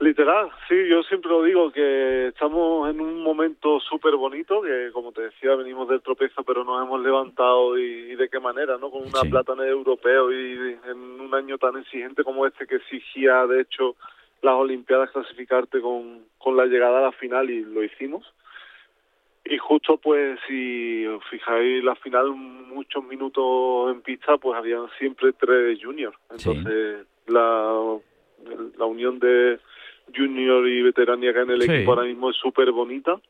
Literal, 0.00 0.50
sí, 0.66 0.88
yo 0.88 1.02
siempre 1.02 1.30
lo 1.30 1.42
digo 1.42 1.70
que 1.70 2.28
estamos 2.28 2.88
en 2.88 3.02
un 3.02 3.22
momento 3.22 3.78
súper 3.80 4.16
bonito, 4.16 4.62
que 4.62 4.90
como 4.92 5.12
te 5.12 5.20
decía, 5.20 5.54
venimos 5.54 5.88
del 5.90 6.00
tropezo, 6.00 6.42
pero 6.42 6.64
nos 6.64 6.82
hemos 6.82 7.02
levantado 7.02 7.78
y, 7.78 7.82
y 7.82 8.16
de 8.16 8.30
qué 8.30 8.40
manera, 8.40 8.78
¿no? 8.78 8.90
Con 8.90 9.02
una 9.02 9.20
plata 9.30 9.52
en 9.52 9.60
el 9.60 9.68
europeo 9.68 10.32
y 10.32 10.78
en 10.86 11.20
un 11.20 11.34
año 11.34 11.58
tan 11.58 11.76
exigente 11.76 12.24
como 12.24 12.46
este 12.46 12.66
que 12.66 12.76
exigía, 12.76 13.46
de 13.46 13.60
hecho, 13.60 13.94
las 14.40 14.54
Olimpiadas 14.54 15.10
clasificarte 15.10 15.82
con, 15.82 16.24
con 16.38 16.56
la 16.56 16.64
llegada 16.64 17.00
a 17.00 17.02
la 17.02 17.12
final 17.12 17.50
y 17.50 17.62
lo 17.62 17.84
hicimos. 17.84 18.24
Y 19.44 19.58
justo 19.58 19.98
pues 19.98 20.38
si 20.46 21.06
os 21.06 21.22
fijáis 21.24 21.82
la 21.84 21.94
final 21.96 22.30
muchos 22.30 23.04
minutos 23.04 23.92
en 23.92 24.00
pista 24.02 24.38
pues 24.38 24.56
habían 24.56 24.88
siempre 24.98 25.32
tres 25.32 25.78
juniors. 25.82 26.16
Entonces 26.30 27.06
la, 27.26 27.98
la 28.78 28.84
unión 28.84 29.18
de 29.18 29.58
junior 30.14 30.66
y 30.68 30.82
veteranía 30.82 31.32
que 31.32 31.40
en 31.40 31.50
el 31.50 31.62
Sí. 31.62 31.70
equipo 31.70 31.92
ahora 31.92 32.04
mismo 32.04 32.30
es 32.30 32.36
súper 32.36 32.70
bonita 32.72 33.20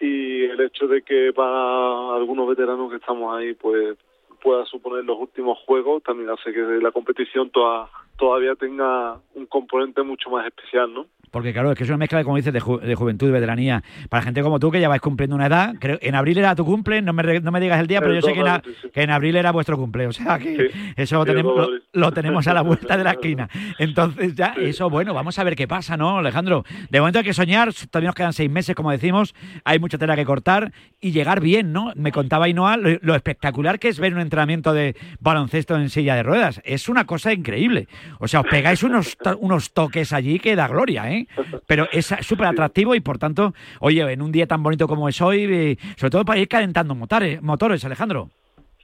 y 0.00 0.44
el 0.44 0.60
hecho 0.60 0.86
de 0.86 1.02
que 1.02 1.32
para 1.32 2.14
algunos 2.16 2.48
veteranos 2.48 2.90
que 2.90 2.96
estamos 2.96 3.36
ahí 3.36 3.54
pues 3.54 3.96
pueda 4.42 4.64
suponer 4.66 5.04
los 5.04 5.18
últimos 5.18 5.58
juegos 5.60 6.02
también 6.02 6.28
hace 6.30 6.52
que 6.52 6.60
la 6.60 6.92
competición 6.92 7.48
toda, 7.50 7.88
todavía 8.18 8.54
tenga 8.54 9.18
un 9.34 9.46
componente 9.46 10.02
mucho 10.02 10.28
más 10.28 10.46
especial, 10.46 10.92
¿no? 10.92 11.06
Porque 11.34 11.52
claro, 11.52 11.72
es 11.72 11.76
que 11.76 11.82
es 11.82 11.90
una 11.90 11.98
mezcla, 11.98 12.22
como 12.22 12.36
dices, 12.36 12.52
de, 12.52 12.60
ju- 12.62 12.80
de 12.80 12.94
juventud 12.94 13.28
y 13.28 13.32
veteranía. 13.32 13.82
Para 14.08 14.22
gente 14.22 14.40
como 14.40 14.60
tú, 14.60 14.70
que 14.70 14.80
ya 14.80 14.88
vais 14.88 15.00
cumpliendo 15.00 15.34
una 15.34 15.46
edad, 15.46 15.74
creo, 15.80 15.98
en 16.00 16.14
abril 16.14 16.38
era 16.38 16.54
tu 16.54 16.64
cumple, 16.64 17.02
no 17.02 17.12
me, 17.12 17.40
no 17.40 17.50
me 17.50 17.58
digas 17.60 17.80
el 17.80 17.88
día, 17.88 18.00
pero 18.00 18.14
yo 18.14 18.22
sé 18.22 18.32
que 18.32 18.38
en, 18.38 18.44
2 18.44 18.44
de 18.46 18.50
a- 18.50 18.54
abril, 18.54 18.76
sí. 18.80 18.88
que 18.94 19.02
en 19.02 19.10
abril 19.10 19.36
era 19.36 19.50
vuestro 19.50 19.76
cumple. 19.76 20.06
O 20.06 20.12
sea, 20.12 20.38
que 20.38 20.70
eso 20.96 21.16
lo 21.16 21.24
tenemos, 21.24 21.56
2 21.56 21.56
de 21.56 21.60
lo, 21.60 21.64
abril. 21.74 21.82
lo 21.92 22.12
tenemos 22.12 22.46
a 22.46 22.54
la 22.54 22.62
vuelta 22.62 22.96
de 22.96 23.02
la 23.04 23.10
esquina. 23.18 23.48
Entonces, 23.78 24.34
ya, 24.36 24.54
eso, 24.56 24.88
bueno, 24.88 25.12
vamos 25.12 25.36
a 25.38 25.44
ver 25.44 25.56
qué 25.56 25.66
pasa, 25.66 25.96
¿no, 25.96 26.18
Alejandro? 26.18 26.64
De 26.88 27.00
momento 27.00 27.18
hay 27.18 27.24
que 27.24 27.34
soñar, 27.34 27.70
todavía 27.90 28.08
nos 28.08 28.14
quedan 28.14 28.32
seis 28.32 28.48
meses, 28.50 28.76
como 28.76 28.92
decimos, 28.92 29.34
hay 29.64 29.80
mucha 29.80 29.98
tela 29.98 30.14
que 30.14 30.24
cortar 30.24 30.72
y 31.00 31.10
llegar 31.10 31.40
bien, 31.40 31.72
¿no? 31.72 31.92
Me 31.96 32.12
contaba 32.12 32.48
Inoa 32.48 32.76
lo, 32.76 32.90
lo 33.02 33.14
espectacular 33.16 33.78
que 33.80 33.88
es 33.88 33.98
ver 33.98 34.14
un 34.14 34.20
entrenamiento 34.20 34.72
de 34.72 34.94
baloncesto 35.20 35.74
en 35.76 35.90
silla 35.90 36.14
de 36.14 36.22
ruedas. 36.22 36.60
Es 36.64 36.88
una 36.88 37.04
cosa 37.06 37.32
increíble. 37.32 37.88
O 38.20 38.28
sea, 38.28 38.40
os 38.40 38.46
pegáis 38.46 38.82
unos, 38.84 39.16
unos 39.40 39.72
toques 39.72 40.12
allí 40.12 40.38
que 40.38 40.54
da 40.54 40.68
gloria, 40.68 41.10
¿eh? 41.10 41.23
Pero 41.66 41.88
es 41.92 42.06
súper 42.22 42.46
atractivo 42.46 42.94
y, 42.94 43.00
por 43.00 43.18
tanto, 43.18 43.54
oye, 43.80 44.00
en 44.12 44.22
un 44.22 44.32
día 44.32 44.46
tan 44.46 44.62
bonito 44.62 44.86
como 44.86 45.08
es 45.08 45.20
hoy, 45.20 45.44
eh, 45.44 45.76
sobre 45.96 46.10
todo 46.10 46.24
para 46.24 46.40
ir 46.40 46.48
calentando 46.48 46.94
motores, 46.94 47.40
motores 47.42 47.84
Alejandro. 47.84 48.30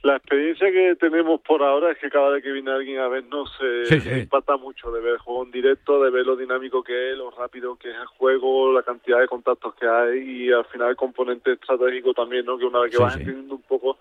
La 0.03 0.15
experiencia 0.15 0.71
que 0.71 0.95
tenemos 0.99 1.41
por 1.41 1.61
ahora 1.61 1.91
es 1.91 1.97
que 1.99 2.09
cada 2.09 2.29
vez 2.29 2.41
que 2.43 2.51
viene 2.51 2.71
alguien 2.71 2.97
a 2.97 3.07
vernos 3.07 3.55
se 3.59 3.85
Sí, 3.85 3.99
sí. 4.01 4.09
impacta 4.21 4.57
mucho 4.57 4.89
de 4.91 4.99
ver 4.99 5.13
el 5.13 5.17
juego 5.19 5.43
en 5.45 5.51
directo, 5.51 6.01
de 6.03 6.09
ver 6.09 6.25
lo 6.25 6.35
dinámico 6.35 6.83
que 6.83 7.11
es, 7.11 7.17
lo 7.19 7.29
rápido 7.29 7.75
que 7.75 7.89
es 7.91 7.95
el 7.95 8.07
juego, 8.07 8.73
la 8.73 8.81
cantidad 8.81 9.19
de 9.19 9.27
contactos 9.27 9.75
que 9.75 9.87
hay 9.87 10.45
y 10.47 10.51
al 10.51 10.65
final 10.65 10.89
el 10.89 10.95
componente 10.95 11.53
estratégico 11.53 12.15
también, 12.15 12.45
¿no? 12.47 12.57
Que 12.57 12.65
una 12.65 12.79
vez 12.79 12.89
que 12.89 12.97
Sí, 12.97 13.03
vas 13.03 13.15
entendiendo 13.15 13.53
un 13.53 13.61
poco 13.61 13.99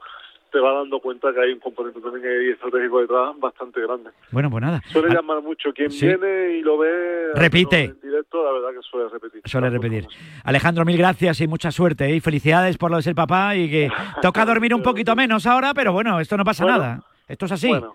te 0.51 0.59
vas 0.61 0.75
dando 0.75 1.01
cuenta 1.01 1.33
que 1.33 1.41
hay 1.41 1.53
un 1.53 1.61
componente 1.61 2.01
también 2.01 2.25
estratégico 2.53 3.01
detrás 3.01 3.39
bastante 3.39 3.81
grande. 3.81 4.11
Bueno, 4.31 4.51
pues 4.51 4.63
nada. 4.63 4.83
Suele 4.89 5.09
Ah, 5.11 5.15
llamar 5.15 5.43
mucho. 5.43 5.73
Quien 5.73 5.91
sí. 5.91 6.07
viene 6.07 6.59
y 6.59 6.63
lo 6.63 6.79
ve 6.79 7.33
Repite. 7.35 7.85
en 7.85 8.01
directo, 8.01 8.45
la 8.45 8.53
verdad 8.53 8.69
que 8.79 8.83
suele 8.83 9.09
repetir. 9.09 9.43
Suele 9.45 9.71
repetir. 9.71 10.07
Alejandro, 10.45 10.85
mil 10.85 10.99
gracias 10.99 11.41
y 11.41 11.49
mucha 11.49 11.71
suerte. 11.71 12.07
¿eh? 12.07 12.17
Y 12.17 12.21
felicidades 12.21 12.77
por 12.79 12.91
lo 12.91 12.97
de 12.99 13.03
ser 13.03 13.15
papá 13.15 13.55
y 13.57 13.71
que 13.71 13.91
toca 14.23 14.45
dormir 14.45 14.75
un 14.75 14.83
poquito 14.83 15.15
menos 15.17 15.47
ahora, 15.47 15.73
pero 15.75 15.93
bueno, 15.93 16.21
esto 16.21 16.37
no 16.37 16.45
pasa 16.45 16.65
Bueno. 16.65 16.79
nada. 16.79 17.05
Esto 17.29 17.45
es 17.47 17.53
así. 17.53 17.69
Bueno, 17.69 17.95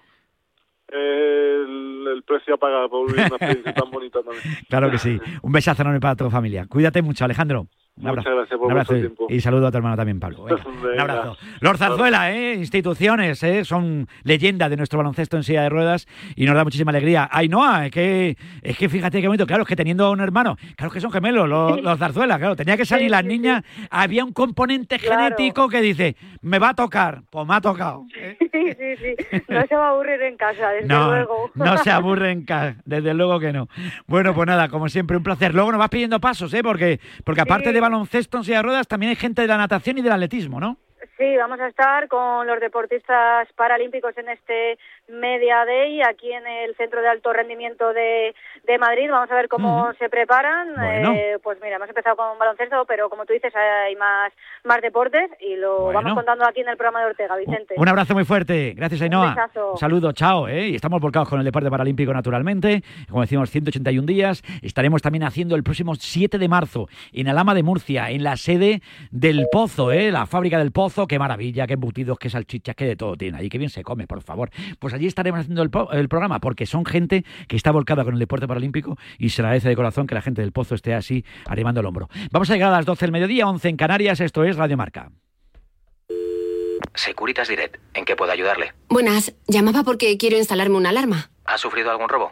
el, 0.87 2.07
el 2.15 2.23
precio 2.23 2.55
a 2.55 2.57
pagar 2.57 2.89
por 2.89 3.07
vivir 3.07 3.19
una 3.25 3.35
experiencia 3.35 3.73
tan 3.73 3.91
bonita 3.91 4.19
también. 4.21 4.43
Claro 4.69 4.89
que 4.91 4.97
sí. 4.97 5.19
Un 5.41 5.51
besazo 5.51 5.81
enorme 5.81 5.99
para 5.99 6.15
toda 6.15 6.29
tu 6.29 6.33
familia. 6.35 6.65
Cuídate 6.67 7.01
mucho, 7.01 7.25
Alejandro. 7.25 7.67
Un 7.97 8.03
Muchas 8.07 8.25
abrazo. 8.25 8.35
gracias 8.37 8.57
por 8.59 8.65
Un 8.67 8.71
abrazo 8.73 8.97
y- 8.97 8.99
tiempo. 8.99 9.27
y 9.29 9.39
saludo 9.39 9.67
a 9.67 9.71
tu 9.71 9.77
hermano 9.77 9.95
también, 9.95 10.19
Pablo. 10.19 10.43
Venga, 10.43 10.61
un 10.93 10.99
abrazo. 10.99 11.37
Lord 11.61 11.77
Zarzuela, 11.77 12.29
¿eh? 12.33 12.55
instituciones, 12.55 13.41
¿eh? 13.43 13.63
son 13.63 14.09
leyenda 14.23 14.67
de 14.67 14.75
nuestro 14.75 14.97
baloncesto 14.97 15.37
en 15.37 15.43
silla 15.43 15.61
de 15.61 15.69
ruedas 15.69 16.05
y 16.35 16.45
nos 16.45 16.55
da 16.55 16.65
muchísima 16.65 16.91
alegría. 16.91 17.29
Ainhoa, 17.31 17.85
es 17.85 17.91
que, 17.93 18.37
es 18.61 18.77
que 18.77 18.89
fíjate 18.89 19.21
qué 19.21 19.27
bonito, 19.27 19.45
claro, 19.47 19.63
es 19.63 19.69
que 19.69 19.77
teniendo 19.77 20.11
un 20.11 20.19
hermano, 20.19 20.57
claro 20.75 20.91
que 20.91 20.99
son 20.99 21.09
gemelos, 21.09 21.47
los, 21.47 21.81
los 21.81 21.97
Zarzuela, 21.97 22.37
claro, 22.37 22.57
tenía 22.57 22.75
que 22.75 22.83
salir 22.85 23.09
las 23.09 23.23
niñas, 23.23 23.63
había 23.89 24.25
un 24.25 24.33
componente 24.33 24.99
Claro. 24.99 25.23
genético 25.23 25.69
que 25.69 25.79
dice, 25.81 26.17
me 26.41 26.59
va 26.59 26.69
a 26.69 26.73
tocar, 26.73 27.21
pues 27.29 27.47
me 27.47 27.55
ha 27.55 27.61
tocado. 27.61 28.03
Sí, 28.13 28.71
sí, 28.77 29.15
sí. 29.31 29.41
No 29.47 29.61
se 29.67 29.75
va 29.75 29.87
a 29.87 29.89
aburrir 29.91 30.21
en 30.21 30.35
casa, 30.35 30.69
desde 30.71 30.87
No, 30.87 31.09
luego. 31.11 31.51
no 31.55 31.77
se 31.77 31.91
aburren, 31.91 32.43
ca- 32.43 32.75
desde 32.83 33.13
luego 33.13 33.39
que 33.39 33.53
no. 33.53 33.69
Bueno, 34.05 34.33
pues 34.33 34.47
nada, 34.47 34.67
como 34.67 34.89
siempre, 34.89 35.15
un 35.15 35.23
placer. 35.23 35.53
Luego 35.53 35.71
nos 35.71 35.79
vas 35.79 35.89
pidiendo 35.89 36.19
pasos, 36.19 36.53
¿eh? 36.53 36.61
Porque, 36.61 36.99
porque 37.23 37.41
aparte 37.41 37.71
de 37.71 37.84
baloncesto 37.89 38.37
en 38.37 38.43
silla 38.43 38.57
de 38.57 38.63
ruedas, 38.63 38.87
también 38.87 39.11
hay 39.11 39.15
gente 39.15 39.41
de 39.41 39.47
la 39.47 39.57
natación 39.57 39.97
y 39.97 40.01
del 40.01 40.11
atletismo, 40.11 40.59
¿no? 40.59 40.77
Sí, 41.17 41.37
vamos 41.37 41.59
a 41.61 41.67
estar 41.67 42.09
con 42.09 42.45
los 42.45 42.59
deportistas 42.59 43.47
paralímpicos 43.55 44.17
en 44.17 44.27
este 44.27 44.77
Media 45.07 45.63
Day 45.63 46.01
aquí 46.01 46.29
en 46.29 46.45
el 46.45 46.75
Centro 46.75 47.01
de 47.01 47.07
Alto 47.07 47.31
Rendimiento 47.31 47.93
de, 47.93 48.35
de 48.65 48.77
Madrid. 48.77 49.09
Vamos 49.09 49.31
a 49.31 49.35
ver 49.35 49.47
cómo 49.47 49.93
se 49.97 50.09
preparan. 50.09 50.73
Bueno. 50.75 51.13
Eh, 51.13 51.37
pues 51.41 51.57
mira, 51.63 51.77
hemos 51.77 51.87
empezado 51.87 52.17
con 52.17 52.37
baloncesto, 52.37 52.83
pero 52.85 53.09
como 53.09 53.25
tú 53.25 53.31
dices, 53.31 53.55
hay 53.55 53.95
más, 53.95 54.33
más 54.65 54.81
deportes 54.81 55.29
y 55.39 55.55
lo 55.55 55.83
Bueno. 55.83 56.01
vamos 56.01 56.15
contando 56.15 56.45
aquí 56.45 56.59
en 56.59 56.67
el 56.67 56.75
programa 56.75 56.99
de 56.99 57.05
Ortega, 57.11 57.37
Vicente. 57.37 57.75
Un 57.77 57.87
abrazo 57.87 58.13
muy 58.13 58.25
fuerte. 58.25 58.73
Gracias, 58.75 59.01
Ainhoa. 59.01 59.29
besazo. 59.29 59.71
Un 59.71 59.77
saludo, 59.77 60.11
chao. 60.11 60.49
¿eh? 60.49 60.67
Y 60.67 60.75
estamos 60.75 60.99
volcados 60.99 61.29
con 61.29 61.39
el 61.39 61.45
deporte 61.45 61.69
paralímpico, 61.69 62.11
naturalmente. 62.13 62.83
Como 63.09 63.21
decimos, 63.21 63.49
181 63.51 64.05
días. 64.05 64.41
Estaremos 64.61 65.01
también 65.01 65.23
haciendo 65.23 65.55
el 65.55 65.63
próximo 65.63 65.95
7 65.95 66.37
de 66.37 66.47
marzo 66.49 66.89
en 67.13 67.29
Alama 67.29 67.53
de 67.53 67.63
Murcia, 67.63 68.09
en 68.09 68.21
la 68.23 68.35
sede 68.35 68.81
del 69.11 69.45
Pozo, 69.49 69.93
¿eh? 69.93 70.11
la 70.11 70.25
fábrica 70.25 70.57
del 70.57 70.73
Pozo. 70.73 71.04
Qué 71.07 71.19
maravilla, 71.19 71.67
qué 71.67 71.73
embutidos, 71.73 72.17
qué 72.17 72.29
salchichas, 72.29 72.75
qué 72.75 72.85
de 72.85 72.95
todo 72.95 73.15
tiene 73.15 73.37
ahí. 73.37 73.49
Qué 73.49 73.57
bien 73.57 73.69
se 73.69 73.83
come, 73.83 74.07
por 74.07 74.21
favor. 74.21 74.49
Pues 74.79 74.93
allí 74.93 75.07
estaremos 75.07 75.41
haciendo 75.41 75.61
el, 75.61 76.09
programa 76.09 76.39
porque 76.39 76.65
son 76.65 76.85
gente 76.85 77.25
que 77.47 77.55
está 77.55 77.71
volcada 77.71 78.03
con 78.03 78.13
el 78.13 78.19
deporte 78.19 78.47
paralímpico 78.47 78.97
y 79.17 79.29
se 79.29 79.41
agradece 79.41 79.69
de 79.69 79.75
corazón 79.75 80.07
que 80.07 80.15
la 80.15 80.21
gente 80.21 80.41
del 80.41 80.51
Pozo 80.51 80.75
esté 80.75 80.93
así 80.93 81.25
animando 81.47 81.81
el 81.81 81.85
hombro. 81.85 82.09
Vamos 82.31 82.49
a 82.49 82.53
llegar 82.53 82.69
a 82.69 82.77
las 82.77 82.85
12 82.85 83.05
del 83.05 83.11
mediodía, 83.11 83.47
11 83.47 83.69
en 83.69 83.77
Canarias. 83.77 84.19
Esto 84.19 84.43
es 84.43 84.55
Radio 84.57 84.77
Marca. 84.77 85.11
Securitas 86.93 87.47
Direct, 87.47 87.77
¿en 87.93 88.05
qué 88.05 88.15
puedo 88.15 88.31
ayudarle? 88.31 88.73
Buenas, 88.87 89.33
llamaba 89.47 89.83
porque 89.83 90.17
quiero 90.17 90.37
instalarme 90.37 90.77
una 90.77 90.89
alarma. 90.89 91.29
¿Ha 91.45 91.57
sufrido 91.57 91.91
algún 91.91 92.07
robo? 92.07 92.31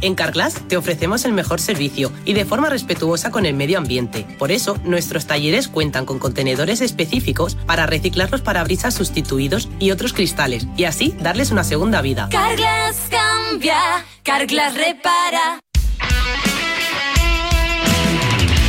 En 0.00 0.14
Carglass 0.14 0.62
te 0.68 0.76
ofrecemos 0.76 1.24
el 1.24 1.32
mejor 1.32 1.60
servicio 1.60 2.12
y 2.24 2.34
de 2.34 2.44
forma 2.44 2.68
respetuosa 2.68 3.30
con 3.30 3.46
el 3.46 3.54
medio 3.54 3.78
ambiente. 3.78 4.26
Por 4.38 4.52
eso, 4.52 4.76
nuestros 4.84 5.26
talleres 5.26 5.68
cuentan 5.68 6.06
con 6.06 6.18
contenedores 6.18 6.80
específicos 6.80 7.56
para 7.66 7.86
reciclar 7.86 8.30
los 8.30 8.42
parabrisas 8.42 8.94
sustituidos 8.94 9.68
y 9.78 9.90
otros 9.90 10.12
cristales 10.12 10.66
y 10.76 10.84
así 10.84 11.14
darles 11.20 11.50
una 11.50 11.64
segunda 11.64 12.02
vida. 12.02 12.28
Carglass 12.30 13.08
cambia, 13.10 14.04
Carglass 14.22 14.74
repara. 14.74 15.60